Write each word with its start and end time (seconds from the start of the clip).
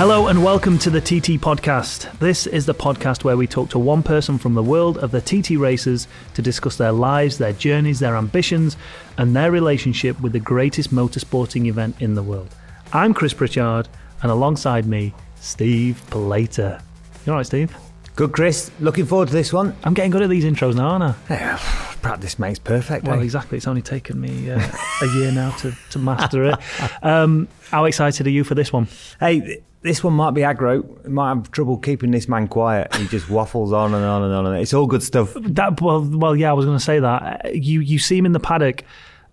Hello 0.00 0.28
and 0.28 0.42
welcome 0.42 0.78
to 0.78 0.88
the 0.88 0.98
TT 0.98 1.36
Podcast. 1.38 2.10
This 2.20 2.46
is 2.46 2.64
the 2.64 2.74
podcast 2.74 3.22
where 3.22 3.36
we 3.36 3.46
talk 3.46 3.68
to 3.68 3.78
one 3.78 4.02
person 4.02 4.38
from 4.38 4.54
the 4.54 4.62
world 4.62 4.96
of 4.96 5.10
the 5.10 5.20
TT 5.20 5.58
racers 5.58 6.08
to 6.32 6.40
discuss 6.40 6.76
their 6.76 6.90
lives, 6.90 7.36
their 7.36 7.52
journeys, 7.52 8.00
their 8.00 8.16
ambitions, 8.16 8.78
and 9.18 9.36
their 9.36 9.52
relationship 9.52 10.18
with 10.22 10.32
the 10.32 10.40
greatest 10.40 10.90
motorsporting 10.90 11.66
event 11.66 12.00
in 12.00 12.14
the 12.14 12.22
world. 12.22 12.48
I'm 12.94 13.12
Chris 13.12 13.34
Pritchard, 13.34 13.90
and 14.22 14.30
alongside 14.32 14.86
me, 14.86 15.12
Steve 15.38 16.02
Plater. 16.08 16.80
You 17.26 17.32
alright, 17.32 17.44
Steve? 17.44 17.76
Good, 18.16 18.32
Chris. 18.32 18.70
Looking 18.80 19.04
forward 19.04 19.28
to 19.28 19.34
this 19.34 19.52
one. 19.52 19.76
I'm 19.84 19.92
getting 19.92 20.12
good 20.12 20.22
at 20.22 20.30
these 20.30 20.46
intros 20.46 20.76
now, 20.76 20.88
aren't 20.92 21.04
I? 21.04 21.14
Yeah, 21.28 21.58
practice 22.00 22.38
makes 22.38 22.58
perfect. 22.58 23.04
Well, 23.04 23.20
eh? 23.20 23.22
exactly. 23.22 23.58
It's 23.58 23.68
only 23.68 23.82
taken 23.82 24.18
me 24.18 24.50
uh, 24.50 24.66
a 25.02 25.06
year 25.08 25.30
now 25.30 25.50
to, 25.58 25.76
to 25.90 25.98
master 25.98 26.44
it. 26.44 26.54
Um, 27.02 27.48
how 27.68 27.84
excited 27.84 28.26
are 28.26 28.30
you 28.30 28.44
for 28.44 28.54
this 28.54 28.72
one? 28.72 28.88
Hey, 29.20 29.60
this 29.82 30.04
one 30.04 30.12
might 30.12 30.32
be 30.32 30.42
aggro. 30.42 31.06
Might 31.06 31.28
have 31.28 31.50
trouble 31.50 31.78
keeping 31.78 32.10
this 32.10 32.28
man 32.28 32.48
quiet. 32.48 32.94
He 32.96 33.06
just 33.08 33.30
waffles 33.30 33.72
on 33.72 33.94
and 33.94 34.04
on 34.04 34.22
and 34.22 34.34
on. 34.34 34.46
And 34.46 34.58
it's 34.58 34.74
all 34.74 34.86
good 34.86 35.02
stuff. 35.02 35.34
That 35.34 35.80
well, 35.80 36.02
well, 36.02 36.36
yeah, 36.36 36.50
I 36.50 36.52
was 36.52 36.66
going 36.66 36.78
to 36.78 36.84
say 36.84 37.00
that. 37.00 37.54
You 37.54 37.80
you 37.80 37.98
see 37.98 38.18
him 38.18 38.26
in 38.26 38.32
the 38.32 38.40
paddock, 38.40 38.84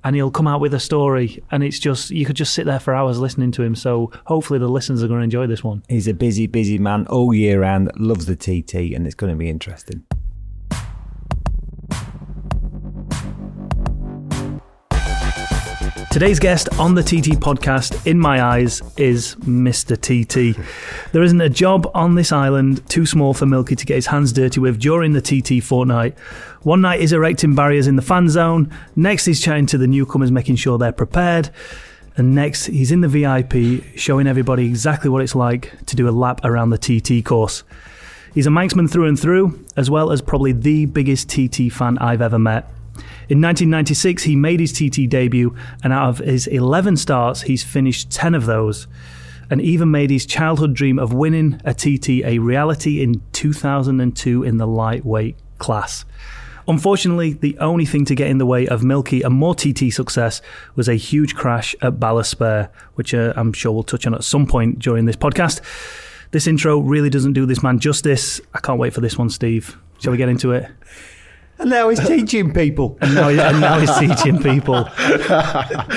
and 0.03 0.15
he'll 0.15 0.31
come 0.31 0.47
out 0.47 0.61
with 0.61 0.73
a 0.73 0.79
story, 0.79 1.43
and 1.51 1.63
it's 1.63 1.79
just 1.79 2.11
you 2.11 2.25
could 2.25 2.35
just 2.35 2.53
sit 2.53 2.65
there 2.65 2.79
for 2.79 2.95
hours 2.95 3.19
listening 3.19 3.51
to 3.53 3.63
him. 3.63 3.75
So 3.75 4.11
hopefully 4.25 4.59
the 4.59 4.69
listeners 4.69 5.03
are 5.03 5.07
going 5.07 5.19
to 5.19 5.25
enjoy 5.25 5.47
this 5.47 5.63
one. 5.63 5.83
He's 5.89 6.07
a 6.07 6.13
busy, 6.13 6.47
busy 6.47 6.77
man 6.77 7.07
all 7.07 7.33
year 7.33 7.61
round. 7.61 7.91
Loves 7.97 8.25
the 8.25 8.35
TT, 8.35 8.95
and 8.95 9.05
it's 9.05 9.15
going 9.15 9.31
to 9.31 9.37
be 9.37 9.49
interesting. 9.49 10.03
Today's 16.17 16.39
guest 16.39 16.67
on 16.79 16.95
the 16.95 17.03
TT 17.03 17.37
podcast, 17.37 18.07
in 18.07 18.17
my 18.17 18.41
eyes, 18.41 18.81
is 18.97 19.35
Mr. 19.41 19.95
TT. 19.95 20.59
There 21.11 21.21
isn't 21.21 21.39
a 21.39 21.47
job 21.47 21.87
on 21.93 22.15
this 22.15 22.31
island 22.31 22.83
too 22.89 23.05
small 23.05 23.35
for 23.35 23.45
Milky 23.45 23.75
to 23.75 23.85
get 23.85 23.93
his 23.93 24.07
hands 24.07 24.33
dirty 24.33 24.59
with 24.59 24.79
during 24.79 25.13
the 25.13 25.21
TT 25.21 25.63
fortnight. 25.63 26.17
One 26.63 26.81
night 26.81 27.01
he's 27.01 27.13
erecting 27.13 27.53
barriers 27.53 27.85
in 27.85 27.97
the 27.97 28.01
fan 28.01 28.29
zone, 28.29 28.73
next 28.95 29.25
he's 29.25 29.39
chatting 29.39 29.67
to 29.67 29.77
the 29.77 29.85
newcomers, 29.85 30.31
making 30.31 30.55
sure 30.55 30.79
they're 30.79 30.91
prepared, 30.91 31.51
and 32.15 32.33
next 32.33 32.65
he's 32.65 32.91
in 32.91 33.01
the 33.01 33.07
VIP, 33.07 33.83
showing 33.95 34.25
everybody 34.25 34.65
exactly 34.65 35.11
what 35.11 35.21
it's 35.21 35.35
like 35.35 35.71
to 35.85 35.95
do 35.95 36.09
a 36.09 36.09
lap 36.09 36.41
around 36.43 36.71
the 36.71 36.79
TT 36.79 37.23
course. 37.23 37.63
He's 38.33 38.47
a 38.47 38.49
Manxman 38.49 38.89
through 38.89 39.05
and 39.05 39.19
through, 39.19 39.63
as 39.75 39.91
well 39.91 40.11
as 40.11 40.23
probably 40.23 40.51
the 40.51 40.87
biggest 40.87 41.29
TT 41.29 41.71
fan 41.71 41.99
I've 41.99 42.23
ever 42.23 42.39
met. 42.39 42.67
In 43.29 43.41
1996, 43.41 44.23
he 44.23 44.35
made 44.35 44.59
his 44.59 44.73
TT 44.73 45.09
debut, 45.09 45.55
and 45.83 45.93
out 45.93 46.09
of 46.09 46.17
his 46.19 46.47
11 46.47 46.97
starts, 46.97 47.43
he's 47.43 47.63
finished 47.63 48.11
10 48.11 48.35
of 48.35 48.45
those, 48.45 48.87
and 49.49 49.61
even 49.61 49.91
made 49.91 50.09
his 50.09 50.25
childhood 50.25 50.73
dream 50.73 50.99
of 50.99 51.13
winning 51.13 51.61
a 51.63 51.73
TT 51.73 52.23
a 52.25 52.39
reality 52.39 53.01
in 53.01 53.21
2002 53.33 54.43
in 54.43 54.57
the 54.57 54.67
lightweight 54.67 55.37
class. 55.57 56.05
Unfortunately, 56.67 57.31
the 57.31 57.57
only 57.59 57.85
thing 57.85 58.03
to 58.05 58.13
get 58.13 58.29
in 58.29 58.39
the 58.39 58.45
way 58.45 58.67
of 58.67 58.83
Milky 58.83 59.21
and 59.21 59.33
more 59.33 59.55
TT 59.55 59.91
success 59.91 60.41
was 60.75 60.89
a 60.89 60.95
huge 60.95 61.33
crash 61.33 61.73
at 61.81 61.93
Ballaspur, 61.93 62.69
which 62.95 63.13
uh, 63.13 63.31
I'm 63.37 63.53
sure 63.53 63.71
we'll 63.71 63.83
touch 63.83 64.05
on 64.05 64.13
at 64.13 64.25
some 64.25 64.45
point 64.45 64.79
during 64.79 65.05
this 65.05 65.15
podcast. 65.15 65.61
This 66.31 66.45
intro 66.45 66.79
really 66.79 67.09
doesn't 67.09 67.33
do 67.33 67.45
this 67.45 67.63
man 67.63 67.79
justice. 67.79 68.41
I 68.53 68.59
can't 68.59 68.79
wait 68.79 68.93
for 68.93 68.99
this 68.99 69.17
one, 69.17 69.29
Steve. 69.29 69.77
Shall 69.99 70.11
we 70.11 70.17
get 70.17 70.27
into 70.27 70.51
it? 70.51 70.69
And 71.59 71.69
now 71.71 71.89
he's 71.89 72.05
teaching 72.05 72.53
people. 72.53 72.97
And 73.01 73.15
now, 73.15 73.29
and 73.29 73.59
now 73.59 73.79
he's 73.79 73.95
teaching 73.97 74.41
people. 74.41 74.87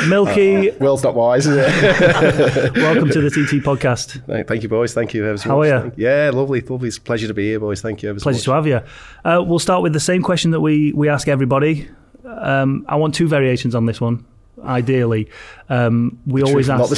Milky, 0.09 0.71
World's 0.81 1.03
not 1.03 1.15
wise, 1.15 1.47
is 1.47 1.57
it? 1.59 2.75
welcome 2.77 3.11
to 3.11 3.21
the 3.21 3.31
TT 3.31 3.63
podcast. 3.65 4.25
Thank 4.27 4.49
thank 4.49 4.63
you, 4.63 4.69
boys. 4.69 4.95
Thank 4.95 5.13
you 5.15 5.27
ever 5.27 5.37
so 5.37 5.51
How 5.51 5.59
much. 5.59 5.69
are 5.71 5.85
you? 5.87 5.93
Yeah, 5.97 6.31
lovely, 6.33 6.61
lovely. 6.63 6.89
It's 6.89 6.97
a 6.97 7.01
pleasure 7.03 7.29
to 7.29 7.35
be 7.35 7.49
here, 7.49 7.61
boys. 7.61 7.83
Thank 7.83 8.03
you 8.03 8.09
ever 8.09 8.19
so 8.19 8.23
Pleasure 8.25 8.37
much. 8.39 8.45
to 8.45 8.53
have 8.53 8.67
you. 8.67 8.81
Uh, 9.25 9.43
we'll 9.43 9.59
start 9.59 9.83
with 9.83 9.93
the 9.93 10.01
same 10.01 10.23
question 10.23 10.51
that 10.53 10.61
we, 10.61 10.93
we 10.93 11.09
ask 11.09 11.29
everybody. 11.29 11.89
Um, 12.25 12.85
I 12.89 12.97
want 12.97 13.15
two 13.15 13.29
variations 13.29 13.75
on 13.75 13.85
this 13.87 14.01
one. 14.01 14.25
Ideally, 14.63 15.29
um, 15.69 16.19
we 16.27 16.43
always 16.43 16.67
Truth, 16.67 16.81
ask. 16.81 16.81
Not 16.81 16.91
the 16.91 16.97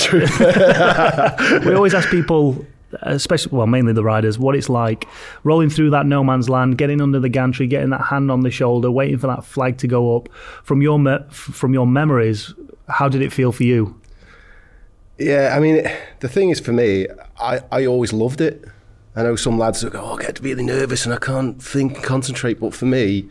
truth. 1.48 1.64
we 1.66 1.74
always 1.74 1.94
ask 1.94 2.08
people, 2.10 2.64
especially 3.02 3.56
well, 3.56 3.66
mainly 3.66 3.92
the 3.92 4.04
riders, 4.04 4.38
what 4.38 4.54
it's 4.54 4.68
like 4.68 5.06
rolling 5.44 5.70
through 5.70 5.90
that 5.90 6.06
no 6.06 6.22
man's 6.22 6.48
land, 6.48 6.78
getting 6.78 7.00
under 7.00 7.18
the 7.20 7.28
gantry, 7.28 7.66
getting 7.66 7.90
that 7.90 8.02
hand 8.02 8.30
on 8.30 8.40
the 8.40 8.50
shoulder, 8.50 8.90
waiting 8.90 9.18
for 9.18 9.26
that 9.26 9.44
flag 9.44 9.78
to 9.78 9.86
go 9.86 10.16
up. 10.16 10.28
From 10.62 10.82
your 10.82 10.98
me- 10.98 11.24
from 11.30 11.74
your 11.74 11.86
memories, 11.86 12.54
how 12.88 13.08
did 13.08 13.22
it 13.22 13.32
feel 13.32 13.52
for 13.52 13.64
you? 13.64 13.98
yeah, 15.18 15.54
I 15.56 15.60
mean, 15.60 15.88
the 16.20 16.28
thing 16.28 16.50
is 16.50 16.60
for 16.60 16.72
me, 16.72 17.06
I, 17.38 17.60
I 17.70 17.86
always 17.86 18.12
loved 18.12 18.40
it. 18.40 18.64
I 19.14 19.22
know 19.22 19.36
some 19.36 19.58
lads 19.58 19.84
go, 19.84 20.00
oh, 20.00 20.16
I 20.16 20.22
get 20.22 20.40
really 20.40 20.64
nervous 20.64 21.04
and 21.04 21.14
I 21.14 21.18
can't 21.18 21.62
think 21.62 21.96
and 21.96 22.04
concentrate. 22.04 22.60
But 22.60 22.74
for 22.74 22.86
me, 22.86 23.28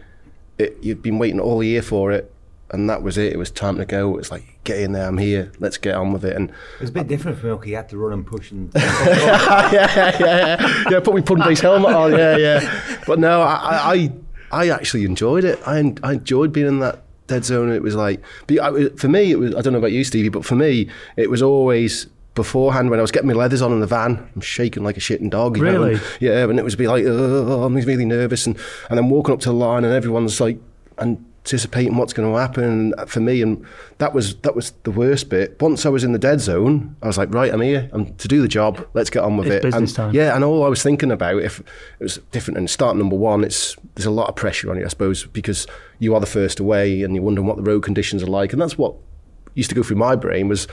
it, 0.58 0.78
you've 0.82 1.02
been 1.02 1.18
waiting 1.18 1.40
all 1.40 1.64
year 1.64 1.82
for 1.82 2.12
it. 2.12 2.31
And 2.74 2.90
that 2.90 3.04
was 3.04 3.18
it. 3.18 3.34
It 3.34 3.38
was 3.38 3.52
time 3.52 3.78
to 3.78 3.86
go. 3.86 4.12
It 4.14 4.18
was 4.18 4.32
like, 4.32 4.60
get 4.64 4.80
in 4.80 4.94
there. 4.94 5.06
I'm 5.08 5.18
here. 5.18 5.52
Let's 5.60 5.78
get 5.78 5.94
on 5.96 6.14
with 6.14 6.24
it. 6.24 6.36
And 6.38 6.50
It 6.50 6.56
was 6.82 6.90
a 6.90 6.94
bit 6.94 7.08
different 7.08 7.38
for 7.40 7.48
Milky. 7.48 7.70
He 7.70 7.74
had 7.74 7.90
to 7.90 7.98
run 7.98 8.14
and 8.14 8.26
push 8.26 8.52
and. 8.52 8.72
yeah, 8.76 9.70
yeah, 9.74 10.18
yeah. 10.20 10.84
Yeah, 10.90 11.00
put 11.02 11.14
my 11.14 11.22
pudding 11.22 11.44
base 11.44 11.60
helmet 11.60 11.94
on. 11.94 12.12
Yeah, 12.14 12.38
yeah. 12.38 13.00
But 13.06 13.20
no, 13.20 13.42
I, 13.42 14.10
I, 14.52 14.64
I 14.66 14.70
actually 14.70 15.04
enjoyed 15.04 15.44
it. 15.44 15.60
I, 15.66 15.94
I 16.04 16.14
enjoyed 16.14 16.54
being 16.54 16.68
in 16.68 16.80
that 16.80 17.04
dead 17.28 17.44
zone. 17.46 17.72
It 17.72 17.82
was 17.82 17.96
like, 17.96 18.24
but 18.48 19.00
for 19.00 19.08
me, 19.10 19.32
it 19.32 19.40
was. 19.40 19.54
I 19.56 19.62
don't 19.62 19.74
know 19.74 19.80
about 19.80 19.92
you, 19.92 20.04
Stevie, 20.04 20.30
but 20.30 20.46
for 20.46 20.56
me, 20.56 20.90
it 21.18 21.30
was 21.30 21.42
always 21.42 22.08
beforehand 22.36 22.90
when 22.90 23.00
I 23.00 23.02
was 23.02 23.12
getting 23.12 23.28
my 23.28 23.34
leathers 23.34 23.62
on 23.62 23.74
in 23.74 23.82
the 23.82 23.88
van. 23.88 24.30
I'm 24.34 24.42
shaking 24.42 24.84
like 24.84 24.96
a 24.96 25.02
shitting 25.02 25.30
dog. 25.30 25.58
you 25.58 25.64
know, 25.66 25.72
Really? 25.74 25.94
and- 25.96 26.04
yeah, 26.22 26.44
and 26.46 26.58
it 26.58 26.64
was 26.64 26.78
be 26.78 26.88
like, 26.88 27.04
oh, 27.06 27.64
I'm 27.64 27.76
really 27.76 28.06
nervous, 28.06 28.48
and 28.48 28.58
and 28.90 28.98
then 28.98 29.10
walking 29.10 29.34
up 29.34 29.42
to 29.42 29.50
the 29.50 29.56
line, 29.56 29.84
and 29.84 29.94
everyone's 29.94 30.40
like, 30.40 30.58
anticipating 31.44 31.98
what's 31.98 32.14
going 32.14 32.32
to 32.32 32.38
happen 32.40 32.94
for 33.08 33.20
me 33.20 33.42
and 33.42 33.66
that 33.98 34.14
was 34.14 34.36
that 34.42 34.56
was 34.56 34.72
the 34.84 34.92
worst 34.92 35.28
bit 35.30 35.60
once 35.60 35.88
i 35.88 35.90
was 35.90 36.04
in 36.04 36.12
the 36.12 36.20
dead 36.20 36.40
zone 36.40 36.96
i 37.02 37.08
was 37.08 37.18
like 37.18 37.34
right 37.34 37.52
i'm 37.52 37.62
here 37.62 37.90
i'm 37.94 38.14
to 38.16 38.28
do 38.28 38.44
the 38.44 38.48
job 38.48 38.88
let's 38.94 39.10
get 39.10 39.24
on 39.24 39.38
with 39.38 39.48
It's 39.48 39.56
it 39.56 39.62
business 39.64 39.90
and 39.90 39.96
time. 39.96 40.14
yeah 40.14 40.36
and 40.36 40.44
all 40.44 40.64
i 40.64 40.68
was 40.68 40.84
thinking 40.84 41.10
about 41.12 41.42
if 41.42 41.60
it 41.60 41.66
was 42.04 42.20
different 42.32 42.60
and 42.60 42.70
start 42.70 42.96
number 42.96 43.16
one 43.16 43.44
it's 43.44 43.76
there's 43.96 44.06
a 44.06 44.12
lot 44.12 44.30
of 44.30 44.36
pressure 44.36 44.70
on 44.70 44.78
you 44.78 44.86
i 44.86 44.88
suppose 44.88 45.26
because 45.26 45.66
you 45.98 46.14
are 46.14 46.20
the 46.20 46.28
first 46.28 46.60
away 46.60 47.02
and 47.02 47.16
you're 47.16 47.24
wondering 47.24 47.48
what 47.48 47.58
the 47.58 47.64
road 47.64 47.82
conditions 47.82 48.22
are 48.22 48.28
like 48.28 48.54
and 48.54 48.62
that's 48.62 48.78
what 48.78 48.94
used 49.56 49.70
to 49.70 49.76
go 49.76 49.82
through 49.82 49.98
my 49.98 50.16
brain 50.16 50.48
was 50.48 50.68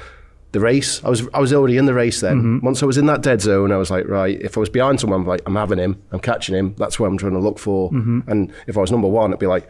the 0.52 0.60
race 0.60 1.02
i 1.02 1.08
was 1.08 1.26
i 1.32 1.40
was 1.40 1.50
already 1.54 1.78
in 1.78 1.86
the 1.86 1.94
race 1.94 2.20
then 2.20 2.36
Mm-hmm. 2.36 2.66
once 2.66 2.82
i 2.82 2.86
was 2.86 2.98
in 2.98 3.06
that 3.06 3.22
dead 3.22 3.40
zone 3.40 3.72
i 3.72 3.78
was 3.78 3.90
like 3.90 4.06
right 4.06 4.38
if 4.42 4.58
i 4.58 4.60
was 4.60 4.68
behind 4.68 5.00
someone 5.00 5.20
I'm 5.22 5.26
like 5.26 5.40
i'm 5.46 5.56
having 5.56 5.78
him 5.78 6.00
i'm 6.12 6.20
catching 6.20 6.54
him 6.54 6.74
that's 6.76 7.00
what 7.00 7.06
i'm 7.06 7.16
trying 7.16 7.32
to 7.32 7.38
look 7.38 7.58
for 7.58 7.90
Mm-hmm. 7.90 8.30
and 8.30 8.52
if 8.66 8.76
i 8.76 8.80
was 8.82 8.90
number 8.92 9.08
one 9.08 9.30
it'd 9.30 9.40
be 9.40 9.46
like 9.46 9.66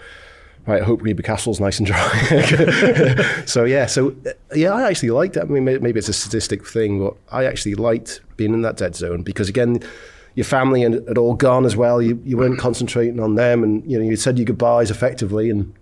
right, 0.68 0.82
I 0.82 0.84
hope 0.84 1.02
Reba 1.02 1.22
Castle's 1.22 1.60
nice 1.60 1.78
and 1.78 1.86
dry. 1.86 3.42
so 3.46 3.64
yeah, 3.64 3.86
so 3.86 4.14
uh, 4.26 4.30
yeah, 4.54 4.72
I 4.72 4.88
actually 4.88 5.10
liked 5.10 5.36
it. 5.36 5.40
I 5.40 5.44
mean, 5.44 5.64
maybe 5.64 5.98
it's 5.98 6.08
a 6.08 6.12
statistic 6.12 6.66
thing, 6.66 7.04
but 7.04 7.16
I 7.32 7.44
actually 7.44 7.74
liked 7.74 8.20
being 8.36 8.52
in 8.52 8.62
that 8.62 8.76
dead 8.76 8.94
zone 8.94 9.22
because 9.22 9.48
again, 9.48 9.82
your 10.34 10.44
family 10.44 10.82
had 10.82 11.04
had 11.08 11.18
all 11.18 11.34
gone 11.34 11.64
as 11.64 11.76
well. 11.76 12.00
You 12.00 12.20
you 12.24 12.36
weren't 12.36 12.58
concentrating 12.58 13.18
on 13.18 13.34
them, 13.34 13.64
and 13.64 13.90
you 13.90 13.98
know 13.98 14.04
you 14.04 14.16
said 14.16 14.38
your 14.38 14.44
goodbyes 14.44 14.90
effectively, 14.90 15.50
and 15.50 15.74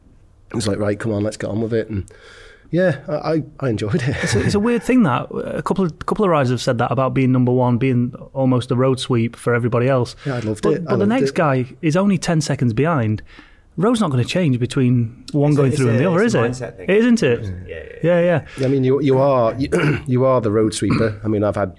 it 0.50 0.54
was 0.54 0.69
like, 0.69 0.78
right, 0.78 0.98
come 0.98 1.12
on, 1.12 1.22
let's 1.22 1.36
get 1.36 1.50
on 1.50 1.60
with 1.60 1.74
it. 1.74 1.91
And 1.91 2.10
yeah, 2.70 3.00
I 3.08 3.42
I, 3.60 3.68
enjoyed 3.68 4.03
it. 4.03 4.16
It's 4.22 4.34
a, 4.34 4.44
it's 4.44 4.54
a 4.54 4.60
weird 4.60 4.82
thing 4.82 5.03
that 5.03 5.28
a 5.30 5.62
couple 5.62 5.84
of 5.84 5.98
couple 6.06 6.24
of 6.24 6.30
riders 6.30 6.50
have 6.50 6.62
said 6.62 6.78
that 6.78 6.91
about 6.91 7.14
being 7.14 7.32
number 7.32 7.53
one, 7.53 7.78
being 7.78 8.14
almost 8.32 8.70
a 8.70 8.76
road 8.76 9.00
sweep 9.00 9.36
for 9.36 9.54
everybody 9.54 9.88
else. 9.88 10.16
Yeah, 10.24 10.36
I 10.36 10.41
loved 10.41 10.62
but, 10.62 10.74
it. 10.74 10.82
I 10.82 10.91
But 10.91 10.97
the 10.98 11.06
next 11.06 11.30
it. 11.30 11.34
guy 11.34 11.66
is 11.82 11.97
only 11.97 12.18
ten 12.18 12.41
seconds 12.41 12.72
behind. 12.72 13.22
Road's 13.76 14.00
not 14.00 14.10
going 14.10 14.22
to 14.22 14.28
change 14.28 14.59
between 14.59 15.25
one 15.32 15.50
It's 15.50 15.56
going 15.56 15.72
it's 15.72 15.81
through 15.81 15.91
and 15.91 15.98
the 15.98 16.10
other, 16.10 16.22
is 16.22 16.34
it? 16.34 16.38
mindset 16.38 16.76
thing. 16.78 16.88
It 16.88 16.97
isn't 16.97 17.22
it? 17.22 17.44
yeah, 17.68 17.77
yeah. 18.03 18.21
Yeah, 18.21 18.45
yeah. 18.59 18.65
I 18.66 18.68
mean, 18.68 18.84
you 18.84 19.01
you 19.03 19.18
are 19.18 19.54
you, 19.54 19.68
you 20.06 20.24
are 20.24 20.41
the 20.41 20.51
road 20.51 20.72
sweeper. 20.74 21.21
I 21.22 21.28
mean, 21.28 21.45
I've 21.45 21.56
had 21.56 21.78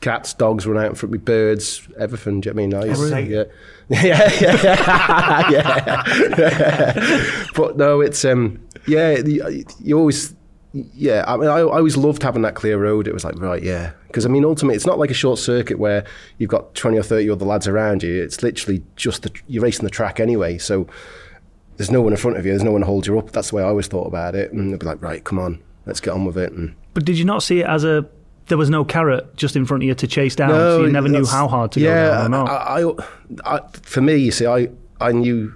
cats, 0.00 0.32
dogs 0.34 0.66
run 0.66 0.82
out 0.82 0.90
in 0.90 0.94
front 0.96 1.10
of 1.14 1.20
me, 1.20 1.24
birds, 1.24 1.86
everything. 1.98 2.40
Do 2.40 2.48
you 2.48 2.54
know 2.54 2.62
what 2.62 2.62
I 2.62 2.66
mean? 2.66 2.74
I 2.74 2.86
used, 2.86 3.02
really? 3.02 3.34
yeah. 3.88 4.30
yeah, 4.40 5.50
yeah, 5.50 5.50
yeah. 6.38 7.44
but 7.54 7.76
no, 7.76 8.00
it's 8.00 8.24
um, 8.24 8.60
yeah. 8.86 9.18
You, 9.18 9.64
you 9.80 9.98
always, 9.98 10.34
yeah. 10.72 11.24
I 11.26 11.36
mean, 11.36 11.48
I, 11.48 11.58
I 11.58 11.62
always 11.62 11.96
loved 11.96 12.22
having 12.22 12.42
that 12.42 12.54
clear 12.54 12.78
road. 12.78 13.06
It 13.06 13.14
was 13.14 13.24
like, 13.24 13.38
right, 13.40 13.62
yeah. 13.62 13.92
Because 14.08 14.26
I 14.26 14.28
mean, 14.28 14.44
ultimately, 14.44 14.74
it's 14.76 14.86
not 14.86 14.98
like 14.98 15.10
a 15.10 15.14
short 15.14 15.38
circuit 15.38 15.78
where 15.78 16.04
you've 16.38 16.50
got 16.50 16.74
twenty 16.74 16.98
or 16.98 17.02
thirty 17.02 17.30
other 17.30 17.44
lads 17.46 17.68
around 17.68 18.02
you. 18.02 18.22
It's 18.22 18.42
literally 18.42 18.82
just 18.96 19.22
the, 19.22 19.32
you're 19.46 19.62
racing 19.62 19.84
the 19.84 19.90
track 19.90 20.18
anyway. 20.20 20.58
So 20.58 20.86
there's 21.78 21.90
no 21.90 22.02
one 22.02 22.12
in 22.12 22.18
front 22.18 22.36
of 22.36 22.44
you. 22.44 22.52
There's 22.52 22.62
no 22.64 22.72
one 22.72 22.82
to 22.82 22.86
hold 22.86 23.06
you 23.06 23.18
up. 23.18 23.30
That's 23.32 23.50
the 23.50 23.56
way 23.56 23.62
I 23.62 23.66
always 23.68 23.86
thought 23.86 24.06
about 24.06 24.34
it. 24.34 24.52
And 24.52 24.72
they'd 24.72 24.78
be 24.80 24.84
like, 24.86 25.00
right, 25.00 25.24
come 25.24 25.38
on, 25.38 25.62
let's 25.86 26.00
get 26.00 26.12
on 26.12 26.24
with 26.26 26.36
it. 26.36 26.52
And 26.52 26.74
But 26.92 27.04
did 27.04 27.16
you 27.18 27.24
not 27.24 27.42
see 27.42 27.60
it 27.60 27.66
as 27.66 27.84
a 27.84 28.06
there 28.48 28.58
was 28.58 28.70
no 28.70 28.84
carrot 28.84 29.36
just 29.36 29.56
in 29.56 29.64
front 29.66 29.82
of 29.82 29.86
you 29.88 29.94
to 29.94 30.06
chase 30.06 30.34
down, 30.34 30.50
so 30.50 30.84
you 30.84 30.92
never 30.92 31.08
knew 31.08 31.26
how 31.26 31.48
hard 31.48 31.72
to 31.72 31.80
yeah, 31.80 32.08
go 32.08 32.10
down 32.22 32.30
not? 32.30 32.48
I, 32.48 32.82
I, 32.82 33.56
I, 33.56 33.68
for 33.82 34.00
me, 34.00 34.16
you 34.16 34.30
see, 34.30 34.46
I, 34.46 34.68
I 35.00 35.12
knew 35.12 35.54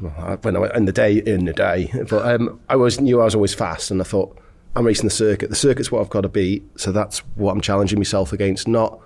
well, 0.00 0.38
when 0.42 0.56
I 0.56 0.76
in 0.76 0.84
the 0.84 0.92
day 0.92 1.18
in 1.18 1.44
the 1.46 1.52
day, 1.52 1.90
but 2.08 2.24
um, 2.24 2.60
I 2.68 2.74
always 2.74 3.00
knew 3.00 3.20
I 3.20 3.24
was 3.24 3.34
always 3.34 3.54
fast, 3.54 3.90
and 3.90 4.00
I 4.00 4.04
thought 4.04 4.38
I'm 4.76 4.86
racing 4.86 5.06
the 5.06 5.10
circuit. 5.10 5.50
The 5.50 5.56
circuit's 5.56 5.90
what 5.90 6.00
I've 6.00 6.10
got 6.10 6.20
to 6.20 6.28
beat, 6.28 6.62
so 6.76 6.92
that's 6.92 7.18
what 7.34 7.52
I'm 7.52 7.60
challenging 7.60 7.98
myself 7.98 8.32
against. 8.32 8.68
Not 8.68 9.00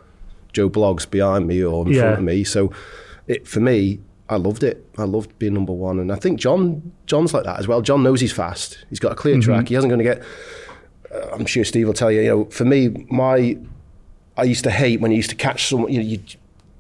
Joe 0.53 0.69
Bloggs 0.69 1.11
behind 1.11 1.47
me 1.47 1.65
or 1.65 1.87
in 1.87 1.93
Yeah. 1.95 2.03
front 2.03 2.19
of 2.19 2.25
me. 2.25 2.45
So 2.45 2.71
it 3.27 3.49
for 3.49 3.61
me, 3.61 4.01
I 4.29 4.37
loved 4.37 4.63
it. 4.63 4.87
I 4.97 5.05
loved 5.05 5.39
being 5.39 5.55
number 5.55 5.73
one, 5.73 5.99
and 5.99 6.13
I 6.13 6.17
think 6.17 6.41
John 6.41 6.93
John's 7.07 7.35
like 7.35 7.45
that 7.45 7.59
as 7.59 7.69
well. 7.69 7.83
John 7.83 8.03
knows 8.03 8.21
he's 8.21 8.33
fast. 8.33 8.85
He's 8.89 9.01
got 9.01 9.13
a 9.13 9.15
clear 9.15 9.39
track. 9.41 9.69
He 9.69 9.75
isn't 9.75 9.89
going 9.89 9.99
to 9.99 10.05
get. 10.05 10.23
Uh, 11.13 11.29
I'm 11.33 11.47
sure 11.47 11.65
Steve 11.65 11.87
will 11.87 11.95
tell 11.95 12.11
you. 12.11 12.21
You 12.23 12.29
know, 12.29 12.45
for 12.47 12.65
me, 12.65 12.89
my 13.11 13.59
I 14.37 14.45
used 14.45 14.65
to 14.65 14.71
hate 14.71 15.01
when 15.01 15.11
you 15.11 15.17
used 15.17 15.31
to 15.31 15.37
catch 15.37 15.69
someone. 15.69 15.93
You, 15.93 15.99
know, 16.01 16.07
you 16.07 16.21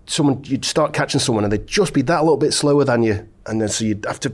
someone 0.06 0.42
you'd 0.44 0.64
start 0.64 0.92
catching 0.92 1.20
someone 1.20 1.44
and 1.44 1.52
they'd 1.52 1.66
just 1.66 1.94
be 1.94 2.02
that 2.02 2.22
little 2.22 2.36
bit 2.36 2.52
slower 2.52 2.84
than 2.84 3.02
you, 3.02 3.28
and 3.46 3.60
then 3.60 3.68
so 3.68 3.84
you'd 3.84 4.04
have 4.06 4.20
to 4.20 4.32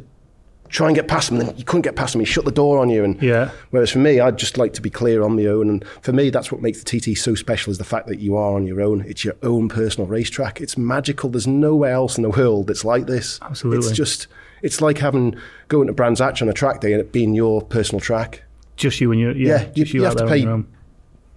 try 0.69 0.87
and 0.89 0.95
get 0.97 1.09
past 1.09 1.29
them. 1.31 1.39
Then 1.39 1.55
you 1.57 1.65
couldn't 1.65 1.83
get 1.83 1.97
past 1.97 2.13
them. 2.13 2.21
You 2.21 2.27
shut 2.27 2.45
the 2.45 2.51
door 2.51 2.79
on 2.79 2.89
you. 2.91 3.05
And 3.05 3.21
Yeah. 3.23 3.51
whereas 3.71 3.91
for 3.91 3.99
me, 3.99 4.21
I'd 4.21 4.37
just 4.39 4.59
like 4.59 4.73
to 4.75 4.83
be 4.83 4.91
clear 4.91 5.23
on 5.23 5.37
my 5.37 5.47
own. 5.47 5.69
And 5.69 5.85
for 6.03 6.13
me, 6.13 6.31
that's 6.31 6.53
what 6.53 6.61
makes 6.63 6.83
the 6.83 6.85
TT 6.85 7.15
so 7.17 7.35
special 7.35 7.71
is 7.71 7.79
the 7.79 7.85
fact 7.85 8.07
that 8.09 8.21
you 8.21 8.37
are 8.37 8.55
on 8.55 8.67
your 8.67 8.81
own. 8.81 9.05
It's 9.09 9.25
your 9.25 9.35
own 9.43 9.69
personal 9.69 10.07
racetrack. 10.09 10.61
It's 10.61 10.77
magical. 10.79 11.31
There's 11.31 11.47
nowhere 11.47 11.93
else 11.93 12.17
in 12.17 12.23
the 12.23 12.31
world 12.31 12.67
that's 12.67 12.85
like 12.85 13.07
this. 13.07 13.39
Absolutely. 13.43 13.87
It's 13.89 13.97
just. 13.97 14.27
It's 14.61 14.81
like 14.81 14.99
having 14.99 15.37
going 15.69 15.87
to 15.87 15.93
Brands 15.93 16.19
Hatch 16.21 16.43
on 16.43 16.49
a 16.49 16.53
track 16.53 16.81
day 16.81 16.93
and 16.93 17.01
it 17.01 17.13
being 17.13 17.33
your 17.35 17.63
personal 17.63 18.01
track. 18.01 18.43
Just 18.77 19.01
you 19.01 19.13
and 19.13 19.21
your 19.21 19.31
yeah, 19.33 19.49
Yeah, 19.49 19.63
you- 19.75 19.85
you, 19.85 20.01
you 20.01 20.03
have 20.05 20.17
to 20.17 20.27
pay- 20.27 20.45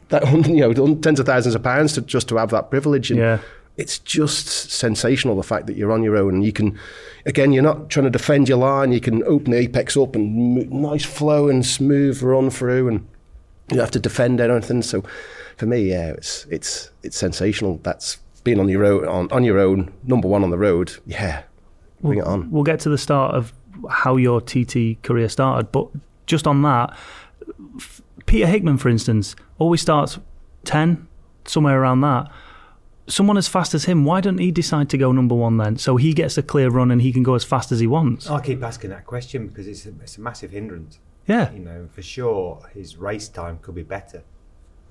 that 0.10 0.48
you 0.48 0.60
know 0.60 0.96
tens 0.96 1.20
of 1.20 1.26
thousands 1.26 1.56
of 1.56 1.64
pounds 1.64 1.94
to 1.94 2.02
just 2.02 2.28
to 2.30 2.38
have 2.38 2.50
that 2.50 2.70
privilege 2.70 3.12
and 3.12 3.20
Yeah. 3.20 3.40
It's 3.78 4.00
just 4.00 4.72
sensational 4.72 5.36
the 5.36 5.44
fact 5.44 5.68
that 5.68 5.76
you're 5.76 5.92
on 5.92 6.04
your 6.04 6.18
own. 6.18 6.36
And 6.36 6.46
you 6.46 6.52
can 6.52 6.78
again 7.26 7.54
you're 7.54 7.64
not 7.64 7.90
trying 7.90 8.06
to 8.06 8.10
defend 8.10 8.50
your 8.50 8.58
line. 8.58 8.92
You 8.92 9.02
can 9.02 9.24
open 9.24 9.52
the 9.52 9.58
apex 9.58 9.98
up 9.98 10.16
and 10.16 10.72
nice 10.72 11.06
flow 11.06 11.48
and 11.50 11.66
smooth 11.66 12.22
run 12.22 12.50
through 12.50 12.88
and 12.88 13.00
you 13.70 13.78
don't 13.78 13.80
have 13.80 13.92
to 13.92 14.00
defend 14.00 14.42
anything. 14.42 14.82
So 14.82 15.04
for 15.58 15.66
me 15.66 15.90
yeah 15.90 16.10
it's 16.12 16.46
it's 16.46 16.92
it's 17.04 17.18
sensational. 17.18 17.80
That's 17.84 18.18
being 18.44 18.60
on 18.60 18.70
your 18.70 18.86
own 18.86 19.08
on, 19.08 19.32
on 19.32 19.44
your 19.44 19.60
own 19.60 19.94
number 20.04 20.28
one 20.28 20.44
on 20.44 20.50
the 20.50 20.58
road. 20.58 20.98
Yeah 21.06 21.44
bring 22.02 22.20
it 22.20 22.26
on. 22.26 22.50
We'll 22.52 22.64
get 22.64 22.80
to 22.82 22.90
the 22.90 22.98
start 22.98 23.36
of 23.36 23.54
how 23.90 24.18
your 24.18 24.42
TT 24.42 25.02
career 25.04 25.30
started, 25.30 25.72
but 25.72 25.88
just 26.26 26.48
on 26.48 26.62
that, 26.64 26.98
Peter 28.26 28.48
Hickman, 28.48 28.78
for 28.78 28.90
instance, 28.90 29.36
always 29.60 29.82
starts 29.82 30.20
10, 30.66 31.08
somewhere 31.46 31.82
around 31.82 32.02
that. 32.02 32.32
Someone 33.08 33.38
as 33.38 33.48
fast 33.48 33.74
as 33.74 33.86
him, 33.86 34.06
why 34.06 34.22
don't 34.22 34.38
he 34.38 34.52
decide 34.52 34.90
to 34.90 34.98
go 34.98 35.12
number 35.12 35.36
one 35.36 35.58
then? 35.58 35.78
So 35.78 35.98
he 35.98 36.14
gets 36.14 36.38
a 36.38 36.44
clear 36.44 36.70
run 36.70 36.92
and 36.92 37.02
he 37.02 37.12
can 37.12 37.24
go 37.24 37.36
as 37.36 37.44
fast 37.44 37.72
as 37.72 37.80
he 37.80 37.88
wants. 37.88 38.30
I 38.30 38.40
keep 38.42 38.64
asking 38.64 38.92
that 38.92 39.06
question 39.06 39.48
because 39.48 39.68
it's 39.68 39.86
a, 39.86 39.90
it's 40.02 40.18
a 40.18 40.22
massive 40.22 40.52
hindrance. 40.52 41.00
Yeah. 41.28 41.52
You 41.52 41.60
know, 41.60 41.90
for 41.92 42.02
sure, 42.02 42.62
his 42.74 42.98
race 42.98 43.28
time 43.28 43.60
could 43.62 43.76
be 43.76 43.84
better. 43.84 44.24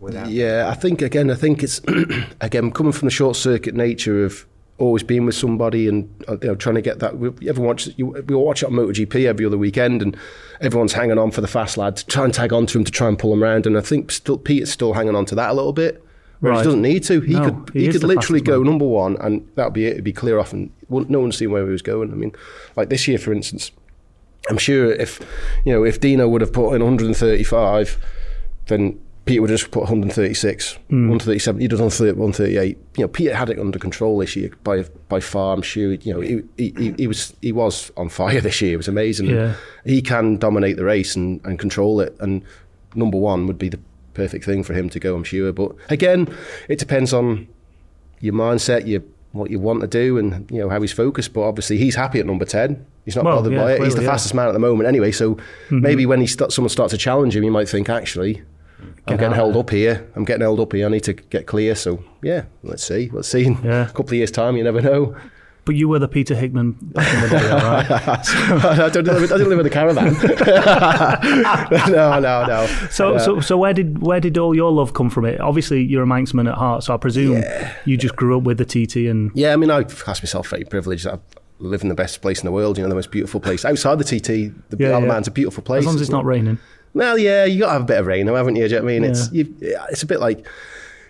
Without 0.00 0.30
Yeah, 0.30 0.68
I 0.68 0.74
think 0.74 1.02
again, 1.02 1.30
I 1.30 1.34
think 1.34 1.62
it's 1.62 1.80
again 2.40 2.70
coming 2.70 2.92
from 2.92 3.06
the 3.06 3.12
short 3.12 3.36
circuit 3.36 3.74
nature 3.74 4.24
of 4.24 4.46
always 4.80 5.02
being 5.02 5.26
with 5.26 5.34
somebody 5.34 5.86
and 5.86 6.08
uh, 6.26 6.38
you 6.40 6.48
know 6.48 6.54
trying 6.54 6.74
to 6.74 6.82
get 6.82 6.98
that. 7.00 7.18
We, 7.18 7.30
you 7.40 7.50
ever 7.50 7.60
watch 7.60 7.88
you, 7.96 8.06
we 8.06 8.34
watch 8.34 8.62
it 8.62 8.66
on 8.66 8.72
MotoGP 8.72 9.26
every 9.26 9.44
other 9.44 9.58
weekend, 9.58 10.02
and 10.02 10.16
everyone's 10.60 10.94
hanging 10.94 11.18
on 11.18 11.30
for 11.30 11.42
the 11.42 11.48
fast 11.48 11.76
lad 11.76 11.96
to 11.96 12.06
try 12.06 12.24
and 12.24 12.34
tag 12.34 12.52
on 12.52 12.66
to 12.66 12.78
him 12.78 12.84
to 12.84 12.90
try 12.90 13.08
and 13.08 13.18
pull 13.18 13.32
him 13.32 13.44
around. 13.44 13.66
And 13.66 13.76
I 13.76 13.82
think 13.82 14.10
still 14.10 14.38
Pete's 14.38 14.70
still 14.70 14.94
hanging 14.94 15.14
on 15.14 15.26
to 15.26 15.34
that 15.36 15.50
a 15.50 15.54
little 15.54 15.74
bit. 15.74 16.02
Whereas 16.40 16.56
Right. 16.56 16.60
he 16.62 16.64
doesn't 16.64 16.82
need 16.82 17.02
to. 17.04 17.20
He 17.20 17.32
No, 17.34 17.44
could 17.44 17.75
he 17.75 17.87
he, 17.87 17.92
could 17.92 18.02
literally 18.02 18.40
go 18.40 18.62
number 18.62 18.87
one, 18.87 19.16
and 19.20 19.46
that'd 19.56 19.72
be 19.75 19.87
it. 19.87 19.92
It'd 19.92 20.04
be 20.04 20.12
clear 20.12 20.38
off, 20.38 20.52
and 20.52 20.70
no 20.88 21.20
one's 21.20 21.37
seen 21.37 21.50
where 21.50 21.64
he 21.64 21.70
was 21.70 21.82
going. 21.82 22.10
I 22.10 22.14
mean, 22.14 22.32
like 22.76 22.88
this 22.88 23.06
year, 23.06 23.19
for 23.19 23.32
instance, 23.32 23.70
I'm 24.48 24.56
sure 24.58 24.90
if 24.90 25.20
you 25.66 25.72
know 25.72 25.84
if 25.84 26.00
Dino 26.00 26.26
would 26.28 26.40
have 26.40 26.52
put 26.52 26.72
in 26.75 26.82
135, 26.82 27.98
then 28.66 28.98
Peter 29.26 29.42
would 29.42 29.50
have 29.50 29.60
just 29.60 29.70
put 29.70 29.81
136, 29.82 30.78
Hmm. 30.88 31.08
137. 31.10 31.60
He 31.60 31.69
does 31.69 31.78
130, 31.81 32.19
138. 32.19 32.78
You 32.96 33.04
know, 33.04 33.08
Peter 33.08 33.34
had 33.34 33.50
it 33.50 33.58
under 33.58 33.78
control 33.78 34.19
this 34.19 34.34
year 34.34 34.50
by 34.64 34.84
by 35.10 35.20
far. 35.20 35.54
I'm 35.54 35.62
sure. 35.62 35.93
You 35.93 36.14
know, 36.14 36.20
he, 36.20 36.43
he, 36.56 36.75
he- 36.78 36.94
he 36.96 37.06
was 37.06 37.34
he 37.43 37.52
was 37.52 37.93
on 37.98 38.08
fire 38.08 38.40
this 38.46 38.60
year. 38.62 38.72
It 38.75 38.76
was 38.78 38.88
amazing. 38.88 39.26
Yeah. 39.26 39.54
He 39.84 40.00
can 40.00 40.38
dominate 40.38 40.76
the 40.76 40.84
race 40.84 41.14
and, 41.16 41.40
and 41.44 41.58
control 41.58 42.00
it. 42.00 42.16
And 42.19 42.43
number 42.94 43.19
one 43.19 43.46
would 43.46 43.58
be 43.58 43.69
the 43.69 43.78
perfect 44.14 44.44
thing 44.44 44.62
for 44.62 44.72
him 44.74 44.88
to 44.90 45.00
go. 45.00 45.14
I'm 45.16 45.24
sure. 45.24 45.52
But 45.52 45.72
again, 45.88 46.34
it 46.68 46.78
depends 46.78 47.12
on 47.12 47.48
your 48.20 48.34
mindset, 48.34 48.86
your 48.86 49.02
what 49.32 49.50
you 49.50 49.60
want 49.60 49.80
to 49.80 49.86
do, 49.86 50.18
and 50.18 50.50
you 50.50 50.58
know 50.58 50.68
how 50.68 50.80
he's 50.80 50.92
focused. 50.92 51.32
But 51.32 51.42
obviously, 51.42 51.78
he's 51.78 51.94
happy 51.94 52.18
at 52.20 52.26
number 52.26 52.44
ten. 52.44 52.84
He's 53.04 53.16
not 53.16 53.24
Well, 53.24 53.36
bothered 53.36 53.52
yeah, 53.52 53.62
by 53.62 53.72
it. 53.74 53.82
He's 53.82 53.94
the 53.94 54.02
yeah. 54.02 54.08
fastest 54.10 54.34
man 54.34 54.48
at 54.48 54.52
the 54.52 54.58
moment, 54.58 54.88
anyway. 54.88 55.12
So 55.12 55.38
maybe 55.70 56.04
when 56.06 56.20
he 56.20 56.26
start, 56.26 56.52
someone 56.52 56.68
starts 56.68 56.90
to 56.92 56.98
challenge 56.98 57.34
him, 57.36 57.42
he 57.42 57.50
might 57.50 57.68
think, 57.68 57.88
actually, 57.88 58.42
I'm 58.78 58.94
Get 59.06 59.20
getting 59.20 59.34
held 59.34 59.56
up 59.56 59.70
here. 59.70 60.06
I'm 60.16 60.24
getting 60.24 60.42
held 60.42 60.60
up 60.60 60.72
here. 60.72 60.86
I 60.86 60.90
need 60.90 61.04
to 61.04 61.12
get 61.14 61.46
clear. 61.46 61.74
So 61.74 62.02
yeah, 62.22 62.44
let's 62.62 62.84
see. 62.84 63.08
Let's 63.12 63.28
see. 63.28 63.44
In 63.46 63.58
Yeah. 63.62 63.84
a 63.88 63.92
couple 63.92 64.08
of 64.08 64.12
years' 64.14 64.30
time, 64.30 64.56
you 64.56 64.64
never 64.64 64.80
know. 64.82 65.16
But 65.64 65.74
you 65.74 65.88
were 65.88 65.98
the 65.98 66.08
Peter 66.08 66.34
Hickman 66.34 66.72
back 66.80 67.14
in 67.14 67.20
the 67.20 67.28
day, 67.28 67.50
all 67.50 67.58
right? 67.58 67.90
I 67.90 68.88
don't 68.88 69.04
live. 69.06 69.30
I 69.32 69.36
don't 69.38 69.48
live 69.48 69.58
in 69.60 69.66
a 69.66 69.70
caravan. 69.70 70.14
no, 71.92 72.18
no, 72.20 72.46
no. 72.46 72.66
So, 72.90 73.18
so, 73.18 73.40
so 73.40 73.56
where 73.56 73.72
did 73.72 73.98
where 74.02 74.20
did 74.20 74.38
all 74.38 74.54
your 74.54 74.72
love 74.72 74.94
come 74.94 75.10
from? 75.10 75.24
It 75.26 75.40
obviously 75.40 75.82
you're 75.84 76.02
a 76.02 76.06
Manxman 76.06 76.48
at 76.50 76.56
heart, 76.56 76.84
so 76.84 76.94
I 76.94 76.96
presume 76.96 77.42
you 77.84 77.96
just 77.96 78.16
grew 78.16 78.38
up 78.38 78.44
with 78.44 78.58
the 78.58 78.64
TT 78.64 79.08
and 79.08 79.30
Yeah, 79.34 79.52
I 79.52 79.56
mean, 79.56 79.70
I 79.70 79.82
class 79.84 80.22
myself 80.22 80.48
very 80.48 80.64
privileged. 80.64 81.06
I 81.06 81.18
live 81.58 81.82
in 81.82 81.88
the 81.88 81.94
best 81.94 82.22
place 82.22 82.40
in 82.40 82.46
the 82.46 82.52
world. 82.52 82.78
You 82.78 82.82
know, 82.84 82.88
the 82.88 82.94
most 82.94 83.10
beautiful 83.10 83.40
place 83.40 83.64
outside 83.64 83.98
the 83.98 84.04
TT. 84.04 84.26
The 84.70 84.76
Yeah, 84.78 84.88
Isle 84.90 84.96
of 84.98 85.02
yeah. 85.02 85.08
Man's 85.08 85.28
a 85.28 85.30
beautiful 85.30 85.62
place. 85.62 85.80
as 85.80 85.86
long 85.86 85.94
as 85.96 86.00
it's 86.00 86.10
not 86.10 86.24
raining. 86.24 86.58
Well, 86.94 87.18
yeah, 87.18 87.44
you 87.44 87.60
got 87.60 87.66
to 87.66 87.72
have 87.74 87.82
a 87.82 87.86
bit 87.86 87.98
of 87.98 88.06
rain, 88.06 88.26
though, 88.26 88.34
haven't 88.34 88.56
you? 88.56 88.66
Do 88.66 88.74
you 88.74 88.80
know 88.80 88.84
what 88.86 88.90
I 88.92 88.98
mean? 88.98 89.04
It's 89.10 89.30
you, 89.32 89.54
it's 89.90 90.02
a 90.02 90.06
bit 90.06 90.18
like 90.20 90.44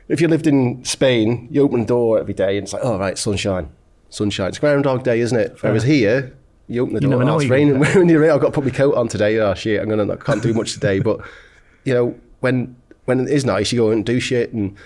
if 0.08 0.20
you 0.20 0.28
lived 0.28 0.46
in 0.46 0.84
Spain, 0.84 1.48
you 1.50 1.62
open 1.62 1.80
the 1.80 1.86
door 1.86 2.18
every 2.18 2.34
day 2.34 2.58
and 2.58 2.64
it's 2.64 2.72
like, 2.72 2.82
oh 2.84 2.98
right, 2.98 3.16
sunshine, 3.16 3.70
sunshine. 4.10 4.48
It's 4.48 4.58
Groundhog 4.58 5.02
Day, 5.02 5.20
isn't 5.20 5.38
it? 5.38 5.56
Whereas 5.60 5.82
here, 5.82 6.36
you 6.68 6.82
open 6.82 6.94
the 6.94 7.00
door, 7.00 7.10
never 7.10 7.24
know 7.24 7.34
oh, 7.34 7.38
it's 7.38 7.50
raining. 7.50 7.78
when 7.80 8.08
you're 8.08 8.20
rain, 8.20 8.30
I've 8.30 8.40
got 8.40 8.48
to 8.48 8.52
put 8.52 8.64
my 8.64 8.70
coat 8.70 8.94
on 8.94 9.08
today. 9.08 9.38
Oh 9.38 9.54
shit, 9.54 9.80
I'm 9.80 9.88
gonna, 9.88 10.12
I 10.12 10.16
can't 10.16 10.42
do 10.42 10.52
much 10.52 10.74
today. 10.74 10.98
But 11.00 11.20
you 11.84 11.94
know, 11.94 12.14
when 12.40 12.76
when 13.06 13.20
it 13.20 13.28
is 13.28 13.44
nice, 13.44 13.72
you 13.72 13.78
go 13.78 13.90
and 13.90 14.04
do 14.04 14.20
shit 14.20 14.52
and 14.52 14.76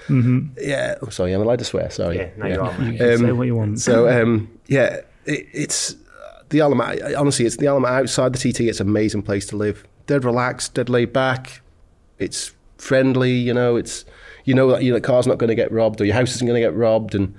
yeah. 0.59 0.97
Oh, 1.03 1.09
sorry, 1.09 1.33
I'm 1.33 1.43
allowed 1.43 1.59
to 1.59 1.65
swear. 1.65 1.91
Sorry. 1.91 2.17
Yeah, 2.17 2.31
no, 2.37 2.47
you 2.47 2.61
are. 2.61 2.83
You 2.83 2.99
can 2.99 3.19
say 3.19 3.33
what 3.33 3.47
you 3.47 3.57
want. 3.57 3.81
So 3.81 4.09
um, 4.09 4.51
yeah, 4.67 5.01
it, 5.27 5.47
it's 5.53 5.97
the 6.49 6.61
element. 6.61 7.03
Honestly, 7.15 7.45
it's 7.45 7.57
the 7.57 7.67
element 7.67 7.93
outside 7.93 8.33
the 8.35 8.39
TT. 8.39 8.61
It's 8.61 8.81
an 8.81 8.89
amazing 8.89 9.23
place 9.23 9.47
to 9.47 9.57
live. 9.57 9.87
Dead 10.07 10.25
relaxed, 10.25 10.75
dead 10.75 10.89
laid 10.89 11.13
back. 11.13 11.61
It's 12.19 12.53
friendly. 12.79 13.33
You 13.33 13.53
know, 13.53 13.77
it's 13.77 14.05
you 14.45 14.55
know 14.55 14.71
that 14.71 14.83
your 14.83 14.99
car's 15.01 15.27
not 15.27 15.39
going 15.39 15.49
to 15.49 15.55
get 15.55 15.71
robbed 15.73 16.01
or 16.01 16.05
your 16.05 16.15
house 16.15 16.35
isn't 16.35 16.47
going 16.47 16.61
to 16.61 16.67
get 16.67 16.75
robbed, 16.75 17.15
and 17.15 17.35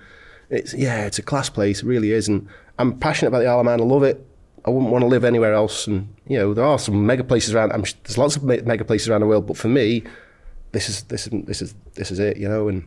it's 0.49 0.73
yeah, 0.73 1.05
it's 1.05 1.19
a 1.19 1.23
class 1.23 1.49
place. 1.49 1.81
It 1.81 1.85
really 1.85 2.11
is, 2.11 2.27
and 2.27 2.47
I'm 2.79 2.97
passionate 2.97 3.29
about 3.29 3.39
the 3.39 3.47
Isle 3.47 3.59
of 3.59 3.65
Man. 3.65 3.81
I 3.81 3.83
love 3.83 4.03
it. 4.03 4.25
I 4.65 4.69
wouldn't 4.69 4.91
want 4.91 5.03
to 5.03 5.07
live 5.07 5.23
anywhere 5.23 5.53
else. 5.53 5.87
And 5.87 6.13
you 6.27 6.37
know, 6.37 6.53
there 6.53 6.65
are 6.65 6.79
some 6.79 7.05
mega 7.05 7.23
places 7.23 7.53
around. 7.53 7.71
I'm, 7.71 7.83
there's 8.03 8.17
lots 8.17 8.35
of 8.35 8.43
mega 8.43 8.83
places 8.83 9.09
around 9.09 9.21
the 9.21 9.27
world, 9.27 9.47
but 9.47 9.57
for 9.57 9.67
me, 9.67 10.03
this 10.71 10.89
is 10.89 11.03
this 11.03 11.27
is 11.27 11.45
this 11.45 11.61
is 11.61 11.75
this 11.93 12.11
is 12.11 12.19
it. 12.19 12.37
You 12.37 12.49
know, 12.49 12.67
and 12.67 12.85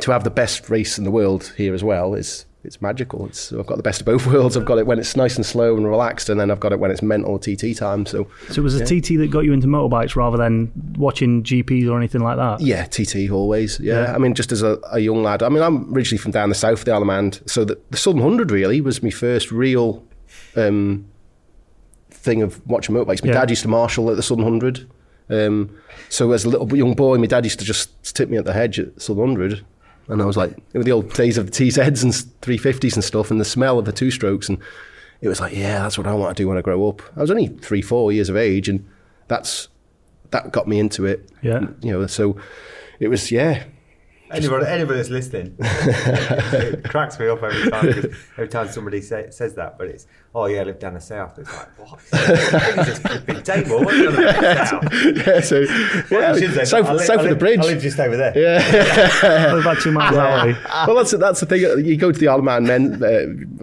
to 0.00 0.10
have 0.10 0.24
the 0.24 0.30
best 0.30 0.70
race 0.70 0.98
in 0.98 1.04
the 1.04 1.10
world 1.10 1.52
here 1.56 1.74
as 1.74 1.84
well 1.84 2.14
is 2.14 2.46
it's 2.64 2.80
magical. 2.82 3.26
It's 3.26 3.52
I've 3.52 3.66
got 3.66 3.76
the 3.76 3.82
best 3.82 4.00
of 4.00 4.06
both 4.06 4.26
worlds. 4.26 4.56
I've 4.56 4.64
got 4.64 4.78
it 4.78 4.86
when 4.86 4.98
it's 4.98 5.14
nice 5.16 5.36
and 5.36 5.44
slow 5.44 5.76
and 5.76 5.86
relaxed, 5.86 6.28
and 6.28 6.40
then 6.40 6.50
I've 6.50 6.60
got 6.60 6.72
it 6.72 6.80
when 6.80 6.90
it's 6.90 7.02
mental 7.02 7.38
TT 7.38 7.76
time. 7.76 8.06
So 8.06 8.26
So 8.48 8.60
it 8.60 8.64
was 8.64 8.74
a 8.80 8.84
TT 8.84 9.16
that 9.18 9.28
got 9.30 9.40
you 9.40 9.52
into 9.52 9.66
motorbikes 9.66 10.16
rather 10.16 10.36
than 10.36 10.72
watching 10.96 11.42
GPs 11.42 11.88
or 11.88 11.96
anything 11.98 12.22
like 12.22 12.36
that. 12.36 12.60
yeah, 12.60 12.84
TT 12.86 13.30
always. 13.30 13.78
Yeah, 13.80 14.04
Yeah. 14.04 14.14
I 14.14 14.18
mean, 14.18 14.34
just 14.34 14.52
as 14.52 14.62
a, 14.62 14.78
a 14.92 14.98
young 15.00 15.22
lad. 15.22 15.42
I 15.42 15.48
mean, 15.48 15.62
I'm 15.62 15.92
originally 15.94 16.18
from 16.18 16.32
down 16.32 16.48
the 16.48 16.54
south 16.54 16.80
of 16.80 16.84
the 16.84 16.92
Isle 16.92 17.02
of 17.02 17.06
Man, 17.06 17.32
so 17.46 17.64
the, 17.64 17.78
the 17.90 17.96
Southern 17.96 18.22
Hundred 18.22 18.50
really 18.50 18.80
was 18.80 19.02
my 19.02 19.10
first 19.10 19.52
real 19.52 20.02
um, 20.56 21.06
thing 22.10 22.42
of 22.42 22.66
watching 22.66 22.94
motorbikes. 22.94 23.22
My 23.22 23.28
Yeah. 23.28 23.40
dad 23.40 23.50
used 23.50 23.62
to 23.62 23.68
marshal 23.68 24.10
at 24.10 24.16
the 24.16 24.22
Southern 24.22 24.44
Hundred. 24.44 24.88
Um, 25.30 25.70
so 26.10 26.32
as 26.32 26.44
a 26.44 26.48
little 26.48 26.76
young 26.76 26.94
boy, 26.94 27.16
my 27.18 27.26
dad 27.26 27.44
used 27.44 27.58
to 27.58 27.64
just 27.64 28.14
tip 28.14 28.28
me 28.28 28.36
at 28.36 28.44
the 28.44 28.52
hedge 28.52 28.78
at 28.78 29.00
Southern 29.00 29.26
Hundred. 29.28 29.64
And 30.08 30.20
I 30.20 30.24
was 30.26 30.36
like, 30.36 30.56
it 30.72 30.78
was 30.78 30.84
the 30.84 30.92
old 30.92 31.12
days 31.14 31.38
of 31.38 31.46
the 31.46 31.52
TZs 31.52 32.02
and 32.02 32.12
350s 32.42 32.94
and 32.94 33.02
stuff, 33.04 33.30
and 33.30 33.40
the 33.40 33.44
smell 33.44 33.78
of 33.78 33.84
the 33.86 33.92
two 33.92 34.10
strokes. 34.10 34.48
And 34.48 34.58
it 35.20 35.28
was 35.28 35.40
like, 35.40 35.54
yeah, 35.54 35.78
that's 35.80 35.96
what 35.96 36.06
I 36.06 36.12
want 36.14 36.36
to 36.36 36.42
do 36.42 36.48
when 36.48 36.58
I 36.58 36.60
grow 36.60 36.86
up. 36.88 37.00
I 37.16 37.20
was 37.20 37.30
only 37.30 37.46
three, 37.48 37.80
four 37.82 38.12
years 38.12 38.28
of 38.28 38.36
age, 38.36 38.68
and 38.68 38.86
that's 39.28 39.68
that 40.30 40.52
got 40.52 40.68
me 40.68 40.78
into 40.78 41.06
it. 41.06 41.30
Yeah. 41.42 41.60
You 41.80 41.92
know, 41.92 42.06
so 42.06 42.36
it 43.00 43.08
was, 43.08 43.30
yeah. 43.30 43.64
Anybody, 44.30 44.66
anybody 44.66 44.96
that's 44.98 45.10
listening, 45.10 45.54
it 45.60 46.84
cracks 46.90 47.18
me 47.20 47.28
up 47.28 47.42
every 47.42 47.70
time. 47.70 47.92
'cause 47.92 48.04
Every 48.32 48.48
time 48.48 48.68
somebody 48.68 49.00
say, 49.00 49.28
says 49.30 49.54
that, 49.54 49.78
but 49.78 49.86
it's 49.86 50.06
oh 50.34 50.46
yeah, 50.46 50.60
I 50.60 50.64
live 50.64 50.78
down 50.78 50.94
the 50.94 51.00
south. 51.00 51.38
It's 51.38 51.52
like 51.52 51.78
what? 51.78 52.00
This 52.86 52.98
flipping 52.98 53.42
table? 53.42 53.78
What 53.84 53.94
are 53.94 53.96
you 53.96 54.08
on 54.08 54.14
now? 54.16 54.80
yeah, 55.26 55.40
so, 55.40 55.60
yeah, 56.10 56.32
I 56.32 56.64
south, 56.64 56.88
live- 56.88 57.00
south 57.02 57.20
of 57.20 57.28
the 57.28 57.36
bridge. 57.36 57.60
I 57.60 57.64
live 57.64 57.82
just 57.82 57.98
over 58.00 58.16
there. 58.16 58.36
Yeah, 58.36 59.56
about 59.60 59.80
two 59.80 59.92
miles 59.92 60.16
that 60.16 60.46
way. 60.46 60.56
well, 60.86 60.96
that's 60.96 61.12
that's 61.12 61.40
the 61.40 61.46
thing. 61.46 61.60
You 61.84 61.96
go 61.96 62.10
to 62.12 62.18
the 62.18 62.28
Isle 62.28 62.38
of 62.38 62.44
Man 62.44 62.64
men, 62.64 63.02
uh, 63.02 63.06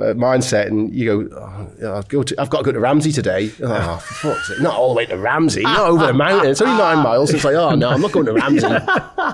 uh, 0.01 0.13
mindset, 0.13 0.67
and 0.67 0.93
you 0.93 1.25
go, 1.25 1.35
oh, 1.37 1.87
I'll 1.87 2.03
go 2.03 2.23
to, 2.23 2.35
I've 2.39 2.49
got 2.49 2.59
to 2.59 2.63
go 2.63 2.71
to 2.71 2.79
Ramsey 2.79 3.11
today. 3.11 3.51
Oh, 3.61 3.97
for 3.97 4.13
fuck's 4.33 4.47
sake. 4.47 4.61
Not 4.61 4.75
all 4.75 4.89
the 4.89 4.95
way 4.95 5.05
to 5.07 5.17
Ramsey, 5.17 5.63
not 5.63 5.79
over 5.79 6.07
the 6.07 6.13
mountain. 6.13 6.51
It's 6.51 6.61
only 6.61 6.77
nine 6.77 6.99
miles. 6.99 7.33
It's 7.33 7.43
like, 7.43 7.55
oh, 7.55 7.75
no, 7.75 7.89
I'm 7.89 8.01
not 8.01 8.11
going 8.11 8.25
to 8.27 8.33
Ramsey. 8.33 8.67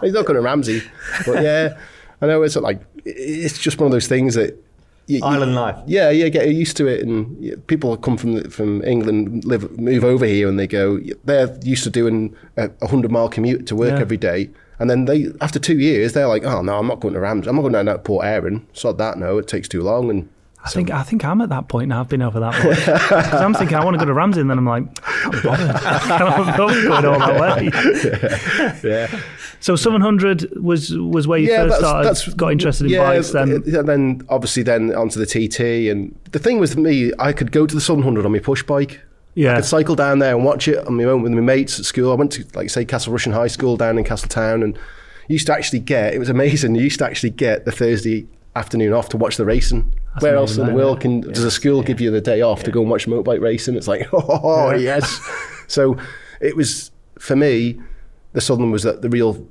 He's 0.01 0.13
not 0.13 0.25
going 0.25 0.35
to 0.35 0.41
Ramsey. 0.41 0.81
But 1.25 1.43
yeah, 1.43 1.77
I 2.21 2.27
know 2.27 2.41
it's 2.43 2.55
like 2.55 2.81
it's 3.05 3.57
just 3.57 3.79
one 3.79 3.85
of 3.85 3.91
those 3.91 4.07
things 4.07 4.35
that 4.35 4.57
you, 5.07 5.17
you- 5.17 5.23
Island 5.23 5.55
life. 5.55 5.75
yeah, 5.87 6.09
yeah, 6.09 6.27
get 6.29 6.47
used 6.49 6.77
to 6.77 6.87
it. 6.87 7.01
And 7.05 7.35
yeah, 7.43 7.55
people 7.67 7.97
come 7.97 8.17
from 8.17 8.49
from 8.49 8.83
England, 8.83 9.43
live, 9.45 9.77
move 9.79 10.03
over 10.03 10.25
here, 10.25 10.47
and 10.47 10.59
they 10.59 10.67
go. 10.67 10.99
They're 11.25 11.57
used 11.63 11.83
to 11.85 11.89
doing 11.89 12.35
a, 12.57 12.69
hundred 12.87 13.11
mile 13.11 13.29
commute 13.29 13.65
to 13.67 13.75
work 13.75 13.93
Yeah. 13.93 14.01
every 14.01 14.17
day, 14.17 14.49
and 14.79 14.89
then 14.89 15.05
they 15.05 15.27
after 15.41 15.59
two 15.59 15.79
years, 15.79 16.13
they're 16.13 16.27
like, 16.27 16.43
"Oh 16.45 16.61
no, 16.61 16.77
I'm 16.77 16.87
not 16.87 16.99
going 16.99 17.13
to 17.13 17.19
Rams. 17.19 17.47
I'm 17.47 17.55
not 17.55 17.61
going 17.63 17.73
down 17.73 17.85
to 17.85 17.97
Port 17.97 18.25
Erin. 18.25 18.65
Sod 18.73 18.97
that. 18.99 19.17
No, 19.17 19.37
it 19.37 19.47
takes 19.47 19.67
too 19.67 19.81
long." 19.81 20.09
And 20.09 20.29
I 20.65 20.69
think 20.69 20.91
I 20.91 21.03
think 21.03 21.23
I'm 21.23 21.39
at 21.39 21.49
that 21.49 21.69
point 21.69 21.87
now. 21.89 22.01
I've 22.01 22.09
been 22.09 22.21
over 22.21 22.39
that 22.41 22.53
point. 22.61 23.33
I'm 23.33 23.53
thinking 23.53 23.77
I 23.77 23.85
want 23.85 23.93
to 23.95 23.99
go 23.99 24.05
to 24.05 24.13
Ramsey, 24.13 24.41
and 24.41 24.49
then 24.49 24.57
I'm 24.57 24.65
like, 24.65 24.83
I'm 25.05 25.41
bothered. 25.41 25.75
I'm 25.75 26.57
going 26.57 27.05
all 27.05 27.19
that 27.19 27.39
way. 27.39 28.81
yeah, 28.83 29.21
So 29.59 29.75
700 29.75 30.61
was 30.61 30.95
was 30.95 31.27
where 31.27 31.39
you 31.39 31.47
first 31.47 31.77
started, 31.77 32.37
got 32.37 32.51
interested 32.51 32.85
in 32.85 32.91
yeah, 32.91 32.99
bikes. 32.99 33.31
Then 33.31 33.63
yeah, 33.65 33.81
then 33.81 34.21
obviously 34.29 34.63
then 34.63 34.93
onto 34.95 35.19
the 35.19 35.25
TT, 35.25 35.89
and 35.89 36.17
the 36.31 36.39
thing 36.39 36.59
with 36.59 36.77
me, 36.77 37.11
I 37.19 37.33
could 37.33 37.51
go 37.51 37.65
to 37.65 37.73
the 37.73 37.81
700 37.81 38.25
on 38.25 38.31
my 38.31 38.39
push 38.39 38.63
bike. 38.63 39.01
Yeah. 39.37 39.49
I 39.49 39.51
yeah, 39.51 39.55
could 39.57 39.65
cycle 39.65 39.95
down 39.95 40.17
there 40.17 40.35
and 40.35 40.43
watch 40.43 40.67
it 40.67 40.85
on 40.87 40.97
my 40.97 41.03
own 41.03 41.21
with 41.21 41.31
my 41.31 41.41
mates 41.41 41.79
at 41.79 41.85
school. 41.85 42.11
I 42.11 42.15
went 42.15 42.31
to, 42.33 42.45
like, 42.55 42.71
say, 42.71 42.83
Castle 42.85 43.13
Rushen 43.13 43.33
High 43.33 43.47
School 43.47 43.77
down 43.77 43.99
in 43.99 44.03
Castletown 44.03 44.63
and 44.63 44.79
used 45.27 45.45
to 45.45 45.53
actually 45.53 45.79
get, 45.79 46.15
it 46.15 46.17
was 46.17 46.29
amazing, 46.29 46.73
you 46.73 46.81
used 46.81 46.97
to 46.99 47.05
actually 47.05 47.29
get 47.29 47.63
the 47.63 47.71
Thursday 47.71 48.27
afternoon 48.55 48.93
off 48.93 49.09
to 49.09 49.17
watch 49.17 49.37
the 49.37 49.45
racing. 49.45 49.93
Where 50.21 50.35
else 50.35 50.57
in 50.57 50.65
the 50.65 50.73
world 50.73 51.01
can, 51.01 51.21
does 51.21 51.43
a 51.43 51.51
school 51.51 51.83
give 51.83 52.01
you 52.01 52.09
the 52.09 52.21
day 52.21 52.41
off 52.41 52.63
to 52.63 52.71
go 52.71 52.81
and 52.81 52.89
watch 52.89 53.05
motorbike 53.05 53.39
racing? 53.39 53.75
It's 53.75 53.87
like, 53.87 54.07
oh, 54.13 54.71
yes. 54.71 55.21
so 55.67 55.95
it 56.41 56.55
was, 56.55 56.89
for 57.19 57.35
me, 57.35 57.79
the 58.37 58.41
Southern 58.41 58.69
was 58.69 58.83
that 58.83 59.01
the 59.01 59.09
real 59.09 59.47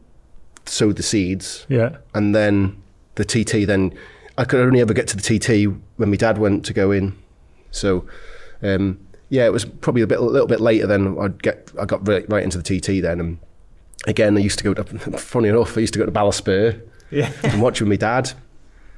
sowed 0.65 0.95
the 0.95 1.03
seeds 1.03 1.67
yeah, 1.69 1.97
and 2.15 2.37
then 2.37 2.81
the 3.17 3.25
TT. 3.25 3.67
Then 3.67 3.93
I 4.39 4.45
could 4.45 4.61
only 4.61 4.81
ever 4.81 4.95
get 4.95 5.09
to 5.09 5.17
the 5.17 5.23
TT 5.23 5.77
when 5.97 6.09
my 6.09 6.15
dad 6.15 6.39
went 6.39 6.65
to 6.67 6.73
go 6.73 6.93
in. 6.93 7.19
So 7.73 8.07
um, 8.63 9.01
yeah, 9.29 9.45
it 9.45 9.53
was 9.53 9.65
probably 9.65 10.03
a 10.03 10.07
bit 10.07 10.21
a 10.21 10.23
little 10.23 10.47
bit 10.47 10.61
later. 10.61 10.87
Then 10.87 11.19
I'd 11.19 11.43
get 11.43 11.73
I 11.81 11.85
got 11.85 12.07
right, 12.07 12.25
right 12.31 12.45
into 12.45 12.59
the 12.59 12.63
TT 12.63 13.03
then. 13.03 13.19
And 13.19 13.39
again, 14.07 14.37
I 14.37 14.41
used 14.41 14.59
to 14.59 14.65
go 14.65 14.73
to 14.73 14.85
funny 15.19 15.49
enough, 15.49 15.77
I 15.77 15.81
used 15.81 15.93
to 15.95 15.99
go 15.99 16.07
to 16.07 16.13
Ballaspur 16.13 16.81
Yeah. 17.11 17.33
and 17.43 17.61
watch 17.61 17.81
with 17.81 17.89
my 17.89 17.97
dad. 17.97 18.35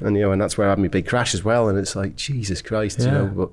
And 0.00 0.16
you 0.16 0.22
know, 0.24 0.32
and 0.32 0.42
that's 0.42 0.58
where 0.58 0.66
I 0.66 0.70
had 0.70 0.78
my 0.78 0.88
big 0.88 1.06
crash 1.08 1.32
as 1.32 1.42
well. 1.42 1.70
And 1.70 1.78
it's 1.78 1.96
like 1.96 2.14
Jesus 2.14 2.60
Christ, 2.60 3.00
you 3.00 3.06
know. 3.06 3.26
But 3.34 3.50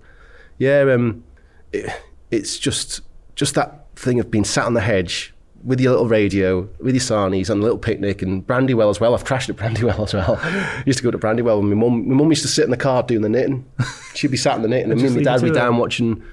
yeah, 0.58 0.82
um, 0.82 1.24
it, 1.72 1.90
it's 2.30 2.60
just 2.60 3.00
just 3.36 3.56
that 3.56 3.86
thing 3.96 4.20
of 4.20 4.30
being 4.30 4.44
sat 4.44 4.66
on 4.66 4.74
the 4.74 4.82
hedge 4.82 5.32
with 5.66 5.82
your 5.82 5.92
little 5.92 6.08
radio, 6.08 6.70
with 6.80 6.94
your 6.94 7.02
sarnies 7.02 7.50
on 7.50 7.58
a 7.60 7.62
little 7.62 7.78
picnic 7.78 8.22
and 8.22 8.46
Brandywell 8.46 8.90
as 8.90 9.00
well. 9.00 9.16
I've 9.16 9.26
crashed 9.26 9.50
at 9.50 9.56
Brandywell 9.56 10.04
as 10.04 10.14
well. 10.14 10.40
used 10.86 11.00
to 11.00 11.04
go 11.04 11.12
to 11.12 11.18
Brandywell 11.18 11.60
and 11.60 11.70
my 11.70 11.76
mum 11.76 12.08
my 12.08 12.16
mum 12.16 12.30
used 12.30 12.44
to 12.44 12.48
sit 12.48 12.66
in 12.66 12.72
the 12.72 12.78
car 12.78 13.02
doing 13.04 13.22
the 13.22 13.30
knitting. 13.30 13.66
She'd 14.14 14.32
be 14.32 14.38
sat 14.38 14.56
in 14.56 14.62
the 14.62 14.68
knitting 14.68 14.92
and 14.92 15.02
me 15.02 15.08
and 15.08 15.16
my 15.16 15.24
dad 15.24 15.42
would 15.42 15.54
be 15.54 15.60
down 15.60 15.78
watching 15.78 16.24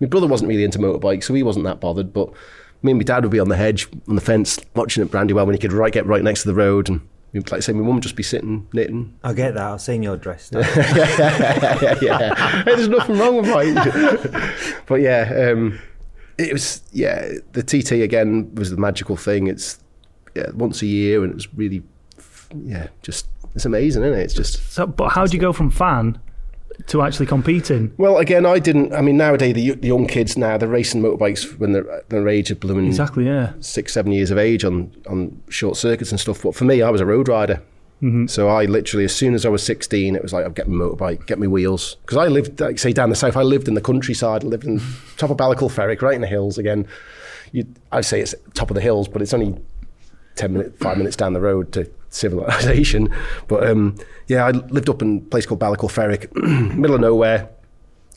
my 0.00 0.06
brother 0.06 0.26
wasn't 0.26 0.48
really 0.48 0.64
into 0.64 0.78
motorbikes, 0.78 1.24
so 1.24 1.34
he 1.34 1.42
wasn't 1.42 1.64
that 1.64 1.80
bothered, 1.80 2.12
but 2.12 2.30
me 2.82 2.92
and 2.92 2.98
my 2.98 3.04
dad 3.04 3.24
would 3.24 3.32
be 3.32 3.40
on 3.40 3.48
the 3.48 3.56
hedge 3.56 3.88
on 4.08 4.14
the 4.14 4.20
fence 4.20 4.60
watching 4.74 5.02
at 5.02 5.10
Brandywell 5.10 5.46
when 5.46 5.54
he 5.54 5.60
could 5.60 5.72
right 5.72 5.92
get 5.92 6.06
right 6.06 6.22
next 6.22 6.42
to 6.42 6.48
the 6.48 6.54
road 6.54 6.88
and 6.88 7.00
we'd 7.32 7.50
like 7.50 7.58
I 7.58 7.60
say, 7.60 7.72
my 7.72 7.80
mum 7.80 7.94
would 7.94 8.02
just 8.02 8.14
be 8.14 8.22
sitting 8.22 8.68
knitting 8.72 9.18
I 9.24 9.32
get 9.32 9.54
that. 9.54 9.62
I've 9.62 9.80
seen 9.80 10.02
your 10.02 10.16
dress. 10.16 10.50
yeah, 10.54 11.98
yeah. 12.00 12.62
There's 12.64 12.88
nothing 12.88 13.18
wrong 13.18 13.36
with 13.36 13.48
mine. 13.48 13.74
but 14.86 14.96
yeah, 14.96 15.50
um, 15.50 15.80
it 16.38 16.52
was 16.52 16.82
yeah. 16.92 17.32
The 17.52 17.62
TT 17.62 17.92
again 18.02 18.54
was 18.54 18.70
the 18.70 18.76
magical 18.76 19.16
thing. 19.16 19.46
It's 19.46 19.78
yeah, 20.34 20.50
once 20.54 20.82
a 20.82 20.86
year, 20.86 21.22
and 21.22 21.30
it 21.32 21.34
was 21.34 21.52
really 21.54 21.82
yeah, 22.64 22.88
just 23.02 23.26
it's 23.54 23.64
amazing, 23.64 24.02
isn't 24.04 24.18
it? 24.18 24.22
It's 24.22 24.34
just 24.34 24.72
So, 24.72 24.86
but 24.86 25.08
how 25.10 25.26
do 25.26 25.36
you 25.36 25.40
go 25.40 25.52
from 25.52 25.70
fan 25.70 26.18
to 26.88 27.00
actually 27.00 27.24
competing? 27.26 27.92
well, 27.96 28.18
again, 28.18 28.44
I 28.44 28.58
didn't. 28.58 28.92
I 28.92 29.00
mean, 29.00 29.16
nowadays 29.16 29.54
the, 29.54 29.70
the 29.72 29.88
young 29.88 30.06
kids 30.06 30.36
now 30.36 30.58
they're 30.58 30.68
racing 30.68 31.00
motorbikes 31.02 31.58
when 31.58 31.72
they're 31.72 32.02
their 32.10 32.28
age 32.28 32.50
of 32.50 32.60
blooming 32.60 32.86
Exactly, 32.86 33.24
yeah. 33.24 33.54
six, 33.60 33.94
seven 33.94 34.12
years 34.12 34.30
of 34.30 34.36
age 34.38 34.62
on 34.64 34.92
on 35.08 35.42
short 35.48 35.76
circuits 35.78 36.10
and 36.10 36.20
stuff. 36.20 36.42
But 36.42 36.54
for 36.54 36.64
me, 36.64 36.82
I 36.82 36.90
was 36.90 37.00
a 37.00 37.06
road 37.06 37.28
rider. 37.28 37.62
So 38.26 38.48
I 38.48 38.66
literally, 38.66 39.04
as 39.04 39.14
soon 39.14 39.34
as 39.34 39.46
I 39.46 39.48
was 39.48 39.62
16, 39.62 40.14
it 40.16 40.22
was 40.22 40.32
like, 40.32 40.44
I'd 40.44 40.54
get 40.54 40.68
my 40.68 40.84
motorbike, 40.84 41.26
get 41.26 41.38
me 41.38 41.46
wheels. 41.46 41.96
Because 42.02 42.18
I 42.18 42.28
lived, 42.28 42.60
like 42.60 42.78
say, 42.78 42.92
down 42.92 43.08
the 43.10 43.16
south. 43.16 43.36
I 43.36 43.42
lived 43.42 43.68
in 43.68 43.74
the 43.74 43.80
countryside. 43.80 44.44
I 44.44 44.46
lived 44.48 44.64
in 44.64 44.80
top 45.16 45.30
of 45.30 45.36
Ballakilpheric, 45.38 46.02
right 46.02 46.14
in 46.14 46.20
the 46.20 46.26
hills. 46.26 46.58
Again, 46.58 46.86
you, 47.52 47.66
I'd 47.90 48.04
say 48.04 48.20
it's 48.20 48.34
top 48.54 48.70
of 48.70 48.74
the 48.74 48.80
hills, 48.82 49.08
but 49.08 49.22
it's 49.22 49.32
only 49.34 49.56
10 50.36 50.52
minutes, 50.52 50.78
five 50.78 50.98
minutes 50.98 51.16
down 51.16 51.32
the 51.32 51.40
road 51.40 51.72
to 51.72 51.90
civilization. 52.10 53.08
But 53.48 53.66
um, 53.66 53.96
yeah, 54.28 54.44
I 54.44 54.50
lived 54.50 54.88
up 54.90 55.00
in 55.02 55.18
a 55.18 55.20
place 55.30 55.46
called 55.46 55.60
Ballakilpheric, 55.60 56.34
middle 56.76 56.94
of 56.96 57.00
nowhere. 57.00 57.48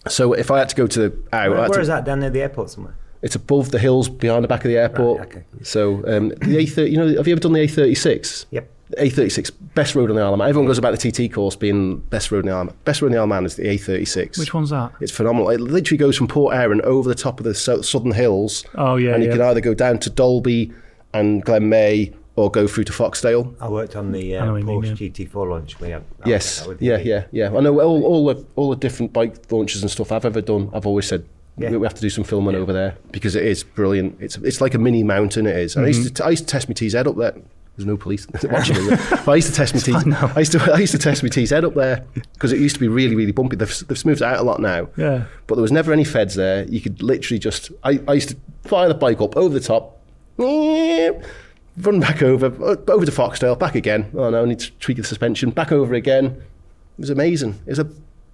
So 0.08 0.34
if 0.34 0.52
I 0.52 0.60
had 0.60 0.70
to 0.70 0.76
go 0.76 0.88
to 0.88 1.24
out, 1.32 1.42
I 1.44 1.48
Where, 1.50 1.60
where 1.60 1.70
to- 1.70 1.80
is 1.82 1.88
that? 1.88 2.04
Down 2.06 2.20
near 2.20 2.30
the 2.30 2.42
airport 2.42 2.70
somewhere. 2.70 2.96
it's 3.22 3.36
above 3.36 3.72
the 3.72 3.80
hills 3.80 4.10
behind 4.10 4.44
the 4.44 4.48
back 4.48 4.66
of 4.66 4.70
the 4.70 4.78
airport. 4.78 5.20
Right, 5.20 5.28
okay. 5.30 5.44
So 5.64 5.96
um, 6.08 6.30
the 6.30 6.58
A30, 6.58 6.92
you 6.92 6.98
know, 6.98 7.08
have 7.16 7.28
you 7.28 7.34
ever 7.34 7.40
done 7.42 7.54
the 7.54 7.62
A36? 7.62 8.46
Yep. 8.52 8.70
A36, 8.98 9.52
best 9.76 9.94
road 9.96 10.10
on 10.10 10.16
the 10.16 10.22
Isle 10.22 10.34
of 10.34 10.40
Man. 10.40 10.50
Everyone 10.50 10.68
goes 10.68 10.78
about 10.78 10.98
the 10.98 11.12
TT 11.12 11.32
course 11.32 11.56
being 11.56 11.98
best 11.98 12.32
road 12.32 12.40
on 12.40 12.46
the 12.48 12.52
Isle 12.52 12.62
of 12.62 12.68
Man. 12.68 12.76
Best 12.86 13.02
road 13.02 13.08
on 13.10 13.12
the 13.14 13.18
Isle 13.20 13.24
of 13.24 13.30
Man 13.30 13.46
is 13.46 13.56
the 13.56 13.64
A36. 13.64 14.38
Which 14.40 14.54
one's 14.54 14.72
that? 14.72 14.92
It's 15.00 15.12
phenomenal. 15.12 15.50
It 15.52 15.60
literally 15.62 15.98
goes 15.98 16.18
from 16.18 16.28
Port 16.28 16.56
Erin 16.56 16.82
over 16.82 17.08
the 17.08 17.16
top 17.16 17.40
of 17.40 17.44
the 17.44 17.54
so- 17.54 17.82
southern 17.82 18.12
hills. 18.12 18.66
Oh, 18.76 18.96
yeah, 18.96 19.14
And 19.14 19.24
you 19.24 19.30
yeah. 19.30 19.36
can 19.36 19.46
either 19.46 19.62
go 19.62 19.74
down 19.74 20.00
to 20.00 20.10
Dalby 20.10 20.74
and 21.14 21.44
Glen 21.44 21.70
Maye 21.70 22.14
or 22.36 22.50
go 22.50 22.68
through 22.68 22.86
to 22.86 22.94
Foxdale. 22.94 23.54
I 23.62 23.68
worked 23.70 23.96
on 23.96 24.12
the 24.12 24.38
I 24.38 24.48
uh, 24.48 24.52
what 24.54 24.58
you 24.60 24.64
mean, 24.66 24.82
Porsche 24.82 25.12
GT4 25.12 25.50
launch. 25.50 25.80
We 25.80 25.90
had, 25.90 26.04
Yes, 26.26 26.60
was 26.62 26.70
with 26.70 26.82
yeah, 26.82 26.98
yeah, 26.98 27.26
yeah. 27.32 27.48
I 27.56 27.60
know 27.60 27.80
all, 27.82 28.04
all 28.06 28.26
the 28.34 28.46
all 28.56 28.70
the 28.70 28.76
different 28.78 29.12
bike 29.12 29.52
launches 29.52 29.82
and 29.82 29.92
stuff 29.92 30.12
I've 30.12 30.24
ever 30.26 30.40
done. 30.42 30.70
I've 30.74 30.86
always 30.86 31.06
said 31.08 31.26
Yeah. 31.58 31.72
we, 31.72 31.78
we 31.78 31.86
have 31.86 31.96
to 31.96 32.02
do 32.02 32.10
some 32.10 32.24
filming 32.24 32.56
over 32.56 32.72
there 32.72 32.96
because 33.12 33.36
it 33.36 33.44
is 33.46 33.64
brilliant. 33.64 34.18
It's 34.22 34.38
it's 34.38 34.62
like 34.62 34.74
a 34.74 34.78
mini 34.78 35.04
mountain. 35.04 35.48
It 35.48 35.58
is. 35.58 35.76
And 35.76 35.84
I 35.86 35.90
used 35.90 36.16
to 36.16 36.26
I 36.26 36.30
used 36.30 36.48
to 36.48 36.52
test 36.52 36.70
my 36.70 36.74
TZ 36.74 36.96
up 36.96 37.18
there. 37.18 37.36
There's 37.80 37.88
no 37.88 37.96
police 37.98 38.28
watching 38.44 38.76
me. 38.86 38.92
I 39.26 39.36
used 39.36 39.48
to 39.48 39.54
test 39.56 39.74
my 39.74 39.80
TZ. 40.02 40.36
I 40.36 40.40
used 40.40 40.52
to 40.52 40.74
I 40.74 40.78
used 40.80 40.92
to 40.92 40.98
test 41.00 41.24
my 41.24 41.30
TZ 41.30 41.54
up 41.54 41.74
there 41.76 42.06
because 42.34 42.52
it 42.52 42.60
used 42.60 42.76
to 42.76 42.80
be 42.82 42.90
really 42.90 43.16
really 43.16 43.32
bumpy. 43.32 43.56
They've, 43.56 43.88
they've 43.88 43.98
smoothed 43.98 44.22
it 44.22 44.26
out 44.26 44.40
a 44.40 44.44
lot 44.44 44.60
now. 44.60 44.90
Yeah. 44.98 45.26
But 45.48 45.56
there 45.56 45.62
was 45.62 45.72
never 45.72 45.94
any 45.94 46.04
feds 46.04 46.36
there. 46.36 46.66
You 46.66 46.82
could 46.82 47.02
literally 47.02 47.40
just. 47.40 47.72
I, 47.86 48.02
I 48.08 48.14
used 48.16 48.30
to 48.30 48.38
fire 48.66 48.90
the 48.90 48.96
bike 48.96 49.22
up 49.22 49.38
over 49.38 49.54
the 49.54 49.62
top, 49.62 49.98
run 50.38 52.00
back 52.00 52.22
over, 52.22 52.48
uh, 52.48 52.76
over 52.92 53.06
to 53.06 53.12
Foxdale, 53.12 53.58
back 53.58 53.76
again. 53.76 54.12
Oh 54.14 54.30
no, 54.30 54.44
I 54.44 54.46
need 54.46 54.60
to 54.60 54.72
tweak 54.80 54.98
the 54.98 55.04
suspension. 55.04 55.52
Back 55.52 55.72
over 55.72 55.94
again. 55.94 56.26
It 56.26 57.02
was 57.02 57.10
amazing. 57.10 57.60
It 57.66 57.78
was 57.78 57.82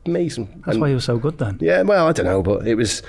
amazing. 0.05 0.47
That's 0.65 0.69
And- 0.75 0.81
why 0.81 0.87
you 0.89 0.95
were 0.95 1.01
so 1.01 1.17
good 1.17 1.37
then. 1.37 1.57
yeah, 1.61 1.83
well, 1.83 2.07
I 2.07 2.11
don't 2.11 2.25
know, 2.25 2.41
but 2.41 2.67
it 2.67 2.75
was, 2.75 3.03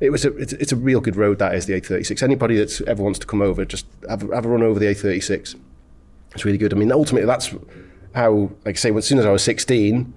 it 0.00 0.08
was 0.10 0.24
a, 0.24 0.34
it's, 0.36 0.54
it's 0.54 0.72
a 0.72 0.76
real 0.76 1.00
good 1.00 1.16
road. 1.16 1.38
That 1.38 1.54
is 1.54 1.66
the 1.66 1.74
A36. 1.78 2.22
Anybody 2.22 2.56
that 2.56 2.80
ever 2.82 3.02
wants 3.02 3.18
to 3.18 3.26
come 3.26 3.42
over, 3.42 3.64
just 3.66 3.84
have, 4.08 4.22
a- 4.22 4.34
have 4.34 4.46
a 4.46 4.48
run 4.48 4.62
over 4.62 4.78
the 4.80 4.86
A36. 4.86 5.54
It's 6.36 6.44
really 6.44 6.58
good. 6.58 6.72
I 6.72 6.76
mean, 6.76 6.92
ultimately, 6.92 7.26
that's 7.26 7.54
how, 8.14 8.50
like 8.64 8.76
I 8.76 8.78
say, 8.78 8.94
as 8.94 9.06
soon 9.06 9.18
as 9.18 9.26
I 9.26 9.30
was 9.30 9.42
16, 9.42 10.12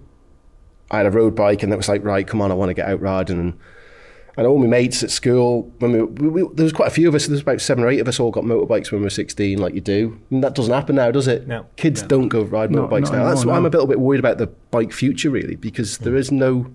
I 0.92 0.98
had 0.98 1.06
a 1.06 1.12
road 1.12 1.36
bike, 1.36 1.64
and 1.64 1.72
that 1.72 1.78
was 1.78 1.90
like, 1.90 2.04
right, 2.04 2.26
come 2.26 2.42
on, 2.42 2.52
I 2.52 2.56
want 2.56 2.70
to 2.70 2.74
get 2.74 2.88
out 2.88 3.02
riding. 3.02 3.40
And, 3.40 3.60
and 4.38 4.48
all 4.48 4.58
my 4.58 4.68
mates 4.68 5.04
at 5.04 5.12
school, 5.12 5.64
when 5.80 5.92
we, 5.92 6.04
we, 6.04 6.44
we, 6.44 6.56
there 6.56 6.64
was 6.64 6.72
quite 6.72 6.88
a 6.88 6.92
few 6.92 7.08
of 7.10 7.16
us. 7.16 7.26
There 7.28 7.34
was 7.34 7.42
about 7.42 7.60
seven 7.62 7.84
or 7.84 7.90
eight 7.90 8.00
of 8.00 8.08
us 8.08 8.20
all 8.20 8.32
got 8.32 8.44
motorbikes 8.46 8.92
when 8.92 9.02
we 9.02 9.06
were 9.06 9.10
16, 9.10 9.58
like 9.58 9.74
you 9.74 9.82
do. 9.82 10.20
And 10.32 10.44
that 10.44 10.56
doesn't 10.56 10.74
happen 10.74 10.96
now, 10.96 11.12
does 11.12 11.28
it? 11.28 11.46
No. 11.48 11.66
Kids 11.76 12.02
No. 12.04 12.08
don't 12.08 12.28
go 12.30 12.44
ride 12.44 12.72
Not- 12.72 12.90
motorbikes 12.90 13.04
not 13.04 13.12
now. 13.14 13.26
That's 13.26 13.42
anymore, 13.42 13.54
why 13.54 13.58
I'm 13.58 13.66
a 13.66 13.70
little 13.70 13.88
bit 13.88 14.00
worried 14.00 14.20
about 14.20 14.38
the 14.38 14.48
bike 14.72 14.94
future, 14.94 15.30
really, 15.30 15.56
because 15.56 15.98
there 16.00 16.16
is 16.16 16.32
no 16.32 16.68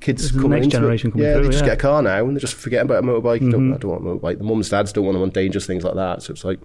kids 0.00 0.22
There's 0.22 0.32
the 0.32 0.38
coming 0.40 0.50
next 0.52 0.64
into 0.66 0.76
generation 0.78 1.08
it. 1.08 1.12
coming 1.12 1.26
yeah, 1.26 1.34
through, 1.34 1.42
they 1.42 1.48
just 1.50 1.58
yeah. 1.64 1.70
Mm-hmm. 1.72 1.76
get 1.76 1.78
a 1.78 1.88
car 1.88 2.02
now 2.02 2.24
and 2.26 2.36
they 2.36 2.40
just 2.40 2.54
forget 2.54 2.82
about 2.84 3.04
a 3.04 3.06
motorbike. 3.06 3.50
Don't, 3.50 3.74
I 3.74 3.76
don't 3.76 3.90
want 3.90 4.06
a 4.06 4.26
motorbike. 4.26 4.38
The 4.38 4.44
mums, 4.44 4.68
dads 4.70 4.92
don't 4.92 5.04
want 5.04 5.14
them 5.16 5.22
on 5.22 5.30
dangerous 5.30 5.66
things 5.66 5.84
like 5.84 5.94
that. 5.96 6.22
So 6.22 6.32
it's 6.32 6.44
like, 6.44 6.58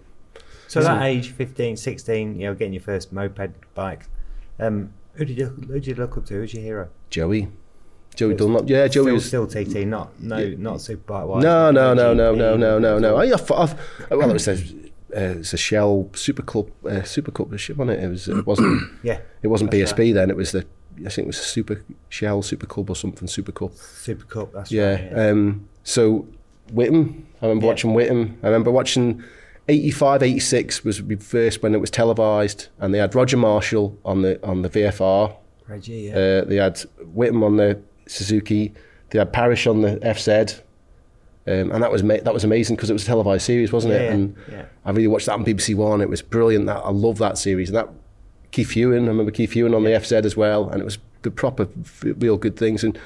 So 0.67 0.81
that 0.81 1.01
age, 1.03 1.31
15, 1.31 1.77
16, 1.77 2.39
you 2.39 2.47
know, 2.47 2.53
getting 2.53 2.73
your 2.73 2.81
first 2.81 3.11
moped 3.13 3.51
bike. 3.75 4.05
Um, 4.59 4.93
who 5.13 5.25
did 5.25 5.37
you 5.37 5.45
who 5.47 5.73
did 5.73 5.87
you 5.87 5.95
look 5.95 6.17
up 6.17 6.25
to? 6.27 6.33
Who's 6.35 6.53
your 6.53 6.63
hero? 6.63 6.89
Joey. 7.09 7.49
Joey 8.15 8.33
Dunlop. 8.35 8.69
Yeah, 8.69 8.87
Joey 8.87 9.19
still, 9.19 9.41
was. 9.43 9.53
still 9.53 9.65
TT, 9.65 9.85
not 9.87 10.19
no, 10.21 10.49
not 10.57 10.77
superbike 10.77 11.27
wise. 11.27 11.43
No, 11.43 11.69
no, 11.71 11.93
no, 11.93 12.13
no, 12.13 12.33
no, 12.33 12.55
no, 12.55 12.79
no, 12.79 12.97
no. 12.99 13.15
I, 13.17 13.23
I've, 13.33 13.51
I've, 13.51 13.79
well, 14.09 14.29
it 14.29 14.33
was 14.33 14.47
a, 14.47 14.53
uh, 14.53 15.39
it's 15.39 15.53
a 15.53 15.57
Shell 15.57 16.09
Super 16.13 16.41
Club, 16.41 16.69
uh, 16.85 17.03
Super 17.03 17.31
Cup 17.31 17.55
ship 17.57 17.79
on 17.79 17.89
it. 17.89 18.01
It 18.01 18.07
was. 18.07 18.27
It 18.27 18.45
wasn't. 18.45 18.81
Yeah, 19.03 19.19
It 19.43 19.47
wasn't 19.47 19.71
BSB 19.71 20.13
then. 20.13 20.29
It 20.29 20.35
was 20.37 20.51
the. 20.53 20.65
I 21.05 21.09
think 21.09 21.25
it 21.25 21.27
was 21.27 21.37
Super 21.37 21.83
Shell 22.07 22.41
Super 22.41 22.65
Club 22.65 22.89
or 22.89 22.95
something. 22.95 23.27
Super 23.27 23.51
Cup. 23.51 23.73
Super 23.75 24.25
Cup. 24.25 24.53
That's 24.53 24.71
Yeah. 24.71 24.91
right. 24.93 25.11
Yeah. 25.11 25.27
Um, 25.31 25.67
so 25.83 26.25
Whitham, 26.73 27.23
I 27.41 27.47
remember 27.47 27.65
Yeah. 27.65 27.71
watching 27.71 27.91
Whitham. 27.93 28.37
I 28.43 28.47
remember 28.47 28.71
watching 28.71 29.23
85, 29.67 30.21
86 30.23 30.83
was 30.83 31.03
the 31.03 31.15
first 31.15 31.63
when 31.63 31.73
it 31.73 31.79
was 31.81 31.89
televised, 31.89 32.67
and 32.79 32.93
they 32.93 32.99
had 32.99 33.15
Roger 33.15 33.37
Marshall 33.37 33.97
on 34.05 34.21
the 34.21 34.43
on 34.45 34.61
the 34.61 34.69
VFR. 34.69 35.35
Reggie. 35.67 36.11
Yeah. 36.13 36.15
Uh, 36.17 36.45
they 36.45 36.57
had 36.57 36.75
Whitham 37.15 37.43
on 37.43 37.57
the 37.57 37.79
Suzuki. 38.07 38.73
They 39.09 39.19
had 39.19 39.33
Parrish 39.33 39.65
on 39.65 39.81
the 39.81 39.97
FZ. 39.97 40.61
Um, 41.47 41.71
and 41.71 41.81
that 41.83 41.91
was 41.91 42.03
ma- 42.03 42.17
that 42.23 42.33
was 42.33 42.43
amazing 42.43 42.75
because 42.75 42.89
it 42.89 42.93
was 42.93 43.03
a 43.03 43.07
televised 43.07 43.45
series, 43.45 43.71
wasn't 43.71 43.93
Yeah, 43.93 43.99
it? 43.99 44.05
yeah, 44.05 44.11
And 44.13 44.35
yeah. 44.51 44.65
I 44.83 44.91
really 44.91 45.07
watched 45.07 45.25
that 45.27 45.33
on 45.33 45.45
BBC 45.45 45.75
One. 45.75 46.01
It 46.01 46.09
was 46.09 46.21
brilliant. 46.21 46.65
That 46.67 46.77
I 46.77 46.89
love 46.89 47.17
that 47.19 47.37
series. 47.37 47.69
And 47.69 47.77
that 47.77 47.89
Keith 48.51 48.69
Huewen. 48.69 49.03
I 49.05 49.07
remember 49.07 49.31
Keith 49.31 49.51
Huewen 49.51 49.75
on 49.75 49.83
the 49.83 49.91
FZ 49.91 50.25
as 50.25 50.37
well, 50.37 50.69
and 50.69 50.81
it 50.81 50.85
was 50.85 50.97
the 51.23 51.31
proper, 51.31 51.67
real 52.03 52.37
good 52.37 52.55
things. 52.57 52.83
And 52.83 52.97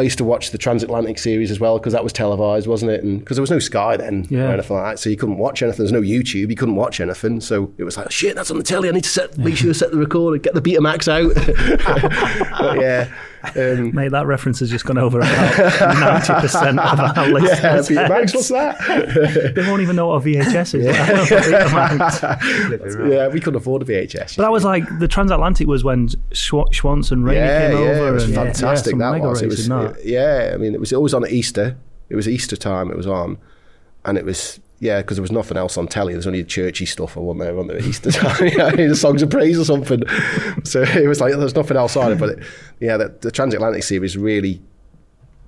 I 0.00 0.02
used 0.02 0.16
to 0.18 0.24
watch 0.24 0.50
the 0.50 0.56
Transatlantic 0.58 1.18
series 1.18 1.50
as 1.50 1.60
well 1.60 1.78
because 1.78 1.92
that 1.92 2.02
was 2.02 2.12
televised, 2.12 2.66
wasn't 2.66 2.90
it? 2.90 3.04
And 3.04 3.20
because 3.20 3.36
there 3.36 3.42
was 3.42 3.50
no 3.50 3.58
Sky 3.58 3.96
then 3.98 4.26
Yeah. 4.30 4.48
or 4.48 4.54
anything 4.54 4.76
like 4.76 4.92
that, 4.92 4.98
so 4.98 5.10
you 5.10 5.16
couldn't 5.16 5.36
watch 5.36 5.62
anything. 5.62 5.78
There's 5.84 5.92
no 5.92 6.00
YouTube, 6.00 6.48
you 6.48 6.56
couldn't 6.56 6.76
watch 6.76 7.00
anything. 7.00 7.40
So 7.42 7.70
it 7.76 7.84
was 7.84 7.96
like, 7.98 8.10
shit, 8.10 8.34
that's 8.34 8.50
on 8.50 8.56
the 8.56 8.62
telly. 8.64 8.88
I 8.88 8.92
need 8.92 9.04
to 9.04 9.10
set, 9.10 9.36
make 9.36 9.56
sure 9.56 9.68
to 9.68 9.74
set 9.74 9.90
the 9.90 9.98
recorder, 9.98 10.38
get 10.38 10.54
the 10.54 10.62
Betamax 10.62 11.06
out. 11.06 11.34
But 12.60 12.80
yeah, 12.80 13.12
um, 13.56 13.94
Mate, 13.94 14.10
that 14.10 14.26
reference 14.26 14.60
has 14.60 14.70
just 14.70 14.84
gone 14.84 14.98
over 14.98 15.18
about 15.18 15.98
ninety 15.98 16.32
percent 16.34 16.78
of 16.78 17.00
our 17.00 17.14
yeah, 17.28 17.32
listeners. 17.32 17.88
Betamax. 17.88 18.34
What's 18.34 18.48
that? 18.48 19.54
They 19.54 19.66
won't 19.68 19.82
even 19.82 19.96
know 19.96 20.08
what 20.08 20.22
a 20.22 20.28
VHS 20.28 20.74
is. 20.74 20.86
let 20.86 21.08
alone 21.08 21.20
a 21.20 21.24
Betamax. 21.24 22.66
Flipping 22.66 22.96
around. 22.96 23.12
yeah, 23.12 23.28
we 23.28 23.40
couldn't 23.40 23.56
afford 23.56 23.82
a 23.82 23.84
VHS. 23.84 24.36
But 24.36 24.42
that 24.42 24.52
was 24.52 24.64
like 24.64 24.84
the 24.98 25.08
transatlantic 25.08 25.66
was 25.66 25.84
when 25.84 26.08
Schwantz 26.08 27.12
and 27.12 27.24
Rainey 27.24 27.40
yeah, 27.40 27.70
came 27.70 27.78
yeah, 27.78 27.90
over. 27.90 28.08
it 28.08 28.12
was 28.12 28.24
and, 28.24 28.34
fantastic. 28.34 28.96
Yeah, 28.96 29.12
that 29.12 29.20
was. 29.20 29.42
It 29.42 29.46
was. 29.46 29.68
Yeah, 30.04 30.52
I 30.54 30.56
mean, 30.56 30.74
it 30.74 30.80
was 30.80 30.92
always 30.92 31.14
on 31.14 31.26
Easter. 31.26 31.76
It 32.08 32.16
was 32.16 32.28
Easter 32.28 32.56
time. 32.56 32.90
It 32.90 32.96
was 32.96 33.06
on, 33.06 33.38
and 34.04 34.18
it 34.18 34.24
was. 34.24 34.60
Yeah, 34.80 35.02
because 35.02 35.18
there 35.18 35.22
was 35.22 35.30
nothing 35.30 35.58
else 35.58 35.76
on 35.76 35.86
telly. 35.88 36.14
There's 36.14 36.26
only 36.26 36.42
churchy 36.42 36.86
stuff 36.86 37.14
or 37.16 37.26
wasn't 37.26 37.40
there 37.40 37.58
on 37.58 37.66
the 37.68 37.78
Easter 37.86 38.10
time, 38.10 38.46
you 38.48 38.56
know, 38.56 38.70
the 38.70 38.96
songs 38.96 39.22
of 39.22 39.28
praise 39.30 39.58
or 39.58 39.64
something. 39.64 40.02
So 40.64 40.82
it 40.82 41.06
was 41.06 41.20
like 41.20 41.34
there's 41.34 41.54
nothing 41.54 41.76
else 41.76 41.96
on 41.96 42.12
it. 42.12 42.18
But 42.18 42.30
it, 42.30 42.44
yeah, 42.80 42.96
the, 42.96 43.14
the 43.20 43.30
transatlantic 43.30 43.82
series 43.82 44.16
really 44.16 44.62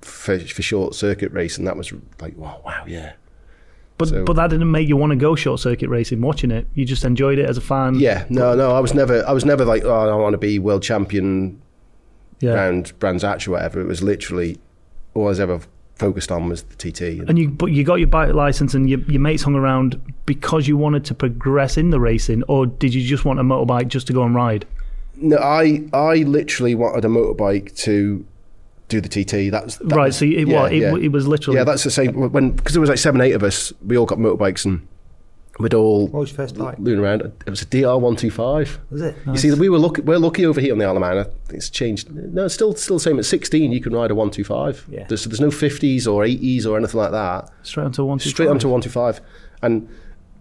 for, 0.03 0.39
for 0.39 0.61
short 0.63 0.95
circuit 0.95 1.33
race, 1.33 1.57
and 1.59 1.67
that 1.67 1.77
was 1.77 1.93
like 2.21 2.37
wow, 2.37 2.61
wow, 2.65 2.85
yeah, 2.87 3.13
But 3.99 4.09
So- 4.09 4.25
but 4.25 4.35
that 4.37 4.51
didn't 4.51 4.71
make 4.71 4.87
you 4.89 4.97
want 4.99 5.11
to 5.11 5.17
go 5.17 5.35
short 5.35 5.61
circuit 5.61 5.89
racing 5.89 6.21
watching 6.21 6.51
it. 6.51 6.67
You 6.75 6.85
just 6.85 7.05
enjoyed 7.05 7.39
it 7.39 7.49
as 7.49 7.57
a 7.57 7.63
fan. 7.63 7.95
yeah. 7.95 8.27
No, 8.29 8.55
no, 8.55 8.73
I 8.73 8.81
was 8.81 8.93
never, 8.95 9.27
I 9.27 9.33
was 9.33 9.45
never 9.47 9.65
like, 9.65 9.85
oh, 9.85 10.11
I 10.11 10.15
want 10.15 10.35
to 10.35 10.39
be 10.39 10.59
world 10.59 10.83
champion 10.83 11.63
yeah. 12.41 12.53
round 12.53 12.99
Brands 12.99 13.23
Hatch 13.23 13.49
or 13.49 13.53
whatever. 13.53 13.81
It 13.81 13.87
was 13.87 14.03
literally 14.03 14.59
all 15.15 15.25
I 15.27 15.29
was 15.29 15.41
ever 15.41 15.61
focused 16.03 16.31
on 16.33 16.49
was 16.49 16.63
the 16.65 16.77
TT. 16.77 17.01
And 17.21 17.31
And 17.31 17.39
you 17.39 17.49
but 17.49 17.67
you 17.67 17.85
got 17.85 17.97
your 17.97 18.09
bike 18.09 18.35
license 18.35 18.75
and 18.75 18.89
your, 18.91 19.01
your 19.01 19.21
mates 19.21 19.43
hung 19.43 19.55
around 19.55 20.01
because 20.27 20.69
you 20.69 20.77
wanted 20.77 21.05
to 21.07 21.15
progress 21.15 21.77
in 21.79 21.91
the 21.91 21.99
racing, 22.01 22.43
or 22.49 22.67
did 22.67 22.93
you 22.95 23.03
just 23.03 23.25
want 23.25 23.41
a 23.41 23.43
motorbike 23.43 23.89
just 23.89 24.07
to 24.09 24.13
go 24.13 24.23
and 24.25 24.35
ride? 24.35 24.67
no, 25.17 25.37
I 25.39 25.85
I 25.93 26.17
literally 26.39 26.75
wanted 26.75 27.05
a 27.05 27.09
motorbike 27.09 27.75
to 27.85 28.25
do 28.89 29.01
the 29.01 29.09
TT. 29.09 29.51
That's 29.51 29.77
that 29.77 29.95
right. 29.97 30.07
was- 30.07 30.17
So 30.19 30.25
it, 30.25 30.49
yeah, 30.49 30.67
it, 30.67 30.81
yeah. 30.81 30.97
it 30.97 31.13
was 31.13 31.27
literally. 31.29 31.59
yeah, 31.59 31.65
that's 31.65 31.85
the 31.85 31.91
same. 31.91 32.13
When 32.33 32.51
because 32.53 32.73
there 32.75 32.81
was 32.81 32.91
like 32.91 32.99
seven, 32.99 33.21
eight 33.21 33.33
of 33.33 33.43
us, 33.43 33.73
we 33.87 33.97
all 33.97 34.07
got 34.07 34.19
motorbikes 34.19 34.65
and 34.65 34.87
we'd 35.59 35.75
all 35.75 36.07
What 36.09 36.21
was 36.21 36.31
your 36.31 36.37
first 36.37 36.57
bike? 36.59 36.77
loon 36.79 36.99
around. 36.99 37.21
It 37.23 37.51
was 37.51 37.63
a 37.63 37.67
DR 37.67 37.99
one 37.99 38.17
two 38.17 38.31
five. 38.31 38.79
Was 38.91 39.03
it? 39.03 39.17
You 39.27 39.37
see, 39.37 39.53
we 39.53 39.69
were 39.69 39.79
lucky. 39.79 40.03
We're 40.03 40.19
lucky 40.19 40.47
over 40.47 40.61
here 40.61 40.73
on 40.73 40.79
the 40.79 40.85
Isle 40.85 40.97
of 40.97 41.01
Man. 41.01 41.27
It's 41.51 41.69
changed. 41.71 42.11
No, 42.15 42.47
it's 42.47 42.55
still 42.55 42.75
still 42.75 42.97
the 42.97 43.01
same. 43.01 43.19
At 43.19 43.25
sixteen, 43.25 43.73
you 43.73 43.81
can 43.81 43.93
ride 43.93 44.11
a 44.11 44.15
one 44.15 44.31
two 44.31 44.45
five. 44.45 44.85
Yeah. 44.89 45.07
There's 45.09 45.25
there's 45.25 45.41
no 45.41 45.51
fifties 45.51 46.07
or 46.07 46.25
eighties 46.25 46.67
or 46.67 46.77
anything 46.79 46.99
like 47.01 47.11
that. 47.13 47.51
straight 47.63 47.85
onto 47.85 48.05
one. 48.05 48.19
two, 48.19 48.31
straight 48.31 48.49
onto 48.49 48.69
one 48.69 48.81
two 48.81 48.91
five, 48.91 49.21
and 49.63 49.89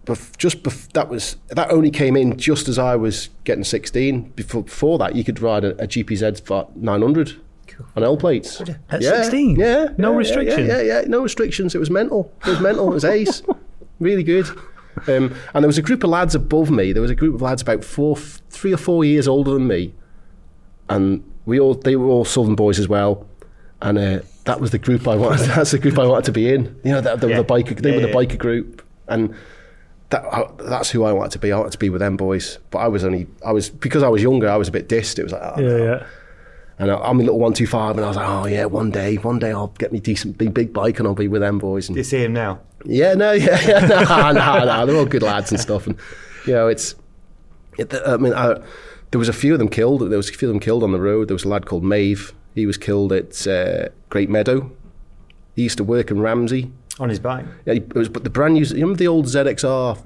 bef- 0.06 0.36
just 0.38 0.62
bef- 0.62 0.90
that 0.92 1.08
was 1.08 1.36
that 1.48 1.70
only 1.70 1.90
came 1.90 2.16
in 2.16 2.36
just 2.38 2.68
as 2.68 2.78
I 2.78 2.96
was 2.96 3.28
getting 3.44 3.64
sixteen. 3.64 4.30
Before, 4.36 4.62
before 4.64 4.98
that, 4.98 5.14
you 5.14 5.24
could 5.24 5.40
ride 5.40 5.64
a, 5.64 5.70
a 5.82 5.86
GPZ 5.86 6.44
for 6.44 6.68
nine 6.74 7.02
hundred 7.02 7.34
on 7.96 8.04
L 8.04 8.16
plates 8.16 8.60
At 8.90 9.00
Yeah, 9.02 9.22
16? 9.22 9.56
Yeah, 9.56 9.88
No 9.96 10.12
yeah, 10.12 10.16
restriction? 10.18 10.66
Yeah, 10.66 10.80
yeah, 10.82 11.00
yeah, 11.00 11.04
no 11.08 11.20
restrictions. 11.22 11.74
It 11.74 11.78
was 11.78 11.90
mental. 11.90 12.30
It 12.46 12.50
was 12.50 12.60
mental. 12.60 12.88
It 12.90 12.94
was 12.94 13.04
ace. 13.04 13.42
really 13.98 14.22
good. 14.22 14.46
Um, 15.08 15.34
and 15.54 15.62
there 15.64 15.66
was 15.68 15.78
a 15.78 15.82
group 15.82 16.04
of 16.04 16.10
lads 16.10 16.34
above 16.34 16.70
me. 16.70 16.92
There 16.92 17.02
was 17.02 17.10
a 17.10 17.14
group 17.14 17.34
of 17.34 17.42
lads 17.42 17.62
about 17.62 17.82
four, 17.84 18.16
three 18.16 18.72
or 18.72 18.76
four 18.76 19.04
years 19.04 19.26
older 19.28 19.52
than 19.52 19.66
me, 19.66 19.94
and 20.88 21.22
we 21.46 21.58
all 21.60 21.74
they 21.74 21.96
were 21.96 22.06
all 22.08 22.24
Southern 22.24 22.54
boys 22.54 22.78
as 22.78 22.88
well. 22.88 23.26
And 23.80 23.98
uh, 23.98 24.20
that 24.44 24.60
was 24.60 24.70
the 24.70 24.78
group 24.78 25.08
I 25.08 25.16
wanted. 25.16 25.40
That's 25.48 25.72
the 25.72 25.78
group 25.78 25.98
I 25.98 26.06
wanted 26.06 26.26
to 26.26 26.32
be 26.32 26.52
in. 26.54 26.78
You 26.84 26.92
know, 26.92 27.00
that 27.00 27.20
they 27.20 27.28
Yeah. 27.28 27.38
were 27.38 27.42
the 27.42 27.48
biker. 27.52 27.80
They 27.80 27.90
Yeah, 27.90 27.96
were 27.96 28.02
the 28.02 28.12
biker 28.12 28.38
group, 28.38 28.82
and 29.08 29.34
that 30.10 30.24
I, 30.24 30.44
that's 30.68 30.90
who 30.90 31.04
I 31.04 31.12
wanted 31.12 31.32
to 31.32 31.38
be. 31.38 31.50
I 31.52 31.56
wanted 31.58 31.72
to 31.72 31.78
be 31.78 31.88
with 31.90 32.00
them 32.00 32.16
boys. 32.16 32.58
But 32.70 32.78
I 32.78 32.88
was 32.88 33.02
only 33.04 33.26
I 33.44 33.52
was 33.52 33.70
because 33.70 34.02
I 34.02 34.08
was 34.08 34.22
younger. 34.22 34.48
I 34.48 34.56
was 34.56 34.68
a 34.68 34.72
bit 34.72 34.88
dissed. 34.88 35.18
It 35.18 35.24
was 35.24 35.32
like, 35.32 35.42
oh, 35.42 35.60
Yeah, 35.60 35.68
no. 35.68 35.84
yeah. 35.84 36.06
And 36.78 36.90
I, 36.90 36.96
I'm 36.96 37.18
a 37.20 37.22
little 37.22 37.38
one 37.38 37.52
two 37.54 37.66
five, 37.66 37.96
and 37.96 38.04
I 38.04 38.08
was 38.08 38.16
like, 38.16 38.28
oh 38.28 38.46
yeah, 38.46 38.64
one 38.66 38.90
day, 38.90 39.16
one 39.16 39.38
day 39.38 39.50
I'll 39.52 39.68
get 39.78 39.92
me 39.92 40.00
decent 40.00 40.38
big 40.38 40.54
big 40.54 40.72
bike, 40.72 40.98
and 40.98 41.08
I'll 41.08 41.14
be 41.14 41.28
with 41.28 41.40
them 41.42 41.58
boys. 41.58 41.88
And 41.88 41.94
Do 41.96 42.00
you 42.00 42.04
see 42.04 42.22
him 42.24 42.32
now? 42.34 42.60
Yeah, 42.84 43.14
no, 43.14 43.32
yeah, 43.32 43.60
yeah, 43.66 44.32
no, 44.32 44.64
no, 44.64 44.86
they're 44.86 44.96
all 44.96 45.06
good 45.06 45.22
lads 45.22 45.50
and 45.50 45.60
stuff, 45.60 45.86
and 45.86 45.96
you 46.46 46.52
know, 46.54 46.68
it's. 46.68 46.94
It, 47.78 47.94
I 48.06 48.16
mean, 48.18 48.34
I, 48.34 48.60
there 49.10 49.18
was 49.18 49.28
a 49.28 49.32
few 49.32 49.52
of 49.54 49.58
them 49.58 49.68
killed. 49.68 50.00
There 50.00 50.16
was 50.16 50.28
a 50.28 50.32
few 50.32 50.48
of 50.48 50.52
them 50.54 50.60
killed 50.60 50.82
on 50.82 50.92
the 50.92 51.00
road. 51.00 51.28
There 51.28 51.34
was 51.34 51.44
a 51.44 51.48
lad 51.48 51.64
called 51.66 51.84
Mave. 51.84 52.32
He 52.54 52.66
was 52.66 52.76
killed 52.76 53.12
at 53.12 53.46
uh, 53.46 53.88
Great 54.10 54.28
Meadow. 54.28 54.70
He 55.56 55.62
used 55.62 55.78
to 55.78 55.84
work 55.84 56.10
in 56.10 56.20
Ramsey. 56.20 56.70
On 57.00 57.08
his 57.08 57.18
bike? 57.18 57.46
Yeah, 57.64 57.74
it 57.74 57.94
was, 57.94 58.08
but 58.10 58.24
the 58.24 58.30
brand 58.30 58.54
new. 58.54 58.64
You 58.64 58.74
remember 58.74 58.98
the 58.98 59.08
old 59.08 59.24
ZXR, 59.26 59.98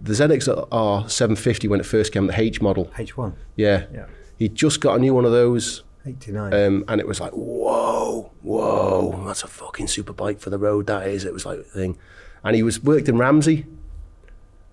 the 0.00 0.12
ZXR 0.12 1.10
750 1.10 1.68
when 1.68 1.80
it 1.80 1.86
first 1.86 2.12
came, 2.12 2.26
the 2.26 2.40
H 2.40 2.60
model. 2.62 2.86
H1. 2.96 3.34
Yeah, 3.56 3.84
Yeah. 3.92 4.06
he 4.38 4.48
just 4.48 4.80
got 4.80 4.96
a 4.96 4.98
new 4.98 5.12
one 5.14 5.24
of 5.26 5.32
those. 5.32 5.82
89. 6.10 6.54
Um, 6.54 6.84
and 6.88 7.00
it 7.00 7.06
was 7.06 7.20
like, 7.20 7.32
whoa, 7.32 8.30
whoa, 8.42 9.24
that's 9.26 9.42
a 9.42 9.48
fucking 9.48 9.88
super 9.88 10.12
bike 10.12 10.40
for 10.40 10.50
the 10.50 10.58
road, 10.58 10.86
that 10.86 11.06
is. 11.06 11.24
It 11.24 11.32
was 11.32 11.46
like 11.46 11.58
a 11.58 11.62
thing. 11.64 11.98
And 12.44 12.56
he 12.56 12.62
was 12.62 12.82
worked 12.82 13.08
in 13.08 13.18
Ramsey. 13.18 13.66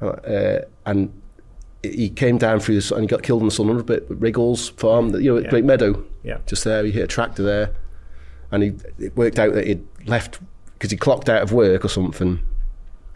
Uh, 0.01 0.59
and 0.85 1.11
he 1.83 2.09
came 2.09 2.37
down 2.37 2.59
through 2.59 2.75
this, 2.75 2.91
and 2.91 3.01
he 3.01 3.07
got 3.07 3.23
killed 3.23 3.41
in 3.41 3.47
the 3.47 3.53
Sun 3.53 3.67
100 3.67 3.85
bit 3.85 4.11
at 4.11 4.17
Wriggles 4.19 4.69
Farm, 4.69 5.13
you 5.15 5.31
know, 5.31 5.37
at 5.37 5.45
Yeah. 5.45 5.49
Great 5.49 5.65
Meadow. 5.65 6.03
Yeah. 6.23 6.37
Just 6.45 6.63
there, 6.63 6.83
he 6.83 6.91
hit 6.91 7.03
a 7.03 7.07
tractor 7.07 7.43
there. 7.43 7.75
And 8.51 8.63
he, 8.63 8.73
it 8.99 9.15
worked 9.15 9.39
out 9.39 9.53
that 9.53 9.67
he'd 9.67 9.85
left, 10.05 10.39
because 10.73 10.91
he 10.91 10.97
clocked 10.97 11.29
out 11.29 11.41
of 11.41 11.51
work 11.51 11.83
or 11.83 11.89
something, 11.89 12.41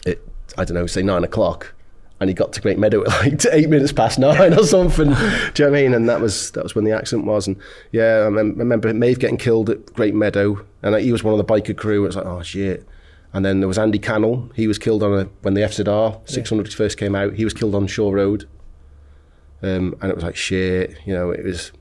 at, 0.05 0.19
I 0.57 0.65
don't 0.65 0.75
know, 0.75 0.88
say 0.88 1.01
nine 1.03 1.23
o'clock. 1.23 1.73
And 2.21 2.29
he 2.29 2.34
got 2.34 2.53
to 2.53 2.62
Great 2.62 2.77
Meadow 2.77 3.01
at 3.01 3.07
like 3.21 3.43
eight 3.51 3.67
minutes 3.69 3.91
past 3.91 4.19
nine 4.19 4.53
or 4.53 4.63
something. 4.63 5.10
Do 5.10 5.13
you 5.13 5.17
know 5.17 5.49
what 5.49 5.62
I 5.65 5.69
mean? 5.71 5.93
And 5.93 6.07
that 6.07 6.21
was 6.21 6.51
that 6.51 6.63
was 6.63 6.75
when 6.75 6.86
the 6.86 6.91
accident 6.91 7.25
was. 7.27 7.47
And 7.47 7.57
yeah, 7.91 8.25
I, 8.27 8.29
mem- 8.29 8.53
I 8.55 8.60
remember 8.60 8.93
Maeve 8.93 9.17
getting 9.19 9.38
killed 9.38 9.69
at 9.71 9.88
Great 9.93 10.13
Meadow, 10.15 10.63
and 10.84 10.95
he 10.97 11.12
was 11.12 11.23
one 11.23 11.38
of 11.38 11.39
the 11.45 11.53
biker 11.53 11.75
crew. 11.75 12.03
It 12.03 12.07
was 12.07 12.15
like, 12.15 12.25
oh 12.27 12.43
shit. 12.43 12.88
And 13.34 13.43
then 13.43 13.60
there 13.60 13.67
was 13.67 13.77
Andy 13.79 13.97
Cannell. 13.97 14.49
He 14.55 14.67
was 14.67 14.77
killed 14.77 15.01
on 15.03 15.17
a 15.19 15.23
when 15.41 15.55
the 15.55 15.62
FZR 15.62 16.29
600 16.29 16.73
first 16.73 16.97
came 16.97 17.15
out. 17.15 17.34
He 17.34 17.43
was 17.43 17.53
killed 17.55 17.73
on 17.75 17.88
Shore 17.88 18.13
Road. 18.15 18.47
Um, 19.63 19.95
and 20.01 20.10
it 20.12 20.15
was 20.15 20.23
like 20.23 20.36
shit. 20.36 20.97
You 21.05 21.13
know, 21.13 21.31
it 21.31 21.43
was 21.43 21.71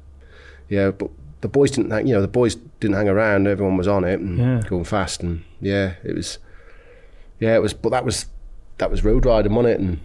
yeah. 0.69 0.91
But 0.91 1.11
the 1.43 1.49
boys 1.49 1.71
didn't, 1.73 1.91
hang, 1.91 2.07
you 2.07 2.15
know, 2.15 2.21
the 2.23 2.29
boys 2.29 2.55
didn't 2.79 2.97
hang 2.97 3.09
around. 3.09 3.47
Everyone 3.47 3.77
was 3.77 3.89
on 3.89 4.05
it 4.05 4.21
and 4.21 4.39
Yeah. 4.39 4.61
going 4.69 4.85
fast. 4.85 5.23
And 5.23 5.45
yeah, 5.61 5.95
it 6.05 6.15
was 6.15 6.39
yeah, 7.41 7.55
it 7.57 7.63
was. 7.63 7.75
But 7.75 7.91
that 7.91 8.05
was 8.05 8.27
that 8.79 8.91
was 8.91 9.05
road 9.05 9.27
riding, 9.27 9.55
wasn't 9.55 9.75
it? 9.75 9.81
And 9.81 10.01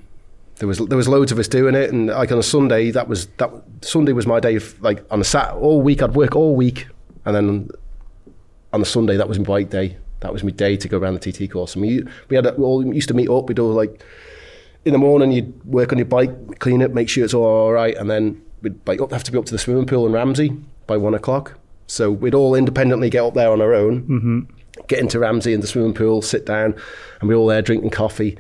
there 0.58 0.68
was 0.68 0.80
there 0.80 0.98
was 0.98 1.08
loads 1.08 1.32
of 1.32 1.40
us 1.40 1.48
doing 1.48 1.76
it, 1.76 1.92
and 1.92 2.08
like 2.08 2.32
on 2.32 2.38
a 2.38 2.44
Sunday, 2.44 2.92
that 2.92 3.08
was 3.08 3.28
that 3.38 3.52
Sunday 3.82 4.14
was 4.14 4.26
my 4.26 4.40
day. 4.40 4.56
Of, 4.56 4.82
like 4.82 5.06
on 5.12 5.20
a 5.20 5.24
Sat 5.24 5.54
all 5.54 5.82
week, 5.82 6.02
I'd 6.02 6.16
work 6.16 6.36
all 6.36 6.56
week, 6.56 6.88
and 7.26 7.36
then 7.36 7.70
on 8.72 8.82
a 8.82 8.86
Sunday, 8.86 9.18
that 9.18 9.28
was 9.28 9.38
my 9.40 9.46
bike 9.46 9.70
day. 9.70 9.98
That 10.22 10.32
was 10.32 10.44
my 10.44 10.52
day 10.52 10.78
to 10.78 10.88
go 10.88 10.98
around 10.98 11.20
the 11.20 11.32
TT 11.32 11.52
course. 11.52 11.76
And 11.76 11.82
we 11.82 12.04
we 12.30 12.36
had 12.36 12.46
a, 12.46 12.54
we 12.54 12.64
all 12.64 12.86
used 12.86 13.10
to 13.10 13.14
meet 13.14 13.30
up. 13.30 13.48
We'd 13.48 13.60
all 13.60 13.74
like 13.74 14.02
in 14.86 14.94
the 14.94 15.00
morning, 15.00 15.32
you'd 15.32 15.66
work 15.66 15.92
on 15.92 15.98
your 15.98 16.06
bike, 16.06 16.60
clean 16.60 16.82
it, 16.82 16.94
make 16.94 17.10
sure 17.10 17.26
it's 17.26 17.34
all 17.34 17.72
right, 17.74 17.96
and 17.98 18.10
then 18.10 18.42
we'd 18.62 18.80
like 18.88 19.02
up, 19.02 19.12
have 19.12 19.24
to 19.24 19.32
be 19.32 19.38
up 19.38 19.46
to 19.46 19.52
the 19.52 19.58
swimming 19.58 19.86
pool 19.86 20.06
in 20.06 20.14
Ramsey 20.14 20.56
by 20.88 20.96
one 20.96 21.14
o'clock. 21.14 21.58
So 21.88 22.12
we'd 22.12 22.34
all 22.34 22.56
independently 22.56 23.10
get 23.10 23.24
up 23.24 23.34
there 23.34 23.52
on 23.52 23.62
our 23.62 23.74
own 23.74 24.04
mm-hmm. 24.04 24.40
get 24.88 25.00
into 25.00 25.20
Ramsey 25.20 25.54
in 25.54 25.62
the 25.62 25.68
swimming 25.68 25.94
pool, 25.94 26.22
sit 26.22 26.46
down, 26.46 26.76
and 27.20 27.30
we're 27.30 27.36
all 27.36 27.48
there 27.48 27.62
drinking 27.62 27.90
coffee. 27.92 28.38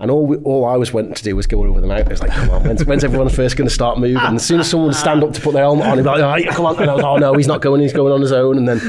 And 0.00 0.12
all 0.12 0.26
we, 0.26 0.36
all 0.38 0.64
I 0.64 0.76
was 0.76 0.92
wanting 0.92 1.14
to 1.14 1.24
do 1.24 1.34
was 1.34 1.48
go 1.48 1.64
over 1.64 1.80
the 1.80 1.86
mountain. 1.88 2.06
It 2.06 2.10
was 2.12 2.20
like, 2.20 2.30
come 2.30 2.50
on, 2.50 2.62
when's, 2.62 2.84
when's 2.84 3.02
everyone 3.02 3.28
first 3.30 3.56
going 3.56 3.66
to 3.66 3.74
start 3.74 3.98
moving? 3.98 4.16
And 4.18 4.36
as 4.36 4.46
soon 4.46 4.60
as 4.60 4.70
someone 4.70 4.88
would 4.88 4.96
stand 4.96 5.24
up 5.24 5.32
to 5.32 5.40
put 5.40 5.54
their 5.54 5.64
helmet 5.64 5.86
on, 5.86 5.98
he'd 5.98 6.04
be 6.04 6.08
like, 6.08 6.22
all 6.22 6.28
right, 6.28 6.46
come 6.48 6.66
on. 6.66 6.80
And 6.80 6.88
I 6.90 6.94
was, 6.94 7.04
oh 7.04 7.16
no, 7.16 7.34
he's 7.34 7.48
not 7.48 7.62
going, 7.62 7.80
he's 7.80 7.92
going 7.92 8.12
on 8.12 8.20
his 8.20 8.30
own. 8.30 8.58
And 8.58 8.68
then 8.68 8.80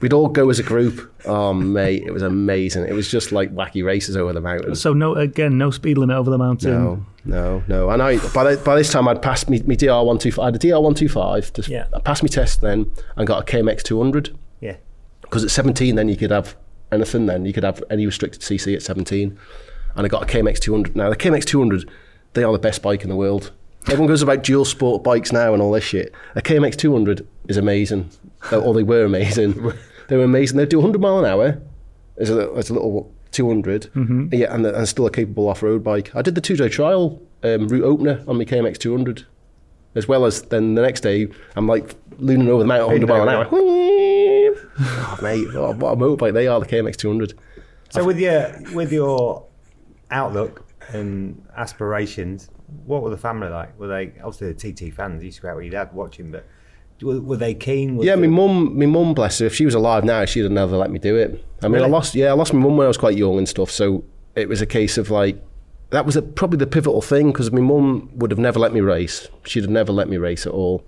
we'd 0.00 0.12
all 0.12 0.28
go 0.28 0.50
as 0.50 0.60
a 0.60 0.62
group. 0.62 1.12
Oh, 1.24 1.52
mate, 1.52 2.04
it 2.06 2.12
was 2.12 2.22
amazing. 2.22 2.86
It 2.86 2.92
was 2.92 3.10
just 3.10 3.32
like 3.32 3.52
wacky 3.52 3.84
races 3.84 4.16
over 4.16 4.32
the 4.32 4.40
mountain. 4.40 4.76
So 4.76 4.92
no, 4.92 5.16
again, 5.16 5.58
no 5.58 5.72
speed 5.72 5.98
limit 5.98 6.16
over 6.16 6.30
the 6.30 6.38
mountain. 6.38 6.70
No, 6.70 7.06
no, 7.24 7.64
no. 7.66 7.90
And 7.90 8.00
I 8.00 8.18
by, 8.32 8.54
the, 8.54 8.62
by 8.62 8.76
this 8.76 8.92
time 8.92 9.08
I'd 9.08 9.20
passed 9.20 9.50
me, 9.50 9.60
me 9.62 9.74
DR 9.74 10.04
one 10.04 10.18
two 10.18 10.30
five. 10.30 10.42
I 10.42 10.46
had 10.46 10.54
a 10.54 10.58
DR 10.58 10.80
one 10.80 10.94
two 10.94 11.08
five. 11.08 11.52
Just 11.54 11.68
Yeah. 11.70 11.86
I 11.92 11.98
passed 11.98 12.22
my 12.22 12.28
test 12.28 12.60
then 12.60 12.88
and 13.16 13.26
got 13.26 13.42
a 13.42 13.44
KMX 13.52 13.82
two 13.82 13.98
hundred 14.00 14.36
Yeah. 14.60 14.76
because 15.22 15.42
at 15.42 15.50
17 15.50 15.96
then 15.96 16.08
you 16.08 16.16
could 16.16 16.30
have 16.30 16.54
anything 16.92 17.26
then 17.26 17.44
you 17.46 17.52
could 17.52 17.64
have 17.64 17.82
any 17.90 18.04
restricted 18.04 18.42
cc 18.42 18.74
at 18.74 18.82
17 18.82 19.38
and 19.96 20.04
i 20.04 20.08
got 20.08 20.22
a 20.22 20.26
kmx 20.26 20.58
200 20.58 20.96
now 20.96 21.08
the 21.10 21.16
kmx 21.16 21.44
200 21.44 21.88
they 22.34 22.44
are 22.44 22.52
the 22.52 22.58
best 22.58 22.82
bike 22.82 23.02
in 23.02 23.08
the 23.08 23.16
world. 23.16 23.52
Everyone 23.88 24.06
goes 24.06 24.22
about 24.22 24.42
dual 24.42 24.64
sport 24.64 25.02
bikes 25.02 25.32
now 25.32 25.52
and 25.52 25.62
all 25.62 25.72
this 25.72 25.84
shit. 25.84 26.14
A 26.34 26.40
kmx 26.40 26.76
200 26.76 27.26
is 27.48 27.56
amazing. 27.56 28.10
Or 28.52 28.74
they 28.74 28.82
were 28.82 29.04
amazing. 29.04 29.72
They 30.08 30.16
were 30.18 30.24
amazing. 30.24 30.58
They 30.58 30.66
do 30.66 30.78
100 30.78 31.00
mile 31.00 31.20
an 31.20 31.24
hour. 31.24 31.62
It's 32.16 32.28
a, 32.28 32.50
as 32.54 32.68
a 32.68 32.74
little 32.74 33.10
200 33.30 33.90
yeah 34.30 34.52
and, 34.52 34.66
and 34.66 34.86
still 34.86 35.06
a 35.06 35.10
capable 35.10 35.48
off-road 35.48 35.82
bike. 35.82 36.14
I 36.14 36.20
did 36.20 36.34
the 36.34 36.42
two-day 36.42 36.68
trial 36.68 37.22
um, 37.42 37.68
route 37.68 37.84
opener 37.84 38.22
on 38.28 38.36
my 38.36 38.44
kmx 38.44 38.76
200 38.76 39.24
as 39.94 40.06
well 40.08 40.26
as 40.26 40.42
then 40.42 40.74
the 40.74 40.82
next 40.82 41.00
day 41.00 41.28
I'm 41.56 41.66
like 41.66 41.94
looning 42.18 42.48
over 42.48 42.58
the 42.58 42.66
mountain 42.66 42.88
100 42.88 43.08
mile 43.08 43.22
an 43.22 43.28
hour. 43.30 43.46
oh, 43.52 45.18
mate, 45.22 45.46
what, 45.54 45.92
a 45.92 45.96
motorbike 45.96 46.34
they 46.34 46.46
are, 46.46 46.60
the 46.60 46.66
KMX 46.66 46.96
200. 46.96 47.32
So 47.90 48.04
with 48.04 48.18
your 48.18 48.52
with 48.74 48.92
your 48.92 49.46
outlook 50.12 50.64
and 50.92 51.44
aspirations, 51.56 52.50
what 52.86 53.02
were 53.02 53.10
the 53.10 53.16
family 53.16 53.48
like? 53.48 53.78
Were 53.78 53.88
they 53.88 54.12
obviously 54.22 54.52
the 54.52 54.72
TT 54.90 54.94
fans? 54.94 55.22
You 55.22 55.26
used 55.26 55.36
to 55.38 55.42
go 55.42 55.48
out 55.50 55.56
with 55.56 55.64
your 55.64 55.72
dad 55.72 55.92
watching, 55.92 56.30
but 56.30 56.46
were, 57.02 57.20
were 57.20 57.36
they 57.36 57.54
keen? 57.54 57.96
Was 57.96 58.06
Yeah, 58.06 58.14
the- 58.16 58.22
my 58.22 58.26
mum, 58.28 58.78
my 58.78 58.86
mum, 58.86 59.14
bless 59.14 59.38
her, 59.40 59.46
if 59.46 59.54
she 59.54 59.64
was 59.64 59.74
alive 59.74 60.04
now, 60.04 60.24
she'd 60.24 60.42
have 60.42 60.52
never 60.52 60.76
let 60.76 60.90
me 60.90 60.98
do 60.98 61.16
it. 61.16 61.44
I 61.62 61.68
mean, 61.68 61.82
I 61.82 61.86
lost, 61.86 62.14
yeah, 62.14 62.28
I 62.28 62.32
lost 62.32 62.52
my 62.52 62.60
mum 62.60 62.76
when 62.76 62.84
I 62.84 62.88
was 62.88 62.96
quite 62.98 63.16
young 63.16 63.38
and 63.38 63.48
stuff. 63.48 63.70
So 63.70 64.04
it 64.36 64.48
was 64.48 64.60
a 64.60 64.66
case 64.66 64.98
of 64.98 65.10
like, 65.10 65.42
that 65.90 66.06
was 66.06 66.16
a, 66.16 66.22
probably 66.22 66.58
the 66.58 66.66
pivotal 66.66 67.02
thing 67.02 67.32
because 67.32 67.52
my 67.52 67.60
mum 67.60 68.10
would 68.14 68.30
have 68.30 68.38
never 68.38 68.58
let 68.58 68.72
me 68.72 68.80
race. 68.80 69.28
She'd 69.44 69.62
have 69.64 69.70
never 69.70 69.92
let 69.92 70.08
me 70.08 70.16
race 70.16 70.46
at 70.46 70.52
all. 70.52 70.84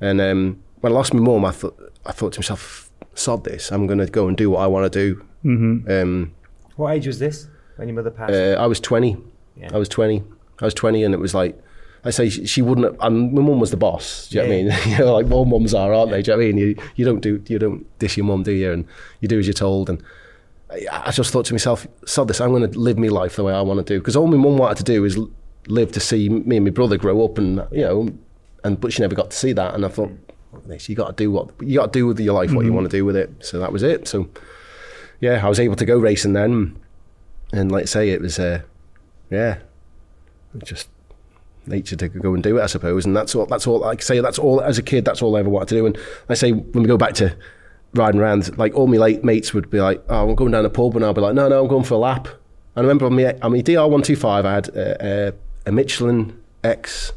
And 0.00 0.20
um, 0.20 0.62
when 0.80 0.92
I 0.92 0.96
lost 0.96 1.14
my 1.14 1.20
mum, 1.20 1.44
I 1.44 1.52
thought, 1.52 1.78
I 2.06 2.12
thought 2.12 2.32
to 2.34 2.40
myself, 2.40 2.90
sod 3.14 3.44
this, 3.44 3.70
I'm 3.70 3.86
going 3.86 3.98
to 3.98 4.06
go 4.06 4.28
and 4.28 4.36
do 4.36 4.50
what 4.50 4.60
I 4.60 4.66
want 4.66 4.90
to 4.92 4.98
do. 4.98 5.26
Mm-hmm. 5.44 5.90
Um, 5.90 6.32
What 6.76 6.90
age 6.94 7.06
was 7.06 7.18
this 7.18 7.46
when 7.80 7.88
your 7.88 7.96
mother 7.96 8.10
passed? 8.10 8.32
uh, 8.32 8.56
I 8.62 8.66
was 8.66 8.78
20. 8.78 9.16
Yeah. 9.56 9.70
I 9.72 9.78
was 9.78 9.88
20. 9.88 10.22
I 10.60 10.64
was 10.64 10.74
20 10.74 11.02
and 11.02 11.14
it 11.14 11.18
was 11.18 11.34
like, 11.34 11.58
I 12.04 12.10
say 12.10 12.28
she, 12.28 12.46
she 12.46 12.62
wouldn't 12.62 12.86
have, 12.86 12.96
and 13.00 13.32
my 13.32 13.42
mum 13.42 13.60
was 13.60 13.70
the 13.70 13.76
boss. 13.76 14.28
Do 14.28 14.38
you 14.38 14.42
know 14.42 14.48
what 14.48 14.54
I 14.54 14.62
mean? 14.62 14.72
you 14.92 14.98
know, 14.98 15.14
like 15.14 15.30
all 15.30 15.44
mums 15.44 15.74
are, 15.74 15.92
aren't 15.92 16.10
they? 16.10 16.22
Do 16.22 16.30
you 16.30 16.36
know 16.36 16.42
what 16.42 16.48
I 16.48 16.52
mean? 16.52 16.58
You, 16.58 16.76
you 16.96 17.04
don't 17.04 17.20
do, 17.20 17.42
you 17.46 17.58
don't 17.58 17.98
dish 17.98 18.16
your 18.16 18.26
mum, 18.26 18.42
do 18.42 18.52
you? 18.52 18.72
And 18.72 18.86
you 19.20 19.28
do 19.28 19.38
as 19.38 19.46
you're 19.46 19.54
told. 19.54 19.90
And 19.90 20.02
I, 20.70 20.86
I 20.90 21.10
just 21.10 21.32
thought 21.32 21.46
to 21.46 21.54
myself, 21.54 21.86
sod 22.06 22.28
this, 22.28 22.40
I'm 22.40 22.50
going 22.50 22.70
to 22.70 22.78
live 22.78 22.98
my 22.98 23.08
life 23.08 23.36
the 23.36 23.44
way 23.44 23.52
I 23.52 23.60
want 23.62 23.84
to 23.86 23.94
do. 23.94 23.98
Because 23.98 24.16
all 24.16 24.26
my 24.26 24.36
mum 24.36 24.56
wanted 24.56 24.78
to 24.78 24.84
do 24.84 25.04
is 25.04 25.18
live 25.66 25.92
to 25.92 26.00
see 26.00 26.28
me 26.28 26.56
and 26.56 26.64
my 26.64 26.70
brother 26.70 26.96
grow 26.96 27.24
up 27.24 27.38
and, 27.38 27.66
you 27.70 27.82
know, 27.82 28.08
and, 28.64 28.80
but 28.80 28.92
she 28.92 29.02
never 29.02 29.14
got 29.14 29.30
to 29.30 29.36
see 29.36 29.52
that. 29.52 29.74
And 29.74 29.84
I 29.84 29.88
thought, 29.88 30.10
"Fuck 30.52 30.66
this, 30.66 30.88
you 30.88 30.96
got 30.96 31.16
to 31.16 31.24
do 31.24 31.30
what, 31.30 31.50
you 31.60 31.78
got 31.78 31.92
to 31.92 31.98
do 31.98 32.06
with 32.06 32.20
your 32.20 32.34
life 32.34 32.52
what 32.52 32.64
you 32.64 32.72
want 32.72 32.90
to 32.90 32.96
do 32.96 33.04
with 33.04 33.16
it. 33.16 33.30
So 33.44 33.58
that 33.58 33.72
was 33.72 33.82
it. 33.82 34.08
So, 34.08 34.28
yeah, 35.20 35.44
I 35.44 35.48
was 35.48 35.60
able 35.60 35.76
to 35.76 35.84
go 35.84 35.98
racing 35.98 36.32
then. 36.32 36.78
And 37.52 37.70
like 37.72 37.88
say, 37.88 38.10
it 38.10 38.20
was, 38.20 38.38
uh, 38.38 38.62
yeah, 39.30 39.58
just 40.62 40.88
nature 41.66 41.96
to 41.96 42.08
go 42.08 42.34
and 42.34 42.42
do 42.42 42.58
it, 42.58 42.62
I 42.62 42.66
suppose. 42.66 43.06
And 43.06 43.16
that's 43.16 43.34
all. 43.34 43.46
That's 43.46 43.66
all. 43.66 43.80
Like 43.80 44.00
I 44.00 44.04
say, 44.04 44.20
that's 44.20 44.38
all. 44.38 44.60
As 44.60 44.78
a 44.78 44.82
kid, 44.82 45.04
that's 45.04 45.22
all 45.22 45.36
I 45.36 45.40
ever 45.40 45.48
wanted 45.48 45.68
to 45.70 45.74
do. 45.76 45.86
And 45.86 45.98
I 46.28 46.34
say 46.34 46.52
when 46.52 46.82
we 46.82 46.88
go 46.88 46.96
back 46.96 47.14
to 47.14 47.36
riding 47.94 48.20
around, 48.20 48.56
like 48.58 48.74
all 48.74 48.86
my 48.86 48.96
late 48.96 49.24
mates 49.24 49.52
would 49.54 49.70
be 49.70 49.80
like, 49.80 50.02
"Oh, 50.08 50.28
I'm 50.28 50.34
going 50.34 50.52
down 50.52 50.64
a 50.64 50.70
pub," 50.70 50.96
and 50.96 51.04
I'll 51.04 51.14
be 51.14 51.20
like, 51.20 51.34
"No, 51.34 51.48
no, 51.48 51.62
I'm 51.62 51.68
going 51.68 51.84
for 51.84 51.94
a 51.94 51.98
lap." 51.98 52.26
And 52.26 52.36
I 52.76 52.80
remember 52.82 53.06
on 53.06 53.16
my 53.16 53.34
on 53.42 53.52
my 53.52 53.60
DR 53.60 53.88
one 53.88 54.02
two 54.02 54.16
five, 54.16 54.44
I 54.44 54.54
had 54.54 54.68
a, 54.68 55.32
a, 55.66 55.68
a 55.68 55.72
Michelin 55.72 56.40
X. 56.62 57.12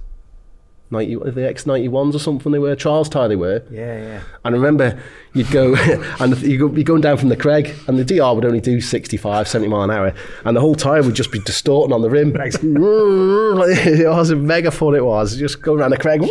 90, 0.94 1.16
were 1.18 1.32
they 1.32 1.46
X 1.46 1.66
ninety 1.66 1.90
ones 1.90 2.16
or 2.16 2.20
something 2.20 2.52
they 2.52 2.60
were 2.60 2.76
trials 2.76 3.10
tie 3.10 3.28
they 3.28 3.36
were 3.36 3.64
yeah, 3.70 3.98
yeah. 3.98 4.22
and 4.46 4.56
I 4.56 4.58
remember 4.58 5.02
you'd 5.34 5.52
go 5.52 5.76
and 6.20 6.40
you 6.42 6.58
go, 6.58 6.74
you're 6.74 6.84
going 6.84 7.02
down 7.02 7.18
from 7.18 7.30
the 7.30 7.36
Creg, 7.36 7.74
and 7.88 7.98
the 7.98 8.06
DR 8.06 8.36
would 8.36 8.46
only 8.46 8.62
do 8.62 8.80
65, 8.80 9.48
70 9.48 9.70
mile 9.70 9.84
an 9.84 9.92
hour, 9.92 10.14
and 10.46 10.56
the 10.56 10.62
whole 10.62 10.76
time 10.76 11.06
would 11.06 11.16
just 11.16 11.32
be 11.32 11.40
distorting 11.40 11.94
on 11.94 12.02
the 12.02 12.10
rim. 12.10 12.34
it 12.36 14.10
was 14.10 14.30
a 14.30 14.36
mega 14.36 14.72
fun. 14.72 14.96
It 14.96 15.04
was 15.04 15.38
just 15.38 15.62
going 15.62 15.80
around 15.80 15.92
the 15.92 15.98
Creg. 15.98 16.22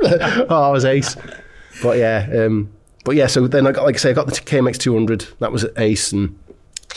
oh, 0.00 0.46
I 0.48 0.70
was 0.70 0.84
ace. 0.84 1.16
But 1.82 1.98
yeah, 1.98 2.28
um, 2.32 2.70
but 3.04 3.16
yeah. 3.16 3.26
So 3.26 3.46
then 3.46 3.66
I 3.66 3.72
got 3.72 3.84
like 3.84 3.96
I 3.96 3.98
say, 3.98 4.10
I 4.10 4.12
got 4.12 4.26
the 4.26 4.32
KMX 4.32 4.78
200. 4.78 5.26
That 5.40 5.52
was 5.52 5.66
ace 5.76 6.12
and. 6.12 6.36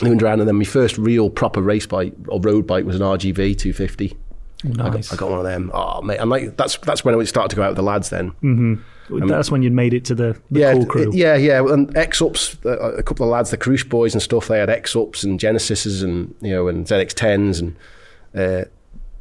Moving 0.02 0.20
around, 0.24 0.40
and 0.40 0.48
then 0.48 0.56
my 0.56 0.64
first 0.64 0.98
real 0.98 1.30
proper 1.30 1.62
race 1.62 1.86
bike 1.86 2.14
or 2.26 2.40
road 2.40 2.66
bike 2.66 2.84
was 2.84 2.96
an 2.96 3.02
RGV 3.02 3.56
250. 3.56 4.16
I, 4.64 4.90
got, 4.90 5.12
I 5.12 5.16
got 5.16 5.30
one 5.30 5.38
of 5.38 5.44
them. 5.44 5.70
Oh 5.74 6.00
mate, 6.02 6.16
and 6.18 6.30
like 6.30 6.56
that's 6.56 6.76
that's 6.78 7.04
when 7.04 7.14
I 7.18 7.24
started 7.24 7.50
to 7.50 7.56
go 7.56 7.62
out 7.62 7.68
with 7.70 7.76
the 7.76 7.82
lads. 7.82 8.10
Then 8.10 8.32
That's 9.10 9.50
when 9.50 9.62
you'd 9.62 9.72
made 9.74 9.92
it 9.92 10.04
to 10.06 10.14
the, 10.14 10.40
the 10.50 10.60
yeah, 10.60 10.72
cool 10.72 10.86
crew. 10.86 11.10
yeah, 11.12 11.34
yeah. 11.36 11.60
And 11.62 11.94
X 11.96 12.22
ups, 12.22 12.56
uh, 12.64 12.92
a 12.94 13.02
couple 13.02 13.26
of 13.26 13.30
lads, 13.30 13.50
the 13.50 13.58
Cruise 13.58 13.84
boys 13.84 14.14
and 14.14 14.22
stuff. 14.22 14.48
They 14.48 14.58
had 14.58 14.70
X 14.70 14.96
ups 14.96 15.22
and 15.24 15.38
Genesises 15.38 16.02
and 16.02 16.34
you 16.40 16.52
know 16.52 16.68
and 16.68 16.86
ZX 16.86 17.12
tens 17.12 17.60
and 17.60 17.76
uh, 18.34 18.64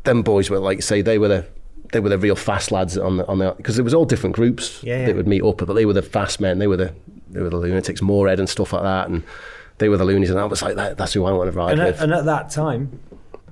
them 0.04 0.22
boys 0.22 0.50
were 0.50 0.60
like 0.60 0.82
say 0.82 1.02
they 1.02 1.18
were 1.18 1.28
the 1.28 1.46
they 1.92 2.00
were 2.00 2.10
the 2.10 2.18
real 2.18 2.36
fast 2.36 2.72
lads 2.72 2.98
on 2.98 3.18
the 3.18 3.28
on 3.28 3.40
the 3.40 3.52
because 3.58 3.78
it 3.78 3.84
was 3.84 3.94
all 3.94 4.06
different 4.06 4.36
groups 4.36 4.82
Yeah, 4.84 5.00
yeah. 5.02 5.06
that 5.08 5.16
would 5.18 5.28
meet 5.28 5.44
up, 5.44 5.58
but 5.58 5.74
they 5.74 5.86
were 5.86 5.94
the 5.94 6.02
fast 6.02 6.40
men. 6.40 6.60
They 6.60 6.68
were 6.68 6.78
the 6.78 6.94
they 7.30 7.42
were 7.42 7.50
the 7.50 7.58
lunatics, 7.58 8.02
Moorhead 8.02 8.40
and 8.40 8.48
stuff 8.48 8.72
like 8.74 8.84
that, 8.84 9.10
and 9.10 9.24
they 9.80 9.90
were 9.90 9.98
the 9.98 10.06
loonies. 10.06 10.30
And 10.30 10.40
I 10.40 10.46
was 10.46 10.62
like, 10.62 10.76
that, 10.76 10.98
that's 10.98 11.14
who 11.14 11.26
I 11.26 11.32
want 11.32 11.52
to 11.52 11.58
ride 11.58 11.72
And 11.74 11.82
with. 11.82 11.98
at, 11.98 12.04
and 12.04 12.14
at 12.14 12.26
that 12.26 12.52
time, 12.52 13.00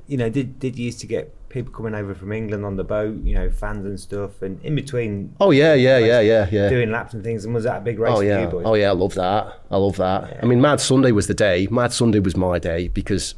you 0.08 0.18
know, 0.18 0.30
did 0.30 0.60
did 0.60 0.78
you 0.78 0.86
used 0.86 1.00
to 1.02 1.08
get 1.08 1.34
people 1.52 1.74
coming 1.74 1.94
over 1.94 2.16
from 2.16 2.32
England 2.32 2.66
on 2.66 2.76
the 2.78 2.84
boat, 2.84 3.22
you 3.24 3.36
know, 3.36 3.52
fans 3.52 3.86
and 3.86 4.00
stuff, 4.00 4.42
and 4.42 4.64
in 4.64 4.74
between 4.76 5.36
oh 5.40 5.52
yeah, 5.52 5.74
yeah, 5.74 5.98
yeah, 5.98 6.20
yeah, 6.22 6.48
yeah. 6.52 6.70
doing 6.70 6.90
laps 6.92 7.14
and 7.14 7.24
things, 7.24 7.46
and 7.46 7.54
was 7.54 7.66
that 7.66 7.78
a 7.78 7.82
big 7.82 8.00
race 8.00 8.12
Oh 8.14 8.18
for 8.18 8.24
yeah, 8.24 8.42
you 8.42 8.48
boys? 8.48 8.64
oh 8.66 8.74
yeah, 8.74 8.90
I 8.90 8.94
love 8.94 9.14
that. 9.16 9.60
I 9.70 9.78
love 9.78 9.98
that. 9.98 10.40
I 10.42 10.46
mean, 10.46 10.62
Mad 10.62 10.80
Sunday 10.80 11.12
was 11.12 11.28
the 11.28 11.34
day. 11.34 11.68
Mad 11.70 11.94
Sunday 11.94 12.20
was 12.20 12.36
my 12.36 12.58
day 12.58 12.88
because 12.88 13.36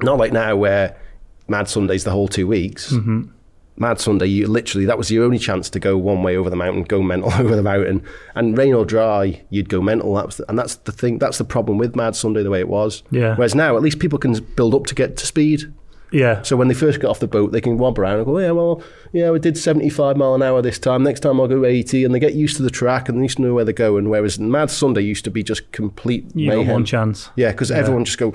not 0.00 0.18
like 0.18 0.32
now 0.32 0.56
where 0.56 0.96
Mad 1.48 1.68
Sunday's 1.68 2.04
the 2.04 2.10
whole 2.12 2.28
two 2.28 2.46
weeks. 2.46 2.92
Mm-hmm. 2.92 3.22
Mad 3.76 3.98
Sunday, 3.98 4.26
you 4.26 4.46
literally 4.46 4.84
that 4.84 4.98
was 4.98 5.10
your 5.10 5.24
only 5.24 5.38
chance 5.38 5.70
to 5.70 5.80
go 5.80 5.96
one 5.96 6.22
way 6.22 6.36
over 6.36 6.50
the 6.50 6.56
mountain, 6.56 6.84
go 6.84 7.02
mental 7.02 7.32
over 7.38 7.56
the 7.56 7.62
mountain, 7.62 8.04
and 8.34 8.56
rain 8.56 8.74
or 8.74 8.84
dry, 8.84 9.42
you'd 9.50 9.68
go 9.68 9.80
mental. 9.80 10.14
That 10.14 10.26
was 10.26 10.36
the, 10.36 10.48
and 10.48 10.58
that's 10.58 10.76
the 10.76 10.92
thing. 10.92 11.18
That's 11.18 11.38
the 11.38 11.44
problem 11.44 11.78
with 11.78 11.96
Mad 11.96 12.14
Sunday 12.14 12.42
the 12.42 12.50
way 12.50 12.60
it 12.60 12.68
was. 12.68 13.02
Yeah. 13.10 13.34
Whereas 13.34 13.54
now, 13.54 13.76
at 13.76 13.82
least 13.82 13.98
people 13.98 14.18
can 14.18 14.34
build 14.56 14.74
up 14.74 14.86
to 14.86 14.94
get 14.94 15.16
to 15.16 15.26
speed. 15.26 15.72
Yeah. 16.12 16.42
So 16.42 16.56
when 16.56 16.68
they 16.68 16.74
first 16.74 17.00
get 17.00 17.08
off 17.08 17.20
the 17.20 17.26
boat, 17.26 17.52
they 17.52 17.60
can 17.60 17.78
wob 17.78 17.98
around 17.98 18.16
and 18.18 18.26
go, 18.26 18.38
yeah, 18.38 18.50
well, 18.50 18.82
yeah, 19.12 19.30
we 19.30 19.38
did 19.38 19.56
75 19.56 20.16
mile 20.16 20.34
an 20.34 20.42
hour 20.42 20.60
this 20.62 20.78
time. 20.78 21.02
Next 21.02 21.20
time 21.20 21.40
I'll 21.40 21.48
go 21.48 21.64
80. 21.64 22.04
And 22.04 22.14
they 22.14 22.18
get 22.20 22.34
used 22.34 22.56
to 22.58 22.62
the 22.62 22.70
track 22.70 23.08
and 23.08 23.18
they 23.18 23.22
used 23.22 23.36
to 23.36 23.42
know 23.42 23.54
where 23.54 23.64
they're 23.64 23.72
going. 23.72 24.08
Whereas 24.10 24.38
Mad 24.38 24.70
Sunday 24.70 25.00
used 25.00 25.24
to 25.24 25.30
be 25.30 25.42
just 25.42 25.72
complete 25.72 26.24
You 26.34 26.48
mayhem. 26.50 26.72
one 26.72 26.84
chance. 26.84 27.30
Yeah, 27.36 27.50
because 27.52 27.70
everyone 27.70 28.04
just 28.04 28.18
go, 28.18 28.34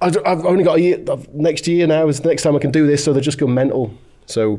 I've 0.00 0.16
only 0.44 0.64
got 0.64 0.78
a 0.78 0.80
year. 0.80 1.04
Next 1.32 1.68
year 1.68 1.86
now 1.86 2.08
is 2.08 2.20
the 2.20 2.28
next 2.28 2.42
time 2.42 2.56
I 2.56 2.58
can 2.58 2.72
do 2.72 2.86
this. 2.86 3.04
So 3.04 3.12
they 3.12 3.20
just 3.20 3.38
go 3.38 3.46
mental. 3.46 3.94
So, 4.26 4.58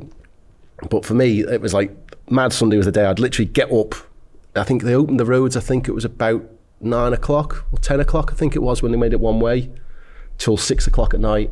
but 0.89 1.03
for 1.05 1.13
me, 1.13 1.41
it 1.41 1.59
was 1.61 1.73
like 1.73 1.91
Mad 2.29 2.53
Sunday 2.53 2.77
was 2.77 2.85
the 2.85 2.91
day 2.93 3.05
I'd 3.05 3.19
literally 3.19 3.49
get 3.49 3.71
up. 3.71 3.95
I 4.55 4.63
think 4.63 4.83
they 4.83 4.95
opened 4.95 5.19
the 5.19 5.25
roads. 5.25 5.57
I 5.57 5.61
think 5.61 5.87
it 5.89 5.91
was 5.93 6.05
about 6.05 6.43
nine 6.79 7.11
o'clock 7.11 7.65
or 7.71 7.79
ten 7.79 7.99
o'clock. 7.99 8.31
I 8.31 8.35
think 8.35 8.55
it 8.55 8.61
was 8.61 8.81
when 8.81 8.91
they 8.91 8.97
made 8.97 9.11
it 9.13 9.19
one 9.19 9.39
way 9.39 9.69
till 10.37 10.57
six 10.57 10.87
o'clock 10.87 11.13
at 11.13 11.19
night. 11.19 11.51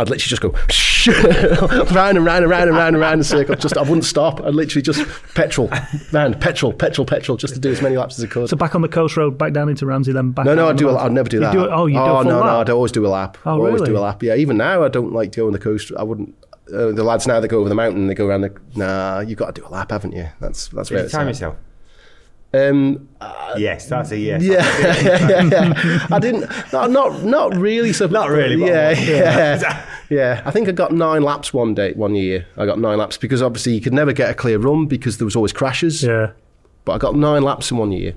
I'd 0.00 0.08
literally 0.10 0.28
just 0.28 0.42
go 0.42 0.50
round 1.94 2.16
and 2.16 2.24
round 2.26 2.42
and 2.44 2.50
round 2.50 2.68
and 2.68 2.76
round 2.76 2.94
and 2.96 3.00
round 3.00 3.14
in 3.14 3.20
a 3.20 3.24
circle. 3.24 3.54
Just 3.54 3.76
I 3.76 3.82
wouldn't 3.82 4.04
stop. 4.04 4.40
I'd 4.40 4.54
literally 4.54 4.82
just 4.82 5.04
petrol, 5.34 5.70
round, 6.12 6.40
petrol, 6.40 6.72
petrol, 6.72 7.04
petrol, 7.06 7.36
just 7.36 7.54
to 7.54 7.60
do 7.60 7.70
as 7.70 7.82
many 7.82 7.96
laps 7.96 8.18
as 8.18 8.24
I 8.24 8.28
could. 8.28 8.48
So 8.48 8.56
back 8.56 8.74
on 8.74 8.82
the 8.82 8.88
coast 8.88 9.16
road, 9.16 9.38
back 9.38 9.52
down 9.52 9.68
into 9.68 9.86
Ramsey, 9.86 10.12
then 10.12 10.32
back. 10.32 10.46
No, 10.46 10.54
no, 10.54 10.66
I 10.66 10.70
on 10.70 10.76
do. 10.76 10.84
the 10.86 10.90
A, 10.90 10.94
mountain. 10.94 11.10
I'd 11.10 11.14
never 11.14 11.28
do 11.28 11.36
You 11.36 11.40
that. 11.42 11.52
do 11.52 11.68
oh, 11.70 11.86
you 11.86 11.94
do 11.94 12.00
oh 12.00 12.16
a 12.16 12.22
full 12.22 12.32
no, 12.32 12.42
no. 12.42 12.60
I'd 12.60 12.70
always 12.70 12.92
do 12.92 13.06
a 13.06 13.08
lap. 13.08 13.38
Oh, 13.46 13.56
really? 13.58 13.66
always 13.72 13.82
do 13.82 13.96
a 13.96 14.00
lap. 14.00 14.22
Yeah, 14.22 14.34
even 14.36 14.56
now 14.56 14.82
I 14.84 14.88
don't 14.88 15.12
like 15.12 15.32
to 15.32 15.40
go 15.40 15.46
on 15.46 15.52
the 15.52 15.58
coast. 15.58 15.92
I 15.98 16.02
wouldn't. 16.02 16.34
Uh, 16.72 16.92
the 16.92 17.02
lads 17.02 17.26
now 17.26 17.40
that 17.40 17.48
go 17.48 17.58
over 17.60 17.68
the 17.68 17.74
mountain, 17.74 18.06
they 18.06 18.14
go 18.14 18.26
around 18.26 18.42
the. 18.42 18.54
Nah, 18.76 19.20
you've 19.20 19.38
got 19.38 19.54
to 19.54 19.60
do 19.60 19.66
a 19.66 19.70
lap, 19.70 19.90
haven't 19.90 20.12
you? 20.12 20.28
That's 20.40 20.68
that's 20.68 20.88
Did 20.88 20.94
where 20.94 21.02
you 21.02 21.04
it's 21.06 21.12
time 21.14 21.22
at. 21.26 21.30
yourself? 21.30 21.56
Um, 22.52 23.08
yes, 23.56 23.86
that's 23.88 24.10
a 24.10 24.18
yes. 24.18 24.42
yeah, 24.42 24.56
yeah, 25.02 25.44
yeah. 25.44 26.06
I 26.10 26.18
didn't. 26.18 26.50
No, 26.72 26.86
not 26.86 27.22
not 27.22 27.54
really. 27.56 27.92
So 27.92 28.06
Not 28.08 28.28
really, 28.28 28.56
but 28.56 28.66
Yeah, 28.66 28.90
yeah, 28.98 29.86
yeah. 30.10 30.42
I 30.44 30.50
think 30.50 30.68
I 30.68 30.72
got 30.72 30.90
nine 30.92 31.22
laps 31.22 31.54
one 31.54 31.74
day, 31.74 31.92
one 31.92 32.14
year. 32.16 32.46
I 32.56 32.66
got 32.66 32.78
nine 32.80 32.98
laps 32.98 33.16
because 33.16 33.40
obviously 33.40 33.74
you 33.74 33.80
could 33.80 33.92
never 33.92 34.12
get 34.12 34.30
a 34.30 34.34
clear 34.34 34.58
run 34.58 34.86
because 34.86 35.18
there 35.18 35.24
was 35.24 35.36
always 35.36 35.52
crashes. 35.52 36.02
Yeah. 36.02 36.32
But 36.84 36.92
I 36.92 36.98
got 36.98 37.14
nine 37.14 37.42
laps 37.42 37.70
in 37.70 37.76
one 37.76 37.92
year. 37.92 38.14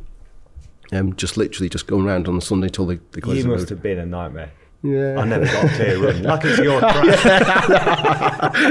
Um, 0.91 1.15
just 1.15 1.37
literally 1.37 1.69
just 1.69 1.85
going 1.87 2.05
around 2.05 2.27
on 2.27 2.35
the 2.35 2.41
Sunday 2.41 2.69
till 2.69 2.85
they, 2.85 2.99
they 3.11 3.21
close 3.21 3.37
You 3.37 3.43
the 3.43 3.49
must 3.49 3.61
road. 3.63 3.69
have 3.69 3.81
been 3.83 3.99
a 3.99 4.05
nightmare. 4.05 4.51
Yeah. 4.83 5.17
I 5.17 5.23
never 5.25 5.45
got 5.45 5.63
a 5.63 5.69
clear 5.69 5.97
run. 6.03 6.23
Like 6.23 6.41
it's 6.43 6.59
your 6.59 6.79
track. 6.81 7.03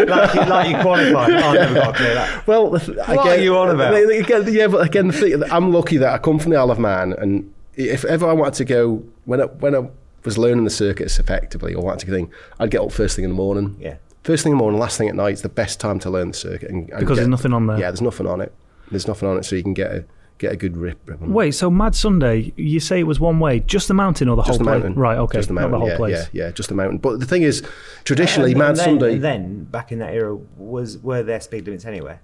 like, 0.09 0.35
you, 0.35 0.41
like 0.45 0.69
you 0.71 0.77
qualified. 0.83 1.33
I 1.33 1.53
never 1.55 1.75
got 1.75 1.95
a 1.95 1.97
clear 1.97 2.15
lap. 2.15 2.47
Well, 2.47 2.71
the 2.71 2.79
th- 2.81 2.99
What 2.99 3.27
are 3.27 3.37
you 3.39 3.57
on 3.57 3.71
about? 3.71 3.95
Again, 3.95 4.45
yeah, 4.53 4.67
but 4.67 4.87
again, 4.87 5.07
the 5.09 5.13
thing, 5.15 5.43
I'm 5.51 5.73
lucky 5.73 5.97
that 5.97 6.13
I 6.13 6.19
come 6.19 6.39
from 6.39 6.53
the 6.53 6.59
Isle 6.59 6.71
of 6.71 6.79
Man, 6.79 7.15
and 7.15 7.53
if 7.77 8.05
ever 8.05 8.29
I 8.29 8.33
wanted 8.35 8.55
to 8.55 8.65
go 8.67 9.03
when 9.25 9.41
I, 9.41 9.45
when 9.45 9.75
I 9.75 9.89
was 10.25 10.37
learning 10.39 10.65
the 10.65 10.71
circuits 10.71 11.19
effectively 11.19 11.75
or 11.75 11.83
wanted 11.83 12.05
to 12.07 12.13
thing, 12.13 12.31
I'd 12.61 12.71
get 12.71 12.81
up 12.83 12.93
first 12.93 13.17
thing 13.17 13.25
in 13.25 13.31
the 13.31 13.37
morning. 13.37 13.77
Yeah. 13.81 13.97
First 14.23 14.45
thing 14.45 14.53
in 14.53 14.59
the 14.59 14.63
morning, 14.63 14.79
last 14.79 14.99
thing 14.99 15.09
at 15.09 15.15
night 15.15 15.33
is 15.33 15.43
the 15.43 15.49
best 15.49 15.81
time 15.81 15.99
to 16.01 16.11
learn 16.11 16.29
the 16.29 16.35
circuit. 16.35 16.71
And, 16.71 16.89
and 16.91 17.01
Because 17.01 17.09
get- 17.09 17.15
there's 17.17 17.29
nothing 17.29 17.53
on 17.53 17.67
there. 17.67 17.79
Yeah, 17.79 17.91
there's 17.91 18.03
nothing 18.03 18.27
on 18.27 18.41
it. 18.41 18.53
There's 18.91 19.09
nothing 19.09 19.29
on 19.29 19.39
it, 19.39 19.45
so 19.47 19.57
you 19.57 19.63
can 19.63 19.73
get 19.75 19.91
a 19.93 20.05
get 20.43 20.53
a 20.53 20.57
good 20.57 20.77
rip. 20.77 20.99
rip 21.07 21.23
on. 21.23 21.33
Wait, 21.33 21.53
so 21.53 21.71
Mad 21.71 21.95
Sunday, 21.95 22.53
you 22.57 22.81
say 22.81 23.01
it 23.01 23.05
was 23.05 23.19
one 23.19 23.41
way, 23.41 23.61
just 23.61 23.89
the 23.89 23.95
mountain 23.95 24.29
or 24.29 24.37
the 24.37 24.43
Just 24.43 24.61
whole 24.61 24.73
the 24.75 24.81
place? 24.81 24.97
Right, 24.97 25.17
okay, 25.19 25.39
Just 25.39 25.49
the 25.49 25.55
not 25.55 25.71
mountain. 25.71 25.73
the 25.73 25.79
whole 25.79 25.89
yeah, 25.89 25.97
place. 25.97 26.29
yeah, 26.33 26.45
yeah, 26.47 26.51
just 26.51 26.69
the 26.69 26.75
mountain. 26.75 26.99
But 26.99 27.21
the 27.21 27.27
thing 27.27 27.43
is, 27.43 27.63
traditionally, 28.05 28.51
And- 28.53 28.59
Mad 28.59 28.69
and 28.71 28.77
then, 28.79 28.85
Sunday. 28.85 29.15
And 29.15 29.25
then 29.25 29.65
back 29.65 29.91
in 29.93 29.99
that 30.01 30.13
era, 30.13 30.37
was 30.59 30.99
were 30.99 31.23
there 31.23 31.41
speed 31.41 31.65
limits 31.67 31.85
anywhere? 31.87 32.21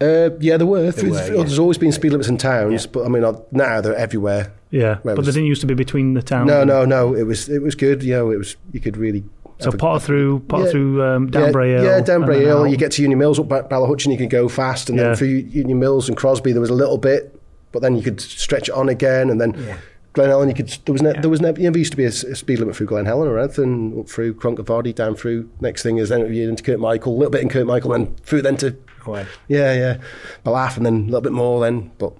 Uh, 0.00 0.30
yeah, 0.38 0.56
there 0.56 0.64
were. 0.66 0.78
were, 0.84 0.90
There's, 0.92 1.28
yeah. 1.28 1.34
there's 1.36 1.58
always 1.58 1.76
been 1.76 1.90
speed 1.90 2.12
limits 2.12 2.28
in 2.28 2.38
towns, 2.38 2.84
Yeah. 2.84 2.90
but 2.92 3.04
I 3.04 3.08
mean, 3.08 3.24
uh, 3.24 3.32
now 3.50 3.80
they're 3.80 3.96
everywhere. 3.96 4.52
Yeah, 4.70 4.98
Where 5.02 5.16
but 5.16 5.18
was- 5.18 5.26
they 5.26 5.32
didn't 5.32 5.48
used 5.48 5.60
to 5.62 5.66
be 5.66 5.74
between 5.74 6.14
the 6.14 6.22
towns. 6.22 6.46
No, 6.46 6.62
no, 6.62 6.84
no. 6.84 7.14
It 7.14 7.24
was 7.24 7.48
it 7.48 7.62
was 7.62 7.74
good. 7.74 8.04
You 8.04 8.14
know, 8.14 8.30
it 8.30 8.36
was 8.36 8.54
you 8.72 8.78
could 8.80 8.96
really 8.96 9.24
So 9.60 9.70
have 9.72 9.82
a- 9.82 10.00
through, 10.00 10.40
Potter 10.48 10.64
Yeah. 10.64 10.70
through 10.70 11.02
um, 11.02 11.24
yeah, 11.24 11.40
Danbury 11.40 11.70
Hill. 11.72 11.84
Yeah, 11.84 11.96
and 11.98 12.06
Danbury 12.06 12.40
Hill. 12.44 12.66
You 12.66 12.76
get 12.76 12.92
to 12.92 13.02
Union 13.02 13.18
Mills 13.18 13.38
up 13.40 13.50
at 13.52 13.68
Ballahutchin, 13.68 14.12
you 14.12 14.18
can 14.18 14.28
go 14.28 14.48
fast, 14.48 14.88
and 14.88 14.98
Yeah. 14.98 15.04
then 15.08 15.16
through 15.16 15.28
Union 15.28 15.78
Mills 15.78 16.08
and 16.08 16.16
Crosby, 16.16 16.52
there 16.52 16.60
was 16.60 16.70
a 16.70 16.74
little 16.74 16.98
bit, 16.98 17.38
but 17.72 17.82
then 17.82 17.96
you 17.96 18.02
could 18.02 18.20
stretch 18.20 18.68
it 18.68 18.74
on 18.74 18.88
again, 18.88 19.30
and 19.30 19.40
then 19.40 19.54
Yeah. 19.66 19.76
Glen 20.14 20.30
Helen, 20.30 20.48
you 20.48 20.54
could. 20.54 20.68
There 20.84 20.92
was 20.92 21.02
ne- 21.02 21.20
there 21.20 21.30
was 21.30 21.40
never. 21.40 21.60
You 21.60 21.66
know, 21.68 21.72
there 21.72 21.78
used 21.78 21.92
to 21.92 21.96
be 21.96 22.04
a 22.04 22.10
speed 22.10 22.58
limit 22.58 22.74
through 22.74 22.86
Glen 22.86 23.04
Helen 23.04 23.28
or 23.28 23.38
anything, 23.38 23.94
up 24.00 24.08
through 24.08 24.34
Cronk-y-Voddy, 24.34 24.92
down 24.92 25.14
through. 25.14 25.48
Next 25.60 25.82
thing 25.82 25.98
is 25.98 26.08
then 26.08 26.32
you're 26.32 26.48
into 26.48 26.62
Kirkmichael, 26.62 27.06
a 27.06 27.10
little 27.10 27.30
bit 27.30 27.42
in 27.42 27.48
Kirk 27.48 27.66
Michael 27.66 27.90
then 27.90 28.14
through 28.24 28.42
then 28.42 28.56
to 28.56 28.74
Well, 29.06 29.26
yeah, 29.48 29.72
yeah, 29.74 29.96
Ballaugh, 30.44 30.76
and 30.76 30.84
then 30.86 30.94
a 31.02 31.04
little 31.04 31.20
bit 31.20 31.32
more 31.32 31.60
then. 31.60 31.90
But 31.98 32.14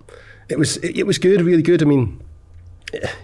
it 0.49 0.59
was 0.59 0.77
it, 0.79 0.99
it 0.99 1.07
was 1.07 1.19
good, 1.19 1.41
really 1.43 1.63
good. 1.63 1.83
I 1.83 1.87
mean, 1.87 2.21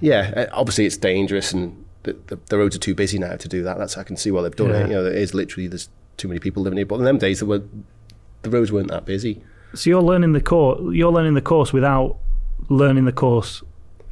yeah, 0.00 0.46
obviously 0.52 0.86
it's 0.86 0.96
dangerous 0.96 1.52
and 1.52 1.83
the, 2.04 2.16
the, 2.28 2.38
the 2.48 2.56
roads 2.58 2.74
are 2.76 2.80
too 2.80 2.94
busy 2.94 3.18
now 3.18 3.36
to 3.36 3.48
do 3.48 3.62
that. 3.64 3.76
That's 3.78 3.98
I 3.98 4.02
can 4.04 4.16
see 4.16 4.30
why 4.30 4.42
they've 4.42 4.54
done 4.56 4.70
Yeah. 4.70 4.84
it. 4.84 4.88
You 4.88 4.94
know, 4.94 5.06
it 5.06 5.16
is 5.16 5.34
literally 5.34 5.66
there's 5.66 5.88
too 6.16 6.28
many 6.28 6.38
people 6.40 6.62
living 6.62 6.76
here. 6.78 6.86
But 6.86 6.96
in 7.00 7.04
them 7.04 7.18
days, 7.18 7.40
there 7.40 7.48
were 7.48 7.62
the 8.42 8.50
roads 8.50 8.70
weren't 8.72 8.88
that 8.90 9.04
busy. 9.04 9.42
So 9.74 9.90
you're 9.90 10.02
learning 10.02 10.32
the 10.32 10.40
course. 10.40 10.80
You're 10.94 11.10
learning 11.12 11.34
the 11.34 11.40
course 11.42 11.72
without 11.72 12.16
learning 12.68 13.04
the 13.06 13.12
course. 13.12 13.62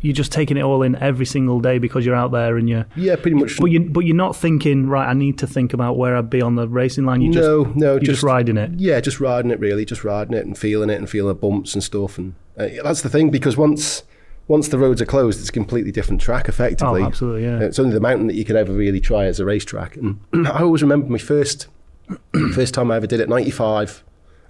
You're 0.00 0.14
just 0.14 0.32
taking 0.32 0.56
it 0.56 0.62
all 0.62 0.82
in 0.82 0.96
every 0.96 1.26
single 1.26 1.60
day 1.60 1.78
because 1.78 2.04
you're 2.04 2.16
out 2.16 2.32
there 2.32 2.56
and 2.56 2.68
you're. 2.68 2.86
Yeah, 2.96 3.14
pretty 3.14 3.36
much. 3.36 3.56
But 3.58 3.66
you, 3.66 3.80
but 3.88 4.00
you're 4.00 4.16
not 4.16 4.34
thinking, 4.34 4.88
right? 4.88 5.06
I 5.08 5.12
need 5.12 5.38
to 5.38 5.46
think 5.46 5.72
about 5.72 5.96
where 5.96 6.16
I'd 6.16 6.28
be 6.28 6.42
on 6.42 6.56
the 6.56 6.66
racing 6.66 7.04
line. 7.04 7.20
You 7.20 7.32
just, 7.32 7.46
no, 7.46 7.62
no, 7.76 7.92
you're 7.92 8.00
just, 8.00 8.24
riding 8.24 8.56
it. 8.56 8.72
Yeah, 8.78 9.00
just 9.00 9.20
riding 9.20 9.52
it 9.52 9.60
really, 9.60 9.84
just 9.84 10.02
riding 10.02 10.34
it 10.36 10.44
and 10.44 10.58
feeling 10.58 10.90
it 10.90 10.98
and 10.98 11.08
feeling 11.08 11.28
the 11.28 11.34
bumps 11.36 11.74
and 11.74 11.84
stuff. 11.84 12.18
And 12.18 12.34
uh, 12.58 12.66
that's 12.82 13.02
the 13.02 13.08
thing 13.08 13.30
because 13.30 13.56
once 13.56 14.02
once 14.48 14.68
the 14.68 14.78
roads 14.78 15.00
are 15.00 15.06
closed, 15.06 15.40
it's 15.40 15.48
a 15.48 15.52
completely 15.52 15.92
different 15.92 16.20
track. 16.20 16.48
Effectively, 16.48 17.02
Oh, 17.02 17.06
absolutely, 17.06 17.44
yeah. 17.44 17.60
It's 17.60 17.78
only 17.78 17.92
the 17.94 18.00
mountain 18.00 18.26
that 18.26 18.34
you 18.34 18.44
could 18.44 18.56
ever 18.56 18.72
really 18.72 19.00
try 19.00 19.24
as 19.26 19.40
a 19.40 19.44
racetrack. 19.44 19.96
And 19.96 20.18
I 20.48 20.60
always 20.62 20.82
remember 20.82 21.08
my 21.08 21.18
first 21.18 21.68
first 22.54 22.74
time 22.74 22.90
I 22.90 22.96
ever 22.96 23.06
did 23.06 23.20
it, 23.20 23.28
ninety 23.28 23.50
five. 23.50 24.02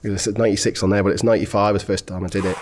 I 0.05 0.17
said 0.17 0.39
ninety 0.39 0.57
six 0.57 0.83
on 0.83 0.91
there, 0.91 1.03
but 1.03 1.13
it's 1.13 1.23
ninety 1.23 1.45
five 1.45 1.75
was 1.75 1.83
the 1.83 1.87
first 1.87 2.07
time 2.09 2.25
I 2.25 2.29
did 2.29 2.45
it. 2.45 2.57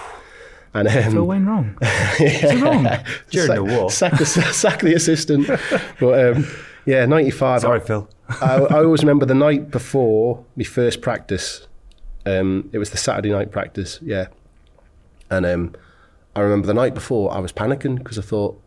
And 0.74 0.86
um, 0.86 1.12
Phil 1.12 1.26
Wayne 1.26 1.46
wrong. 1.46 1.76
Is 2.20 2.50
he 2.52 2.56
wrong? 2.62 2.86
During 3.30 3.46
sack, 3.48 3.56
the 3.56 3.64
war. 3.64 3.90
sack 3.90 4.18
the, 4.18 4.24
sack 4.26 4.80
the 4.80 4.94
assistant. 4.94 5.48
but 5.98 6.36
um, 6.36 6.46
yeah, 6.86 7.06
ninety 7.06 7.30
five. 7.30 7.62
Sorry, 7.62 7.80
Phil. 7.80 8.08
I, 8.40 8.56
I 8.56 8.84
always 8.84 9.00
remember 9.02 9.26
the 9.26 9.34
night 9.34 9.70
before 9.70 10.44
my 10.56 10.62
first 10.64 11.00
practice. 11.00 11.66
Um, 12.26 12.68
it 12.72 12.78
was 12.78 12.90
the 12.90 12.98
Saturday 12.98 13.30
night 13.30 13.50
practice, 13.50 13.98
yeah. 14.02 14.26
And 15.30 15.44
um, 15.46 15.74
I 16.34 16.40
remember 16.40 16.66
the 16.66 16.74
night 16.74 16.94
before 16.94 17.32
I 17.32 17.38
was 17.38 17.52
panicking 17.52 17.98
because 17.98 18.18
I 18.18 18.22
thought, 18.22 18.60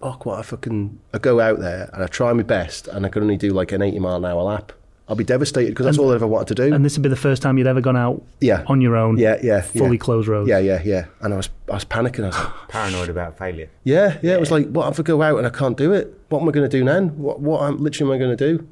fuck, 0.00 0.26
what 0.26 0.40
if 0.40 0.52
I 0.52 0.56
can 0.56 1.00
I 1.12 1.18
go 1.18 1.40
out 1.40 1.60
there 1.60 1.90
and 1.92 2.02
I 2.02 2.06
try 2.06 2.32
my 2.32 2.42
best 2.42 2.88
and 2.88 3.04
I 3.04 3.08
can 3.08 3.22
only 3.22 3.36
do 3.36 3.50
like 3.50 3.72
an 3.72 3.82
80 3.82 3.98
mile 3.98 4.16
an 4.16 4.24
hour 4.24 4.42
lap. 4.42 4.72
I'll 5.06 5.16
be 5.16 5.24
devastated 5.24 5.70
because 5.70 5.84
that's 5.84 5.98
all 5.98 6.12
I 6.12 6.14
ever 6.14 6.26
wanted 6.26 6.48
to 6.48 6.54
do. 6.54 6.74
And 6.74 6.82
this 6.82 6.96
would 6.96 7.02
be 7.02 7.10
the 7.10 7.16
first 7.16 7.42
time 7.42 7.58
you'd 7.58 7.66
ever 7.66 7.82
gone 7.82 7.96
out 7.96 8.22
yeah. 8.40 8.64
on 8.68 8.80
your 8.80 8.96
own. 8.96 9.18
yeah, 9.18 9.36
yeah, 9.42 9.60
Fully 9.60 9.96
yeah. 9.96 9.98
closed 9.98 10.28
roads. 10.28 10.48
Yeah, 10.48 10.58
yeah, 10.58 10.80
yeah. 10.82 11.06
And 11.20 11.34
I 11.34 11.36
was, 11.36 11.50
I 11.68 11.74
was 11.74 11.84
panicking. 11.84 12.24
I 12.24 12.28
was 12.28 12.36
like, 12.38 12.52
Paranoid 12.68 13.10
about 13.10 13.36
failure. 13.36 13.68
yeah, 13.82 14.18
yeah. 14.22 14.32
It 14.32 14.40
was 14.40 14.50
like, 14.50 14.66
what 14.68 14.90
if 14.90 14.98
I 14.98 15.02
go 15.02 15.20
out 15.20 15.36
and 15.36 15.46
I 15.46 15.50
can't 15.50 15.76
do 15.76 15.92
it? 15.92 16.18
What 16.30 16.40
am 16.40 16.48
I 16.48 16.52
going 16.52 16.68
to 16.68 16.74
do 16.74 16.82
then? 16.86 17.18
What, 17.18 17.38
what 17.40 17.62
am, 17.62 17.76
literally 17.82 18.12
am 18.12 18.16
I 18.16 18.24
going 18.24 18.36
to 18.36 18.56
do? 18.56 18.68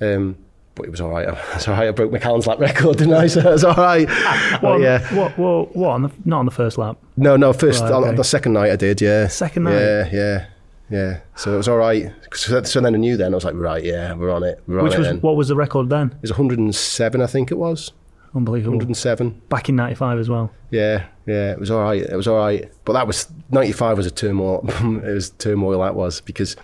Um, 0.00 0.36
but 0.76 0.84
it 0.86 0.90
was 0.90 1.00
all 1.00 1.08
right. 1.08 1.26
It's 1.54 1.66
all 1.66 1.74
right. 1.74 1.88
I 1.88 1.90
broke 1.90 2.12
my 2.12 2.18
Callan's 2.18 2.46
lap 2.46 2.60
record, 2.60 2.98
didn't 2.98 3.14
I? 3.14 3.26
So 3.26 3.40
it 3.48 3.52
was 3.52 3.64
all 3.64 3.74
right. 3.74 4.08
What, 4.08 4.60
But 4.62 4.80
yeah. 4.80 5.14
What? 5.14 5.36
What? 5.36 5.74
What? 5.74 5.90
On 5.90 6.02
the, 6.02 6.10
not 6.24 6.38
on 6.40 6.44
the 6.44 6.52
first 6.52 6.78
lap. 6.78 6.98
No, 7.16 7.36
no. 7.36 7.52
First, 7.52 7.82
Right, 7.82 7.92
on 7.92 8.14
the 8.14 8.22
second 8.22 8.52
night 8.52 8.70
I 8.70 8.76
did. 8.76 9.00
Yeah. 9.00 9.26
Second 9.26 9.64
night? 9.64 9.80
Yeah, 9.80 10.08
yeah, 10.12 10.46
yeah. 10.90 11.20
So 11.34 11.54
it 11.54 11.56
was 11.56 11.68
all 11.68 11.78
right. 11.78 12.12
So, 12.32 12.62
so 12.62 12.80
then 12.80 12.94
I 12.94 12.98
knew. 12.98 13.16
Then 13.16 13.32
I 13.32 13.36
was 13.36 13.44
like, 13.44 13.54
right, 13.56 13.82
yeah, 13.82 14.12
we're 14.14 14.30
on 14.30 14.44
it. 14.44 14.62
We're 14.68 14.82
Which 14.82 14.96
was 14.96 15.14
what 15.16 15.34
was 15.34 15.48
the 15.48 15.56
record 15.56 15.88
then? 15.88 16.12
It 16.12 16.22
was 16.22 16.30
107, 16.30 17.20
I 17.20 17.26
think 17.26 17.50
it 17.50 17.56
was. 17.56 17.92
Unbelievable. 18.34 18.72
107. 18.76 19.42
Back 19.48 19.70
in 19.70 19.76
'95 19.76 20.18
as 20.18 20.28
well. 20.28 20.52
Yeah, 20.70 21.06
yeah, 21.26 21.52
it 21.52 21.58
was 21.58 21.70
all 21.70 21.80
right. 21.82 22.02
It 22.02 22.16
was 22.16 22.28
all 22.28 22.36
right. 22.36 22.70
But 22.84 22.92
that 22.92 23.06
was 23.06 23.32
95 23.50 23.96
was 23.96 24.06
a 24.06 24.10
turmoil. 24.10 24.62
it 24.68 25.14
was 25.14 25.30
turmoil 25.30 25.80
that 25.80 25.94
was 25.94 26.20
because 26.20 26.54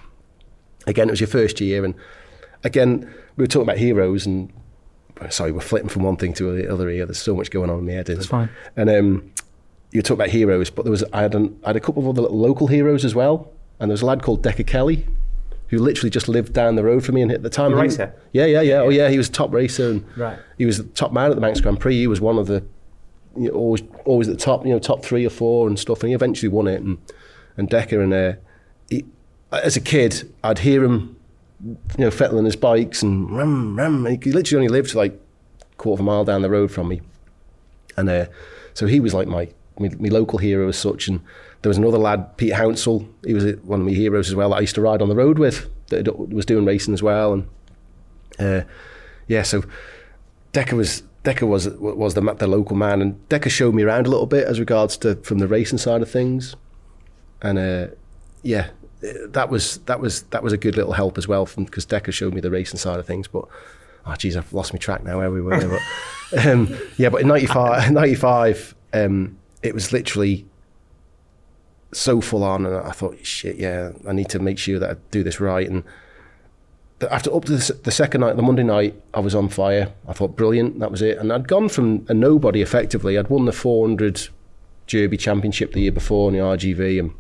again 0.87 1.09
it 1.09 1.13
was 1.13 1.21
your 1.21 1.29
first 1.29 1.61
year 1.63 1.83
and 1.85 1.95
again 2.65 3.13
we 3.37 3.43
were 3.43 3.47
talking 3.49 3.63
about 3.69 3.79
heroes 3.79 4.27
and 4.27 4.53
sorry 5.31 5.53
we're 5.53 5.61
flitting 5.61 5.89
from 5.89 6.03
one 6.03 6.17
thing 6.17 6.33
to 6.35 6.55
the 6.57 6.73
other 6.73 6.89
here. 6.89 7.07
There's 7.07 7.19
so 7.21 7.35
much 7.37 7.51
going 7.51 7.71
on 7.71 7.79
in 7.81 7.87
my 7.87 7.93
head. 7.93 8.09
It's 8.09 8.27
fine. 8.27 8.49
And 8.77 8.91
um, 8.91 9.33
you 9.93 10.03
talk 10.03 10.15
about 10.17 10.31
heroes, 10.31 10.69
but 10.71 10.85
there 10.85 10.91
was 10.91 11.05
I 11.13 11.23
had, 11.23 11.35
an, 11.35 11.59
I 11.65 11.69
had 11.69 11.77
a 11.77 11.81
couple 11.81 12.03
of 12.03 12.09
other 12.19 12.29
local 12.29 12.67
heroes 12.67 13.05
as 13.05 13.15
well. 13.15 13.51
And 13.79 13.91
there 13.91 13.95
was 13.95 14.03
a 14.03 14.07
lad 14.07 14.23
called 14.23 14.43
Decker 14.43 14.63
Kelly, 14.65 15.07
who 15.69 15.79
literally 15.79 16.11
just 16.11 16.29
lived 16.29 16.53
down 16.53 16.75
the 16.77 16.83
road 16.83 17.05
from 17.05 17.15
me. 17.17 17.23
And 17.23 17.31
at 17.31 17.43
the 17.43 17.51
time, 17.51 17.71
The 17.73 17.77
he- 17.79 17.83
racer? 17.85 18.15
yeah, 18.33 18.47
yeah, 18.47 18.61
yeah. 18.63 18.81
Oh, 18.81 18.89
yeah. 18.89 19.09
He 19.11 19.17
was 19.19 19.29
a 19.29 19.33
top 19.33 19.53
racer, 19.53 19.91
and 19.91 20.05
Right. 20.17 20.39
he 20.59 20.67
was 20.67 20.79
the 20.79 20.85
top 20.85 21.13
man 21.13 21.31
at 21.31 21.35
the 21.35 21.41
Manx 21.41 21.61
Grand 21.61 21.79
Prix. 21.81 21.95
He 21.97 22.07
was 22.07 22.21
one 22.21 22.39
of 22.39 22.47
the 22.47 22.65
you 23.37 23.49
know, 23.49 23.55
always 23.55 23.83
always 24.05 24.29
at 24.29 24.39
the 24.39 24.45
top, 24.45 24.67
you 24.67 24.73
know, 24.73 24.79
top 24.79 25.03
three 25.05 25.25
or 25.27 25.31
four 25.31 25.67
and 25.69 25.79
stuff. 25.79 26.01
And 26.03 26.09
he 26.11 26.15
eventually 26.15 26.49
won 26.49 26.67
it. 26.69 26.81
And 26.83 26.99
and 27.57 27.69
Decker 27.69 28.01
and 28.01 28.13
uh, 28.13 28.33
he, 28.91 29.05
as 29.53 29.77
a 29.77 29.81
kid, 29.81 30.33
I'd 30.45 30.59
hear 30.61 30.85
him, 30.85 31.17
you 31.65 31.79
know, 31.99 32.11
fettling 32.11 32.45
his 32.45 32.57
bikes 32.57 33.03
and 33.03 33.31
rum 33.31 33.77
rum. 33.77 34.05
He 34.07 34.33
literally 34.33 34.67
only 34.67 34.81
lived 34.81 34.95
like 34.95 35.13
a 35.13 35.77
quarter 35.77 36.01
of 36.01 36.01
a 36.01 36.11
mile 36.11 36.25
down 36.25 36.43
the 36.43 36.51
road 36.51 36.71
from 36.71 36.89
me. 36.89 37.01
And 37.97 38.09
uh, 38.09 38.27
so 38.75 38.87
he 38.87 39.01
was 39.01 39.15
like 39.15 39.29
my, 39.29 39.49
my 39.79 39.91
my 39.99 40.09
local 40.09 40.39
hero 40.39 40.69
as 40.69 40.79
such. 40.79 41.09
And 41.09 41.21
there 41.63 41.71
was 41.71 41.79
another 41.79 41.99
lad, 41.99 42.37
Pete 42.37 42.55
Hounsell. 42.55 43.09
He 43.25 43.35
was 43.35 43.45
one 43.63 43.81
of 43.81 43.87
my 43.87 43.93
heroes 43.93 44.29
as 44.29 44.35
well. 44.35 44.51
That 44.51 44.57
I 44.57 44.61
used 44.61 44.75
to 44.75 44.81
ride 44.81 45.03
on 45.03 45.09
the 45.09 45.17
road 45.17 45.39
with. 45.39 45.71
That 45.89 46.19
was 46.31 46.47
doing 46.47 46.65
racing 46.65 46.95
as 46.95 47.03
well. 47.03 47.33
And 47.33 47.49
uh, 48.39 48.65
yeah, 49.29 49.43
so 49.43 49.63
Decker 50.53 50.77
was 50.77 51.03
Decker 51.23 51.47
was 51.47 51.69
was 51.69 52.15
the 52.15 52.35
the 52.35 52.47
local 52.47 52.77
man, 52.77 53.01
and 53.01 53.29
Decker 53.29 53.51
showed 53.51 53.75
me 53.75 53.83
around 53.83 54.07
a 54.07 54.11
little 54.11 54.27
bit 54.27 54.47
as 54.47 54.59
regards 54.59 54.97
to 54.99 55.17
from 55.17 55.39
the 55.39 55.47
racing 55.47 55.79
side 55.79 56.03
of 56.03 56.11
things. 56.11 56.57
And 57.41 57.59
uh, 57.59 57.87
yeah, 58.43 58.71
that 59.03 59.49
was 59.49 59.79
that 59.79 60.01
was 60.01 60.23
that 60.25 60.43
was 60.43 60.53
a 60.53 60.57
good 60.57 60.77
little 60.77 60.93
help 60.93 61.19
as 61.19 61.27
well, 61.27 61.47
from 61.47 61.65
because 61.65 61.85
Decker 61.85 62.13
showed 62.13 62.35
me 62.35 62.41
the 62.41 62.51
racing 62.51 62.79
side 62.79 62.99
of 62.99 63.07
things. 63.07 63.29
But 63.29 63.47
oh 64.07 64.15
geez, 64.15 64.37
I've 64.37 64.53
lost 64.53 64.73
my 64.73 64.79
track 64.79 65.05
now 65.05 65.19
where 65.19 65.31
we 65.31 65.41
were. 65.41 65.81
but 66.33 66.47
um, 66.47 66.77
yeah, 66.97 67.09
but 67.09 67.23
in 67.23 67.29
95, 67.29 67.91
95 67.93 68.75
um, 68.93 69.39
it 69.63 69.75
was 69.75 69.93
literally 69.93 70.47
so 71.93 72.21
full 72.21 72.43
on, 72.43 72.67
and 72.67 72.75
I 72.75 72.93
thought, 72.93 73.25
shit, 73.25 73.57
yeah, 73.57 73.93
I 74.09 74.13
need 74.13 74.29
to 74.31 74.39
make 74.39 74.59
sure 74.59 74.79
that 74.79 74.91
I 74.91 74.95
do 75.11 75.23
this 75.23 75.41
right. 75.41 75.69
And 75.69 75.85
after 77.11 77.35
up 77.35 77.45
to 77.47 77.57
the, 77.57 77.79
the 77.85 77.91
second 77.91 78.23
night, 78.23 78.37
the 78.37 78.43
Monday 78.43 78.63
night, 78.63 79.01
I 79.13 79.21
was 79.21 79.35
on 79.35 79.49
fire. 79.49 79.93
I 80.09 80.13
thought, 80.13 80.37
brilliant, 80.37 80.79
that 80.81 80.91
was 80.91 81.03
it. 81.03 81.19
And 81.19 81.33
I'd 81.33 81.49
gone 81.49 81.69
from 81.69 82.07
a 82.09 82.15
nobody 82.15 82.63
effectively. 82.63 83.19
I'd 83.19 83.29
won 83.29 83.45
the 83.45 83.53
400 83.53 84.29
Derby 84.87 85.17
Championship 85.17 85.73
the 85.73 85.81
year 85.81 85.93
before 85.93 86.29
in 86.31 86.37
the 86.37 86.43
RGV, 86.43 86.99
and 86.99 87.15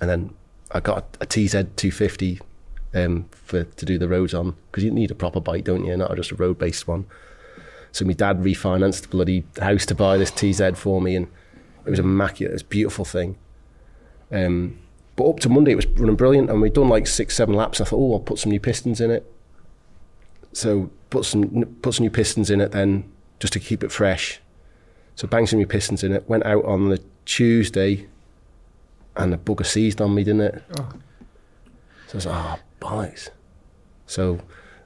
and 0.00 0.08
then 0.08 0.34
I 0.72 0.80
got 0.80 1.16
a 1.20 1.26
TZ 1.26 1.52
250 1.52 2.40
um, 2.94 3.28
for 3.30 3.64
to 3.64 3.86
do 3.86 3.98
the 3.98 4.08
roads 4.08 4.34
on 4.34 4.56
because 4.70 4.84
you 4.84 4.90
need 4.90 5.10
a 5.10 5.14
proper 5.14 5.40
bike, 5.40 5.64
don't 5.64 5.84
you? 5.84 5.96
Not 5.96 6.14
just 6.16 6.30
a 6.30 6.36
road 6.36 6.58
based 6.58 6.86
one. 6.86 7.06
So 7.92 8.04
my 8.04 8.12
dad 8.12 8.38
refinanced 8.38 9.02
the 9.02 9.08
bloody 9.08 9.44
house 9.60 9.84
to 9.86 9.94
buy 9.94 10.16
this 10.16 10.30
TZ 10.30 10.78
for 10.78 11.00
me, 11.00 11.16
and 11.16 11.26
it 11.84 11.90
was 11.90 11.98
immaculate. 11.98 12.50
It 12.50 12.54
was 12.54 12.62
a 12.62 12.66
beautiful 12.66 13.04
thing. 13.04 13.36
Um, 14.30 14.78
but 15.16 15.28
up 15.28 15.40
to 15.40 15.48
Monday, 15.48 15.72
it 15.72 15.76
was 15.76 15.86
running 15.86 16.16
brilliant, 16.16 16.50
and 16.50 16.60
we'd 16.60 16.72
done 16.72 16.88
like 16.88 17.06
six, 17.06 17.34
seven 17.34 17.54
laps. 17.54 17.80
I 17.80 17.84
thought, 17.84 17.98
oh, 17.98 18.12
I'll 18.14 18.20
put 18.20 18.38
some 18.38 18.52
new 18.52 18.60
pistons 18.60 19.00
in 19.00 19.10
it. 19.10 19.30
So 20.52 20.90
put 21.10 21.24
some 21.24 21.64
put 21.82 21.94
some 21.94 22.04
new 22.04 22.10
pistons 22.10 22.50
in 22.50 22.60
it 22.60 22.72
then, 22.72 23.10
just 23.40 23.52
to 23.54 23.60
keep 23.60 23.82
it 23.82 23.90
fresh. 23.90 24.40
So 25.16 25.26
banged 25.26 25.48
some 25.48 25.58
new 25.58 25.66
pistons 25.66 26.04
in 26.04 26.12
it. 26.12 26.28
Went 26.28 26.46
out 26.46 26.64
on 26.64 26.90
the 26.90 27.02
Tuesday, 27.24 28.06
and 29.16 29.32
the 29.32 29.38
bugger 29.38 29.66
seized 29.66 30.00
on 30.00 30.14
me, 30.14 30.24
didn't 30.24 30.40
it? 30.42 30.62
Oh. 30.78 30.88
So 32.08 32.14
I 32.14 32.16
was 32.16 32.26
like, 32.26 32.36
oh, 32.36 32.58
bollocks. 32.80 33.28
So 34.06 34.40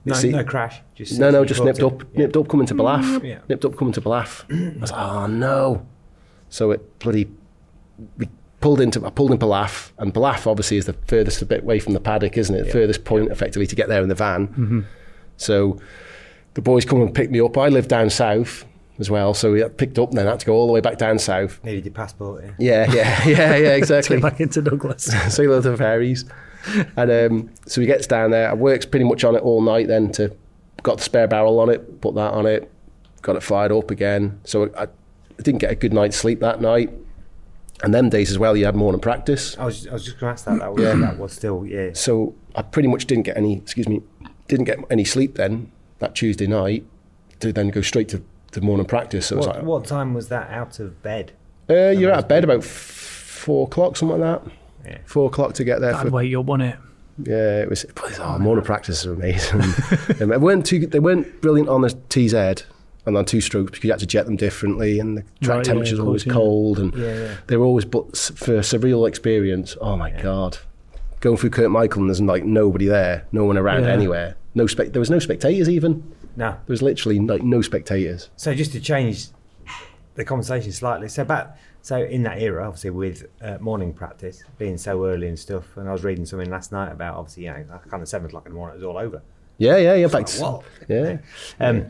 No, 0.05 0.15
see- 0.15 0.31
no 0.31 0.45
crash. 0.45 0.81
Just 0.95 1.19
no, 1.19 1.31
no, 1.31 1.45
just 1.45 1.63
nipped 1.65 1.83
up, 1.83 2.15
nipped 2.15 2.37
up 2.37 2.49
coming 2.49 2.67
to 2.67 2.75
Ballaugh. 2.75 3.03
Mm-hmm. 3.03 3.25
Yeah. 3.25 3.39
Nipped 3.49 3.65
up 3.65 3.77
coming 3.77 3.93
to 3.95 4.01
Ballaugh. 4.01 4.77
I 4.77 4.81
was 4.81 4.91
like, 4.93 5.01
oh 5.01 5.27
no. 5.27 5.87
So 6.51 6.71
it 6.71 6.99
bloody, 6.99 7.29
we 8.19 8.29
pulled 8.61 8.81
into, 8.81 9.05
I 9.05 9.11
pulled 9.11 9.33
in 9.33 9.39
Ballaugh, 9.39 9.93
and 9.99 10.13
Ballaugh 10.13 10.47
obviously 10.47 10.77
is 10.77 10.87
the 10.87 10.93
furthest 11.07 11.47
bit 11.49 11.63
away 11.63 11.79
from 11.79 11.95
the 11.95 12.01
paddock, 12.01 12.37
isn't 12.37 12.55
it? 12.55 12.65
The 12.67 12.71
furthest 12.71 13.05
point 13.05 13.31
effectively 13.31 13.67
to 13.67 13.75
get 13.77 13.89
there 13.89 14.03
in 14.03 14.09
the 14.09 14.15
van. 14.15 14.49
Mm-hmm. 14.49 14.81
So 15.37 15.79
the 16.55 16.63
boys 16.63 16.85
come 16.85 17.01
and 17.03 17.15
pick 17.15 17.31
me 17.31 17.41
up. 17.41 17.57
I 17.59 17.69
live 17.69 17.89
down 17.89 18.11
south 18.11 18.65
as 18.99 19.11
well, 19.11 19.35
so 19.35 19.53
we 19.53 19.69
picked 19.69 19.99
up 19.99 20.11
and 20.11 20.19
then 20.19 20.27
had 20.27 20.41
to 20.41 20.47
go 20.47 20.55
all 20.55 20.67
the 20.67 20.73
way 20.73 20.81
back 20.81 20.99
down 20.99 21.19
south. 21.19 21.63
Needed 21.65 21.85
your 21.87 21.95
passport. 21.95 22.45
Yeah. 22.45 22.53
Yeah, 22.59 22.95
yeah, 22.95 23.29
yeah, 23.29 23.57
yeah, 23.57 23.69
exactly. 23.75 24.21
Back 24.21 24.41
into 24.41 24.63
Douglas. 24.63 25.13
hello 25.37 25.61
to 25.61 25.71
the 25.71 25.77
fairies. 25.77 26.25
And 26.97 27.11
um, 27.11 27.51
so 27.67 27.81
he 27.81 27.87
gets 27.87 28.07
down 28.07 28.31
there. 28.31 28.51
I 28.51 28.55
works 28.55 28.87
pretty 28.87 29.05
much 29.05 29.25
on 29.25 29.35
it 29.35 29.43
all 29.43 29.61
night 29.61 29.89
then 29.89 30.13
to 30.13 30.35
got 30.83 30.99
the 30.99 31.03
spare 31.03 31.27
barrel 31.27 31.59
on 31.61 31.71
it, 31.71 32.01
put 32.01 32.15
that 32.15 32.33
on 32.33 32.47
it, 32.47 32.71
got 33.23 33.37
it 33.37 33.43
fired 33.43 33.73
up 33.73 33.91
again. 33.91 34.41
So 34.45 34.71
I, 34.77 34.85
I 34.85 35.43
didn't 35.43 35.59
get 35.59 35.73
a 35.73 35.75
good 35.75 35.93
night's 35.93 36.17
sleep 36.17 36.41
that 36.41 36.61
night. 36.61 36.91
And 37.83 37.93
them 37.93 38.09
days 38.09 38.31
as 38.31 38.39
well, 38.39 38.57
you 38.57 38.65
had 38.65 38.77
morning 38.77 39.01
practice. 39.01 39.59
I 39.59 39.65
was, 39.65 39.87
I 39.89 39.95
was 39.95 40.05
just 40.05 40.19
going 40.21 40.31
to 40.31 40.33
ask 40.33 40.45
that. 40.45 40.61
That 40.61 40.73
was, 40.73 41.01
that 41.01 41.19
was 41.19 41.33
still, 41.33 41.67
yeah. 41.67 41.91
So 41.93 42.35
I 42.55 42.63
pretty 42.63 42.89
much 42.89 43.07
didn't 43.07 43.25
get 43.25 43.37
any, 43.37 43.57
excuse 43.57 43.89
me, 43.89 44.01
didn't 44.47 44.67
get 44.67 44.79
any 44.91 45.05
sleep 45.05 45.35
then 45.35 45.73
that 45.99 46.15
Tuesday 46.15 46.47
night 46.47 46.85
to 47.41 47.53
then 47.53 47.69
go 47.71 47.83
straight 47.83 48.09
to, 48.11 48.23
to 48.55 48.61
morning 48.61 48.87
practice. 48.87 49.27
So 49.27 49.37
it 49.37 49.39
was 49.39 49.47
What, 49.47 49.57
like, 49.57 49.65
what 49.65 49.85
time 49.85 50.15
was 50.15 50.29
that 50.29 50.51
out 50.51 50.81
of 50.81 51.03
bed? 51.03 51.33
uh, 51.71 51.91
you're 51.91 52.11
out 52.13 52.21
of 52.21 52.29
bed 52.29 52.45
about 52.45 52.59
f- 52.59 52.65
four 52.67 53.67
o'clock, 53.67 53.97
something 53.97 54.21
like 54.21 54.43
that. 54.43 54.53
Yeah. 54.87 54.99
Four 55.07 55.29
o'clock 55.29 55.55
to 55.55 55.65
get 55.65 55.81
there. 55.81 55.93
That'd 55.93 56.09
For, 56.11 56.15
wake 56.15 56.31
you 56.31 56.41
up, 56.41 56.47
wouldn't 56.47 56.75
it? 56.75 56.79
yeah, 57.29 57.61
it 57.63 57.71
was. 57.71 57.87
Oh, 58.19 58.39
morning 58.39 58.65
practices 58.65 59.07
are 59.07 59.13
amazing. 59.15 59.61
um, 59.63 59.75
they 60.19 60.37
weren't 60.37 60.67
too. 60.67 60.87
They 60.87 60.99
weren't 61.01 61.41
brilliant 61.41 61.69
on 61.69 61.83
the 61.83 61.91
TZ 62.09 62.65
and 63.07 63.17
on 63.17 63.25
two 63.25 63.41
strokes 63.41 63.71
because 63.71 63.85
you 63.85 63.91
had 63.91 64.01
to 64.01 64.07
jet 64.07 64.27
them 64.27 64.37
differently, 64.37 64.99
and 64.99 65.19
the 65.19 65.23
track 65.43 65.57
Right, 65.59 65.65
temperature's 65.65 65.99
of 65.99 66.07
always 66.07 66.27
yeah. 66.27 66.33
cold, 66.33 66.79
and 66.79 66.95
Yeah, 66.95 67.15
yeah. 67.15 67.35
they 67.47 67.57
were 67.57 67.65
always. 67.67 67.85
But 67.85 68.17
for 68.17 68.57
a 68.57 68.61
surreal 68.61 69.07
experience, 69.09 69.77
oh 69.81 69.97
my 69.97 70.11
god, 70.11 70.59
going 71.21 71.37
through 71.37 71.51
Kirk 71.51 71.71
Michael 71.71 72.01
and 72.03 72.11
there's 72.11 72.21
like 72.21 72.45
nobody 72.45 72.87
there, 72.87 73.27
no 73.33 73.45
one 73.45 73.57
around 73.57 73.85
Yeah. 73.85 73.91
anywhere. 73.93 74.37
No 74.55 74.67
spec. 74.67 74.93
There 74.93 75.01
was 75.01 75.11
no 75.11 75.19
spectators 75.19 75.69
even. 75.69 76.03
No. 76.37 76.51
There 76.51 76.61
was 76.69 76.83
literally 76.83 77.19
like 77.21 77.43
no 77.43 77.63
spectators. 77.63 78.31
So 78.37 78.55
just 78.55 78.73
to 78.73 78.81
change 78.81 79.27
the 80.15 80.25
conversation 80.25 80.73
slightly, 80.73 81.09
so 81.09 81.25
back 81.25 81.59
so 81.83 82.03
in 82.03 82.23
that 82.23 82.41
era, 82.41 82.67
obviously 82.67 82.91
with 82.91 83.27
uh, 83.43 83.59
morning 83.61 83.93
practice 83.93 84.43
being 84.59 84.79
so 84.79 85.05
early 85.05 85.29
and 85.29 85.39
stuff, 85.39 85.77
and 85.77 85.89
I 85.89 85.93
was 85.93 86.03
reading 86.03 86.25
something 86.25 86.51
last 86.51 86.73
night 86.73 86.91
about 86.91 87.17
obviously 87.17 87.45
you 87.45 87.51
know 87.51 87.81
kind 87.89 88.03
of 88.03 88.09
seven 88.09 88.27
o'clock 88.27 88.47
in 88.47 88.53
the 88.53 88.57
morning 88.57 88.75
it 88.77 88.79
was 88.79 88.85
all 88.85 88.99
over. 88.99 89.23
Yeah, 89.59 89.77
yeah, 89.77 89.95
yeah. 89.95 90.07
Like, 90.07 90.29
what? 90.35 90.65
yeah. 90.89 91.19
Um, 91.61 91.87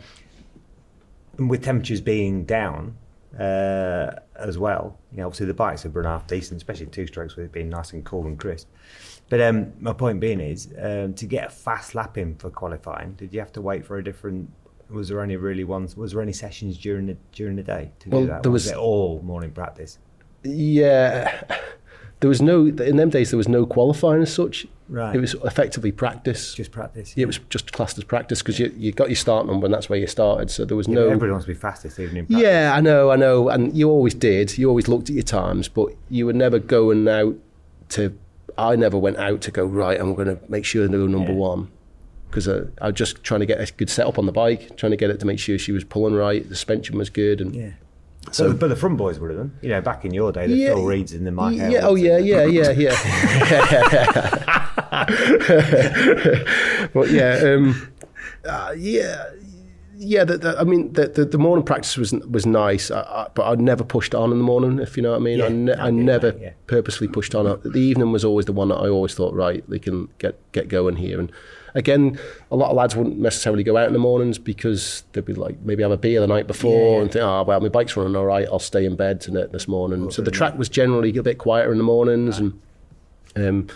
and 1.39 1.49
with 1.51 1.65
temperatures 1.65 2.01
being 2.01 2.45
down 2.45 2.97
uh, 3.39 4.11
as 4.37 4.59
well, 4.59 4.99
you 5.11 5.19
know, 5.19 5.27
obviously 5.27 5.47
the 5.47 5.55
bikes 5.55 5.83
have 5.83 5.97
run 5.97 6.05
half 6.05 6.27
decent, 6.27 6.59
especially 6.59 6.87
two 6.87 7.07
strokes 7.07 7.37
with 7.37 7.47
it 7.47 7.53
being 7.53 7.69
nice 7.69 7.93
and 7.93 8.05
cool 8.05 8.27
and 8.27 8.39
crisp. 8.39 8.69
But 9.35 9.41
um, 9.41 9.73
my 9.81 9.93
point 9.93 10.21
being 10.21 10.39
is, 10.39 10.73
um, 10.81 11.13
to 11.15 11.27
get 11.27 11.49
a 11.49 11.51
fast 11.51 11.97
lap 11.97 12.17
in 12.17 12.37
for 12.37 12.51
qualifying, 12.51 13.15
did 13.15 13.35
you 13.35 13.41
have 13.41 13.51
to 13.55 13.61
wait 13.61 13.85
for 13.85 13.99
a 13.99 14.05
different? 14.05 14.49
Was 14.91 15.09
there 15.09 15.21
only 15.21 15.35
really 15.35 15.65
ones? 15.65 15.97
Was 15.97 16.13
there 16.13 16.23
any 16.23 16.33
sessions 16.33 16.79
during 16.79 17.07
the 17.07 17.17
during 17.33 17.57
the 17.57 17.65
day 17.65 17.91
to 17.99 18.11
Well, 18.11 18.21
do 18.21 18.27
that? 18.29 18.43
there 18.45 18.51
Or 18.51 18.53
was- 18.53 18.69
it 18.71 18.77
all 18.77 19.21
morning 19.25 19.51
practice. 19.51 19.99
Yeah, 20.45 21.43
there 22.21 22.29
was 22.29 22.41
no 22.41 22.67
in 22.67 22.95
them 22.97 23.11
days. 23.11 23.31
There 23.33 23.37
was 23.37 23.49
no 23.49 23.67
qualifying 23.67 24.23
as 24.23 24.33
such. 24.33 24.69
Right. 24.89 25.17
It 25.17 25.21
was 25.21 25.35
effectively 25.43 25.91
practice. 25.91 26.55
Just 26.55 26.71
practice. 26.71 27.17
yeah, 27.17 27.25
it 27.25 27.27
was 27.27 27.41
just 27.51 27.73
classed 27.73 27.99
as 27.99 28.05
practice 28.05 28.41
because 28.41 28.61
you 28.61 28.73
you 28.77 28.93
got 28.93 29.09
your 29.09 29.17
start 29.17 29.47
number 29.49 29.65
and 29.67 29.75
that's 29.75 29.89
where 29.89 29.99
you 29.99 30.07
started. 30.07 30.49
So 30.49 30.65
there 30.65 30.77
was 30.77 30.87
no. 30.87 31.07
Everybody 31.07 31.33
wants 31.33 31.47
to 31.47 31.53
be 31.53 31.59
fastest 31.59 31.99
even 31.99 32.19
in 32.19 32.27
practice. 32.27 32.41
Yeah, 32.47 32.71
I 32.73 32.81
know, 32.81 33.11
I 33.11 33.17
know, 33.17 33.49
and 33.49 33.77
you 33.77 33.91
always 33.91 34.15
did. 34.15 34.57
You 34.57 34.69
always 34.69 34.87
looked 34.87 35.09
at 35.11 35.17
your 35.17 35.25
times, 35.25 35.67
but 35.67 35.89
you 36.09 36.25
were 36.25 36.33
never 36.33 36.61
going 36.61 37.09
out 37.09 37.35
to. 37.89 38.17
I 38.57 38.77
never 38.77 38.97
went 38.99 39.17
out 39.19 39.41
to 39.43 39.51
go 39.51 39.65
right. 39.65 39.99
I'm 40.01 40.15
going 40.15 40.29
to 40.29 40.39
make 40.49 40.65
sure 40.65 40.85
I 40.85 40.89
go 40.89 41.07
number 41.07 41.33
Yeah. 41.33 41.39
one 41.39 41.71
because 42.31 42.47
uh, 42.49 42.67
I 42.81 42.87
was 42.89 42.95
just 42.97 43.23
trying 43.23 43.41
to 43.41 43.47
get 43.47 43.61
a 43.61 43.73
good 43.73 43.89
setup 43.91 44.19
on 44.19 44.27
the 44.27 44.33
bike, 44.33 44.77
trying 44.77 44.91
to 44.91 44.97
get 44.97 45.11
it 45.11 45.21
to 45.21 45.27
make 45.27 45.39
sure 45.39 45.57
she 45.59 45.71
was 45.73 45.85
pulling 45.85 46.15
right, 46.15 46.43
the 46.49 46.55
suspension 46.57 46.99
was 46.99 47.09
good, 47.11 47.41
and 47.41 47.55
Yeah. 47.55 47.71
So- 48.33 48.51
So, 48.51 48.57
but 48.57 48.69
the 48.69 48.77
front 48.77 48.97
boys 48.97 49.21
would 49.21 49.31
have 49.31 49.39
done. 49.39 49.53
You 49.61 49.69
know, 49.69 49.81
back 49.83 50.05
in 50.05 50.15
your 50.15 50.33
day, 50.33 50.47
the 50.47 50.57
Yeah, 50.57 50.75
Phil 50.75 50.85
Reads 50.85 51.13
and 51.13 51.27
the 51.27 51.31
Mike. 51.31 51.57
yeah, 51.59 51.81
oh 51.83 51.95
yeah, 51.95 52.17
yeah, 52.19 52.45
yeah, 52.45 52.71
yeah. 52.71 52.95
but 56.95 57.11
yeah, 57.11 57.41
um, 57.45 57.89
uh, 58.45 58.73
yeah, 58.77 59.27
yeah. 59.97 60.25
The, 60.25 60.39
the, 60.39 60.59
I 60.61 60.65
mean, 60.65 60.93
the, 60.93 61.09
the 61.09 61.25
the 61.25 61.39
morning 61.39 61.65
practice 61.65 61.97
was 61.97 62.13
was 62.13 62.47
nice, 62.47 62.91
I, 62.91 63.01
I, 63.01 63.29
but 63.35 63.47
I 63.51 63.55
never 63.55 63.85
pushed 63.85 64.15
on 64.15 64.33
in 64.33 64.39
the 64.39 64.45
morning. 64.45 64.79
If 64.79 64.97
you 64.97 65.03
know 65.03 65.11
what 65.11 65.17
I 65.17 65.21
mean, 65.21 65.39
Yeah, 65.39 65.47
I, 65.47 65.49
ne- 65.49 65.75
I 65.75 65.91
never 65.91 66.33
that, 66.33 66.41
yeah. 66.41 66.51
purposely 66.67 67.09
pushed 67.09 67.35
on. 67.35 67.45
The 67.65 67.79
evening 67.79 68.13
was 68.13 68.25
always 68.25 68.47
the 68.47 68.53
one 68.53 68.69
that 68.69 68.77
I 68.77 68.89
always 68.89 69.15
thought, 69.15 69.35
right, 69.35 69.63
they 69.69 69.79
can 69.79 70.09
get 70.19 70.39
get 70.53 70.69
going 70.69 70.97
here. 70.97 71.19
And 71.21 71.31
again, 71.75 72.19
a 72.51 72.57
lot 72.57 72.71
of 72.71 72.77
lads 72.77 72.95
wouldn't 72.95 73.19
necessarily 73.19 73.63
go 73.65 73.77
out 73.77 73.87
in 73.89 73.93
the 73.93 73.99
mornings 73.99 74.39
because 74.39 75.03
they'd 75.13 75.25
be 75.25 75.35
like 75.35 75.61
maybe 75.63 75.83
have 75.83 75.93
a 75.93 75.97
beer 75.97 76.21
the 76.21 76.27
night 76.27 76.47
before 76.47 76.97
Yeah. 76.97 77.03
and 77.03 77.13
think, 77.13 77.25
oh 77.25 77.43
well, 77.43 77.61
my 77.61 77.69
bike's 77.69 77.97
running 77.97 78.17
all 78.17 78.27
right, 78.27 78.47
I'll 78.51 78.59
stay 78.59 78.85
in 78.85 78.97
bed 78.97 79.21
tonight 79.21 79.53
this 79.53 79.67
morning. 79.69 80.11
So 80.11 80.23
the 80.23 80.31
track 80.31 80.57
was 80.59 80.69
generally 80.69 81.17
a 81.17 81.23
bit 81.23 81.39
quieter 81.39 81.73
in 81.73 81.79
the 81.79 81.85
mornings, 81.85 82.39
and 82.39 82.61
um, 83.37 83.67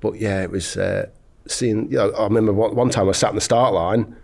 but 0.00 0.16
yeah, 0.20 0.42
it 0.42 0.50
was 0.50 0.76
uh, 0.76 1.08
seeing. 1.46 1.90
You 1.90 1.98
know, 1.98 2.10
I 2.12 2.24
remember 2.24 2.52
one, 2.52 2.74
one 2.74 2.90
time 2.90 3.08
I 3.08 3.12
sat 3.12 3.30
in 3.30 3.34
the 3.36 3.40
start 3.42 3.72
line. 3.74 4.16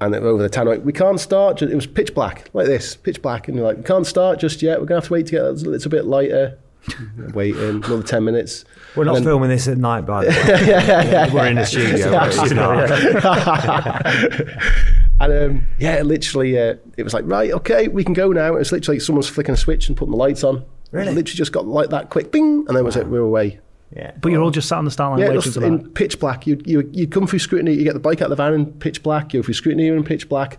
And 0.00 0.14
then 0.14 0.22
over 0.22 0.42
the 0.42 0.48
town, 0.48 0.66
like, 0.66 0.84
we 0.84 0.92
can't 0.92 1.20
start. 1.20 1.60
It 1.60 1.74
was 1.74 1.86
pitch 1.86 2.14
black, 2.14 2.48
like 2.54 2.66
this, 2.66 2.96
pitch 2.96 3.20
black. 3.20 3.48
And 3.48 3.56
you're 3.56 3.66
like, 3.66 3.76
we 3.76 3.82
can't 3.82 4.06
start 4.06 4.38
just 4.38 4.62
yet. 4.62 4.80
We're 4.80 4.86
going 4.86 5.00
to 5.00 5.04
have 5.04 5.08
to 5.08 5.12
wait 5.12 5.26
to 5.26 5.32
get 5.32 5.42
a 5.42 5.50
little 5.50 5.90
bit 5.90 6.06
lighter. 6.06 6.58
Waiting 7.34 7.60
another 7.60 8.02
10 8.02 8.24
minutes. 8.24 8.64
We're 8.96 9.04
not 9.04 9.14
then- 9.14 9.24
filming 9.24 9.50
this 9.50 9.68
at 9.68 9.76
night, 9.76 10.06
by 10.06 10.24
the 10.24 10.30
way. 10.30 11.30
We're 11.34 11.46
in 11.48 11.56
the 11.56 11.66
studio. 11.66 12.10
not. 12.54 12.90
And 15.20 15.32
um, 15.32 15.66
yeah, 15.78 16.00
literally, 16.00 16.58
uh, 16.58 16.76
it 16.96 17.02
was 17.02 17.12
like, 17.12 17.24
right, 17.26 17.52
okay, 17.52 17.88
we 17.88 18.02
can 18.02 18.14
go 18.14 18.32
now. 18.32 18.56
It's 18.56 18.72
literally 18.72 18.96
like 18.96 19.02
someone's 19.02 19.28
flicking 19.28 19.52
a 19.52 19.56
switch 19.56 19.88
and 19.88 19.96
putting 19.96 20.12
the 20.12 20.16
lights 20.16 20.42
on. 20.42 20.64
Really? 20.92 21.12
Literally 21.12 21.36
just 21.36 21.52
got 21.52 21.66
like 21.66 21.90
that 21.90 22.08
quick 22.08 22.32
bing, 22.32 22.64
and 22.66 22.74
then 22.76 22.82
was 22.84 22.96
it, 22.96 23.06
we 23.06 23.18
were 23.18 23.26
away. 23.26 23.60
Yeah. 23.94 24.12
But 24.20 24.30
you're 24.30 24.42
all 24.42 24.50
just 24.50 24.68
sat 24.68 24.78
on 24.78 24.84
the 24.84 24.90
start 24.90 25.12
line 25.12 25.20
Yeah, 25.20 25.26
waiting 25.28 25.42
just 25.42 25.54
for 25.54 25.60
that. 25.60 25.66
in 25.66 25.90
pitch 25.90 26.20
black. 26.20 26.46
You 26.46 26.60
you 26.64 26.88
you'd 26.92 27.10
come 27.10 27.26
through 27.26 27.40
scrutiny. 27.40 27.74
You 27.74 27.84
get 27.84 27.94
the 27.94 27.98
bike 28.00 28.20
out 28.20 28.26
of 28.26 28.30
the 28.30 28.36
van 28.36 28.54
in 28.54 28.66
pitch 28.66 29.02
black. 29.02 29.32
You 29.32 29.40
go 29.40 29.44
through 29.44 29.54
scrutiny 29.54 29.86
you're 29.86 29.96
in 29.96 30.04
pitch 30.04 30.28
black. 30.28 30.58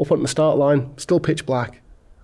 Up 0.00 0.10
on 0.10 0.22
the 0.22 0.28
start 0.28 0.56
line, 0.56 0.96
still 0.96 1.20
pitch 1.20 1.44
black. 1.44 1.82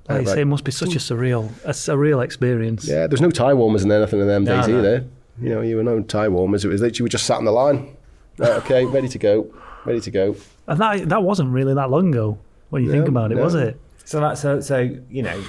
Like 0.09 0.23
you 0.23 0.27
say, 0.29 0.41
it 0.43 0.47
must 0.47 0.65
be 0.65 0.71
such 0.73 0.95
a 0.95 0.99
surreal, 0.99 1.51
a 1.65 1.71
surreal 1.71 2.25
experience. 2.25 2.87
Yeah, 2.89 3.07
there's 3.07 3.21
no 3.21 3.31
tire 3.31 3.57
warmers 3.57 3.83
and 3.83 3.91
anything 3.93 4.21
in 4.21 4.27
them 4.29 4.45
No, 4.45 4.57
days 4.57 4.69
no. 4.69 4.79
either. 4.79 5.05
You 5.43 5.49
know, 5.51 5.61
you 5.61 5.77
were 5.77 5.83
no 5.83 6.01
tire 6.01 6.31
warmers. 6.31 6.65
It 6.65 6.69
was 6.69 6.81
literally 6.81 6.99
you 7.01 7.05
were 7.05 7.09
just 7.11 7.27
sat 7.27 7.37
on 7.39 7.45
the 7.45 7.51
line. 7.51 7.95
Right, 8.39 8.53
okay, 8.53 8.85
ready 8.97 9.09
to 9.09 9.19
go, 9.19 9.53
ready 9.85 10.01
to 10.01 10.11
go. 10.11 10.37
And 10.69 10.81
that 10.81 11.09
that 11.11 11.23
wasn't 11.23 11.51
really 11.51 11.75
that 11.75 11.91
long 11.91 12.09
ago 12.09 12.39
when 12.71 12.85
you 12.85 12.91
think 12.91 13.09
about 13.09 13.31
it, 13.33 13.35
no. 13.35 13.43
was 13.45 13.55
it? 13.55 13.79
So 14.05 14.21
that 14.21 14.39
so 14.39 14.61
so 14.61 14.79
you 15.11 15.23
know, 15.23 15.43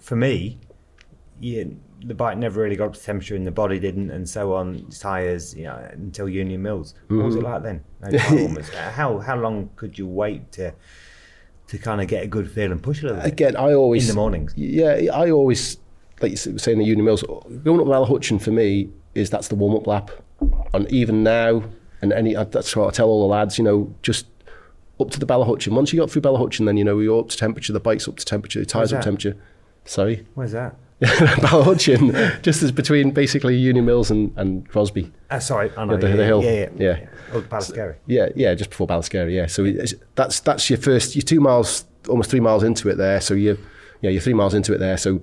for 0.00 0.16
me, 0.16 0.58
you, 1.40 1.78
the 2.06 2.14
bike 2.14 2.38
never 2.38 2.62
really 2.62 2.76
got 2.76 2.86
up 2.88 2.94
to 2.94 3.02
temperature, 3.02 3.34
and 3.36 3.46
the 3.46 3.50
body 3.50 3.78
didn't, 3.78 4.10
and 4.10 4.28
so 4.28 4.54
on. 4.54 4.86
Tires, 4.90 5.54
you 5.54 5.64
know, 5.64 5.76
until 5.92 6.28
Union 6.28 6.62
Mills. 6.62 6.94
What 7.08 7.24
was 7.24 7.34
it 7.34 7.38
Mm-hmm. 7.38 7.46
like 7.52 7.62
then? 7.62 7.84
No 8.02 8.18
tire 8.18 8.38
warmers. 8.40 8.68
How 8.70 9.18
how 9.18 9.36
long 9.36 9.70
could 9.76 9.98
you 9.98 10.06
wait 10.06 10.52
to 10.52 10.72
to 11.68 11.78
kind 11.78 12.00
of 12.00 12.06
get 12.08 12.22
a 12.22 12.26
good 12.26 12.50
feel 12.50 12.70
and 12.70 12.82
push 12.82 13.02
a 13.02 13.06
little 13.06 13.20
bit? 13.22 13.32
Again, 13.32 13.56
I 13.56 13.74
always 13.74 14.08
In 14.08 14.14
the 14.14 14.20
mornings. 14.20 14.52
Yeah, 14.56 15.10
I 15.12 15.30
always 15.30 15.78
like 16.20 16.32
you 16.46 16.52
were 16.52 16.58
saying 16.58 16.78
the 16.78 16.84
Union 16.84 17.04
Mills 17.04 17.22
going 17.22 17.80
up 17.80 17.86
Ballahutchin 17.86 18.40
for 18.40 18.50
me 18.52 18.88
is 19.14 19.30
that's 19.30 19.48
the 19.48 19.54
warm 19.54 19.74
up 19.76 19.86
lap, 19.86 20.10
and 20.74 20.90
even 20.92 21.22
now 21.22 21.62
and 22.02 22.12
any 22.12 22.34
that's 22.34 22.76
what 22.76 22.88
I 22.88 22.90
tell 22.90 23.08
all 23.08 23.22
the 23.22 23.34
lads. 23.34 23.58
You 23.58 23.64
know, 23.64 23.94
just 24.02 24.26
up 25.00 25.10
to 25.10 25.18
the 25.18 25.26
Ballahutchin. 25.26 25.72
Once 25.72 25.92
you 25.92 25.98
got 26.00 26.10
through 26.10 26.22
Ballahutchin, 26.22 26.66
then 26.66 26.76
you 26.76 26.84
know 26.84 26.98
you're 27.00 27.20
up 27.20 27.28
to 27.30 27.36
temperature. 27.36 27.72
The 27.72 27.80
bike's 27.80 28.06
up 28.06 28.16
to 28.16 28.24
temperature. 28.24 28.60
The 28.60 28.66
tires 28.66 28.92
up 28.92 29.00
to 29.00 29.04
temperature. 29.04 29.36
Sorry, 29.84 30.26
Where's 30.34 30.52
that? 30.52 30.76
Ballahutchin, 31.02 32.40
just 32.42 32.62
as 32.62 32.72
between 32.72 33.10
basically 33.10 33.56
Union 33.56 33.84
Mills 33.84 34.10
and, 34.10 34.32
and 34.36 34.68
Crosby. 34.68 35.12
Uh, 35.30 35.38
sorry, 35.38 35.70
I 35.76 35.84
know. 35.84 35.94
Yeah, 35.94 35.98
the- 36.00 36.08
yeah, 36.08 36.16
the 36.16 36.24
hill. 36.24 36.42
Yeah, 36.42 36.50
yeah. 36.52 36.68
Yeah. 36.78 37.06
Oh, 37.32 37.40
Balascary. 37.42 37.96
Yeah, 38.06 38.28
yeah, 38.34 38.54
just 38.54 38.70
before 38.70 38.86
Ballascary. 38.86 39.34
Yeah, 39.34 39.46
so 39.46 39.64
it's, 39.64 39.94
that's 40.14 40.40
that's 40.40 40.70
your 40.70 40.78
first. 40.78 41.14
You're 41.14 41.22
two 41.22 41.40
miles, 41.40 41.84
almost 42.08 42.30
three 42.30 42.40
miles 42.40 42.62
into 42.62 42.88
it 42.88 42.94
there. 42.96 43.20
So 43.20 43.34
you, 43.34 43.58
yeah, 44.00 44.10
you're 44.10 44.22
three 44.22 44.34
miles 44.34 44.54
into 44.54 44.72
it 44.72 44.78
there. 44.78 44.96
So 44.96 45.20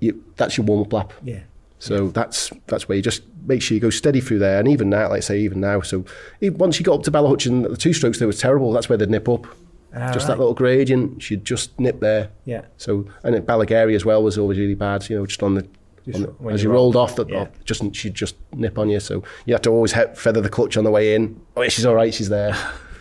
you, 0.00 0.24
that's 0.36 0.56
your 0.56 0.66
warm 0.66 0.82
up 0.82 0.92
lap. 0.92 1.12
Yeah. 1.22 1.40
So 1.78 2.08
that's 2.08 2.50
that's 2.66 2.88
where 2.88 2.96
you 2.96 3.02
just 3.02 3.22
make 3.46 3.62
sure 3.62 3.74
you 3.76 3.80
go 3.80 3.90
steady 3.90 4.20
through 4.20 4.40
there. 4.40 4.58
And 4.58 4.66
even 4.66 4.88
now, 4.90 5.08
like 5.10 5.18
I 5.18 5.20
say, 5.20 5.38
even 5.40 5.60
now, 5.60 5.82
so 5.82 6.04
once 6.42 6.80
you 6.80 6.84
got 6.84 6.96
up 6.96 7.02
to 7.04 7.12
Ballahutchin, 7.12 7.68
the 7.68 7.76
two 7.76 7.92
strokes 7.92 8.18
there 8.18 8.26
was 8.26 8.40
terrible. 8.40 8.72
That's 8.72 8.88
where 8.88 8.98
they'd 8.98 9.10
nip 9.10 9.28
up. 9.28 9.46
Ah, 9.94 10.12
just 10.12 10.24
right. 10.28 10.34
that 10.34 10.38
little 10.38 10.54
gradient, 10.54 11.22
she'd 11.22 11.44
just 11.44 11.78
nip 11.80 12.00
there. 12.00 12.30
Yeah. 12.44 12.62
So 12.76 13.06
and 13.22 13.34
at 13.34 13.46
Ballagarey 13.46 13.94
as 13.94 14.04
well 14.04 14.22
was 14.22 14.36
always 14.38 14.58
really 14.58 14.74
bad. 14.74 15.08
You 15.08 15.18
know, 15.18 15.26
just 15.26 15.42
on 15.42 15.54
the, 15.54 15.66
Just 16.04 16.16
on 16.24 16.34
the- 16.40 16.50
as 16.52 16.62
you 16.62 16.68
you 16.68 16.74
rolled 16.74 16.96
off, 16.96 17.16
the, 17.16 17.24
yeah. 17.26 17.42
off, 17.42 17.48
just 17.64 17.94
she'd 17.94 18.14
just 18.14 18.36
nip 18.52 18.78
on 18.78 18.90
you. 18.90 19.00
So 19.00 19.22
you 19.46 19.54
have 19.54 19.62
to 19.62 19.70
always 19.70 19.92
he- 19.94 20.14
feather 20.14 20.40
the 20.40 20.50
clutch 20.50 20.76
on 20.76 20.84
the 20.84 20.90
way 20.90 21.14
in. 21.14 21.40
Oh, 21.56 21.62
yeah, 21.62 21.68
she's 21.68 21.86
all 21.86 21.94
right, 21.94 22.12
she's 22.12 22.28
there. 22.28 22.54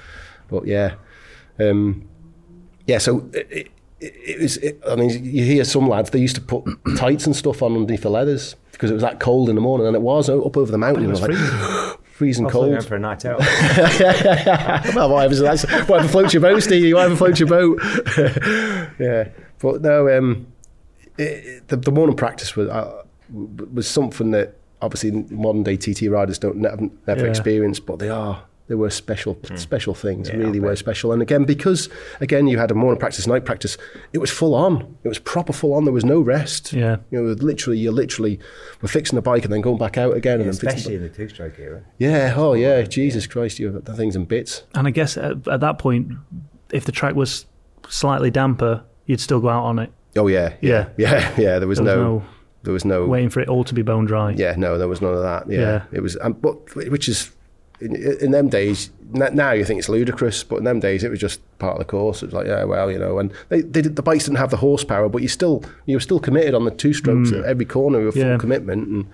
but 0.48 0.66
yeah, 0.68 0.96
um, 1.60 2.08
yeah. 2.86 3.00
So 3.00 3.30
it, 3.34 3.48
it, 3.52 3.72
it 4.00 4.40
was. 4.42 4.58
It, 4.58 4.82
I 4.88 4.96
mean, 4.96 5.10
you 5.26 5.44
hear 5.44 5.64
some 5.66 5.90
lads 5.90 6.12
they 6.12 6.20
used 6.20 6.36
to 6.36 6.42
put 6.42 6.64
tights 6.98 7.26
and 7.26 7.36
stuff 7.36 7.62
on 7.62 7.74
underneath 7.76 8.02
the 8.04 8.10
leathers 8.10 8.56
because 8.72 8.92
it 8.92 8.94
was 8.94 9.04
that 9.04 9.20
cold 9.20 9.50
in 9.50 9.56
the 9.56 9.62
morning, 9.62 9.88
and 9.88 9.96
it 9.96 10.02
was 10.02 10.30
up 10.30 10.56
over 10.58 10.72
the 10.72 10.78
mountain. 10.78 11.06
It 11.06 11.08
was 11.08 11.22
like, 11.22 11.32
freezing. 12.16 12.46
freezing 12.46 12.46
I 12.48 12.50
thought 12.50 12.60
cold. 12.72 12.86
for 12.86 12.96
a 12.96 13.00
night 13.00 13.26
out. 13.30 13.40
well, 14.96 15.10
whatever, 15.10 15.36
that's, 15.36 15.64
whatever 15.88 16.08
floats 16.08 16.34
your 16.34 16.42
boat, 16.42 16.60
Steve. 16.62 16.94
Whatever 16.96 17.16
floats 17.16 17.40
your 17.40 17.50
boat. 17.50 17.80
yeah, 19.00 19.30
but 19.60 19.82
no, 19.82 20.18
um, 20.18 20.48
it, 21.18 21.22
it- 21.24 21.68
the, 21.68 21.78
the 21.78 21.92
morning 21.92 22.16
practice 22.16 22.56
was 22.56 22.70
uh, 22.70 23.04
was 23.74 23.88
something 23.88 24.32
that 24.32 24.56
obviously 24.82 25.12
modern 25.32 25.64
day 25.64 25.78
TT 25.78 26.04
riders 26.10 26.38
don't 26.38 26.58
never, 26.58 26.90
never 27.08 27.24
Yeah. 27.24 27.30
experience, 27.30 27.80
but 27.80 28.00
they 28.00 28.10
are 28.10 28.44
they 28.68 28.76
were 28.76 28.90
special 28.90 29.38
special 29.56 29.94
things. 29.94 30.30
Yeah, 30.30 30.38
really 30.38 30.60
were 30.60 30.76
special. 30.76 31.12
And 31.12 31.22
again, 31.22 31.44
because 31.44 31.88
again 32.20 32.48
you 32.48 32.58
had 32.58 32.72
a 32.72 32.74
morning 32.74 33.00
practice, 33.00 33.28
night 33.28 33.46
practice, 33.46 33.78
it 34.14 34.18
was 34.18 34.32
full 34.32 34.56
on. 34.56 34.98
It 35.04 35.08
was 35.08 35.20
proper 35.20 35.54
full 35.54 35.74
on. 35.74 35.84
There 35.86 35.94
was 35.94 36.06
no 36.06 36.20
rest. 36.20 36.74
Yeah. 36.74 36.98
You 37.12 37.22
know, 37.22 37.34
literally, 37.34 37.78
you're 37.80 37.94
literally 37.94 38.40
were 38.82 38.88
fixing 38.88 39.16
the 39.16 39.22
bike 39.22 39.44
and 39.44 39.54
then 39.54 39.62
going 39.62 39.78
back 39.78 39.98
out 39.98 40.16
again 40.18 40.40
and 40.42 40.46
then 40.50 40.54
fixing. 40.54 40.70
Especially 40.70 40.98
The, 40.98 41.06
in 41.06 41.12
the 41.12 41.16
two-stroke 41.18 41.60
era. 41.60 41.84
yeah. 42.00 42.34
Oh 42.36 42.54
yeah. 42.54 42.82
Jesus 42.84 43.28
Christ, 43.28 43.60
you 43.60 43.72
the 43.72 43.94
things 43.96 44.16
in 44.16 44.26
bits. 44.26 44.64
And 44.74 44.88
I 44.88 44.92
guess 44.92 45.16
at, 45.18 45.48
at 45.48 45.60
that 45.60 45.78
point, 45.80 46.12
if 46.72 46.86
the 46.86 46.92
track 46.92 47.14
was 47.16 47.46
slightly 47.88 48.32
damper, 48.32 48.84
you'd 49.06 49.20
still 49.20 49.40
go 49.40 49.50
out 49.50 49.64
on 49.64 49.78
it, 49.80 49.92
Oh 50.18 50.28
yeah. 50.28 50.54
Yeah. 50.62 50.90
Yeah. 50.98 51.34
Yeah. 51.38 51.60
There 51.60 51.68
was, 51.68 51.78
There 51.78 51.86
was 51.86 51.96
no, 51.98 52.18
no 52.20 52.26
There 52.64 52.74
was 52.74 52.86
no. 52.86 53.06
waiting 53.06 53.30
for 53.30 53.42
it 53.42 53.48
all 53.50 53.64
to 53.66 53.74
be 53.76 53.84
bone 53.84 54.06
dry. 54.06 54.32
Yeah, 54.32 54.56
no, 54.58 54.78
there 54.80 54.88
was 54.88 55.02
none 55.02 55.14
of 55.14 55.22
that. 55.22 55.48
Yeah, 55.52 55.60
Yeah. 55.60 55.84
it 55.92 56.00
was, 56.02 56.18
um, 56.22 56.34
but 56.34 56.74
which 56.76 57.08
is 57.08 57.30
in, 57.80 57.96
in 57.96 58.32
them 58.32 58.50
days. 58.50 58.92
Now 59.12 59.52
you 59.52 59.66
think 59.66 59.80
it's 59.80 59.90
ludicrous, 59.90 60.44
but 60.44 60.58
in 60.58 60.64
them 60.64 60.80
days 60.80 61.04
it 61.04 61.10
was 61.10 61.20
just 61.20 61.40
part 61.60 61.74
of 61.74 61.80
the 61.80 61.86
course. 61.86 62.24
It 62.24 62.28
was 62.28 62.34
like, 62.34 62.48
yeah, 62.48 62.64
well, 62.64 62.92
you 62.92 63.00
know, 63.00 63.20
and 63.20 63.32
they, 63.50 63.62
they 63.62 63.82
did, 63.82 63.96
the 63.96 64.04
bikes 64.04 64.26
didn't 64.26 64.38
have 64.38 64.50
the 64.50 64.58
horsepower, 64.58 65.10
but 65.10 65.22
you 65.22 65.28
still 65.28 65.64
you 65.86 65.96
were 65.96 66.02
still 66.02 66.20
committed 66.20 66.54
on 66.56 66.66
the 66.66 66.72
two 66.72 66.94
strokes 66.94 67.32
mm. 67.32 67.40
at 67.40 67.46
every 67.46 67.66
corner 67.66 68.04
with 68.04 68.16
full 68.16 68.38
commitment, 68.38 68.88
and 68.88 69.08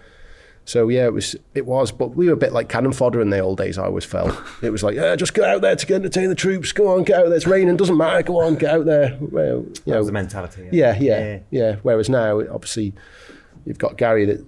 so 0.66 0.90
yeah, 0.90 1.06
it 1.06 1.14
was 1.14 1.36
it 1.54 1.66
was. 1.66 1.92
But 1.92 2.16
we 2.16 2.28
were 2.28 2.34
a 2.34 2.38
bit 2.38 2.54
like 2.54 2.70
cannon 2.70 2.94
fodder 2.94 3.22
in 3.22 3.30
the 3.30 3.40
old 3.40 3.58
days. 3.58 3.78
I 3.78 3.86
always 3.86 4.06
felt 4.06 4.36
it 4.62 4.70
was 4.70 4.84
like, 4.84 4.96
yeah, 4.96 5.16
just 5.16 5.34
go 5.34 5.44
out 5.44 5.62
there 5.62 5.76
to 5.76 5.94
entertain 5.94 6.30
the 6.30 6.36
troops. 6.36 6.72
Go 6.72 6.88
on, 6.88 7.04
get 7.04 7.20
out 7.20 7.28
there. 7.28 7.36
It's 7.36 7.48
raining, 7.48 7.78
doesn't 7.78 7.98
matter. 7.98 8.24
Go 8.24 8.42
on, 8.42 8.56
get 8.56 8.74
out 8.74 8.86
there. 8.86 9.18
Well, 9.20 9.64
you 9.64 9.74
That 9.74 9.88
know, 9.88 9.98
was 9.98 10.08
the 10.08 10.14
mentality. 10.14 10.70
yeah, 10.72 10.98
yeah, 11.00 11.40
yeah, 11.50 11.76
Whereas 11.82 12.10
now, 12.10 12.40
obviously, 12.40 12.94
you've 13.66 13.80
got 13.80 13.98
Gary 13.98 14.26
that 14.26 14.46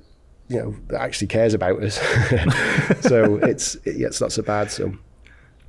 you 0.49 0.57
know 0.57 0.75
that 0.87 1.01
actually 1.01 1.27
cares 1.27 1.53
about 1.53 1.81
us. 1.81 1.95
so 3.01 3.37
it's 3.37 3.75
it, 3.85 3.97
yeah, 3.97 4.07
it's 4.07 4.21
not 4.21 4.31
so 4.31 4.41
bad. 4.41 4.71
So 4.71 4.93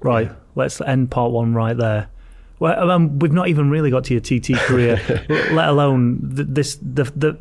Right, 0.00 0.30
let's 0.54 0.80
end 0.82 1.10
part 1.10 1.32
one 1.32 1.54
right 1.54 1.76
there. 1.76 2.08
Well, 2.58 2.90
um, 2.90 3.18
we've 3.18 3.32
not 3.32 3.48
even 3.48 3.70
really 3.70 3.90
got 3.90 4.04
to 4.04 4.14
your 4.14 4.20
TT 4.20 4.54
career, 4.54 5.00
let 5.52 5.68
alone 5.68 6.32
th- 6.36 6.48
this. 6.50 6.76
The, 6.76 7.04
the 7.16 7.38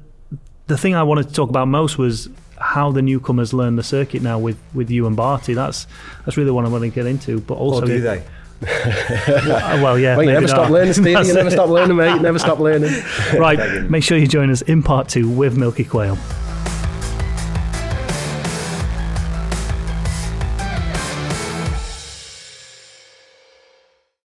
the 0.68 0.78
thing 0.78 0.96
I 0.96 1.04
wanted 1.04 1.28
to 1.28 1.34
talk 1.34 1.50
about 1.50 1.68
most 1.68 1.98
was 1.98 2.30
how 2.58 2.92
the 2.92 3.02
newcomers 3.02 3.54
learn 3.54 3.76
the 3.76 3.84
circuit 3.84 4.22
now 4.22 4.40
with, 4.40 4.58
with 4.74 4.90
you 4.90 5.06
and 5.06 5.16
Barty. 5.16 5.54
That's 5.54 5.88
that's 6.26 6.38
really 6.38 6.52
what 6.52 6.66
I 6.66 6.70
want 6.70 6.84
to 6.84 6.90
get 6.90 7.06
into. 7.06 7.42
But 7.42 7.56
also, 7.56 7.84
Or 7.84 7.86
do 7.86 8.00
they? 8.00 8.24
Uh, 8.66 9.80
well, 9.84 10.00
yeah, 10.00 10.16
well, 10.18 10.24
you 10.24 10.28
maybe 10.30 10.34
never 10.34 10.48
stop 10.48 10.64
not. 10.64 10.72
learning, 10.72 10.94
Steve. 10.94 11.28
You 11.28 11.34
never 11.34 11.52
stop 11.52 11.70
learning, 11.70 11.98
mate. 11.98 12.16
You 12.16 12.20
never 12.22 12.40
stop 12.40 12.60
learning. 12.60 12.94
Right, 13.38 13.84
make 13.90 14.04
sure 14.04 14.18
you 14.18 14.28
join 14.28 14.50
us 14.50 14.62
in 14.62 14.82
part 14.82 15.10
two 15.10 15.30
with 15.30 15.58
Milky 15.58 15.84
Quayle. 15.84 16.18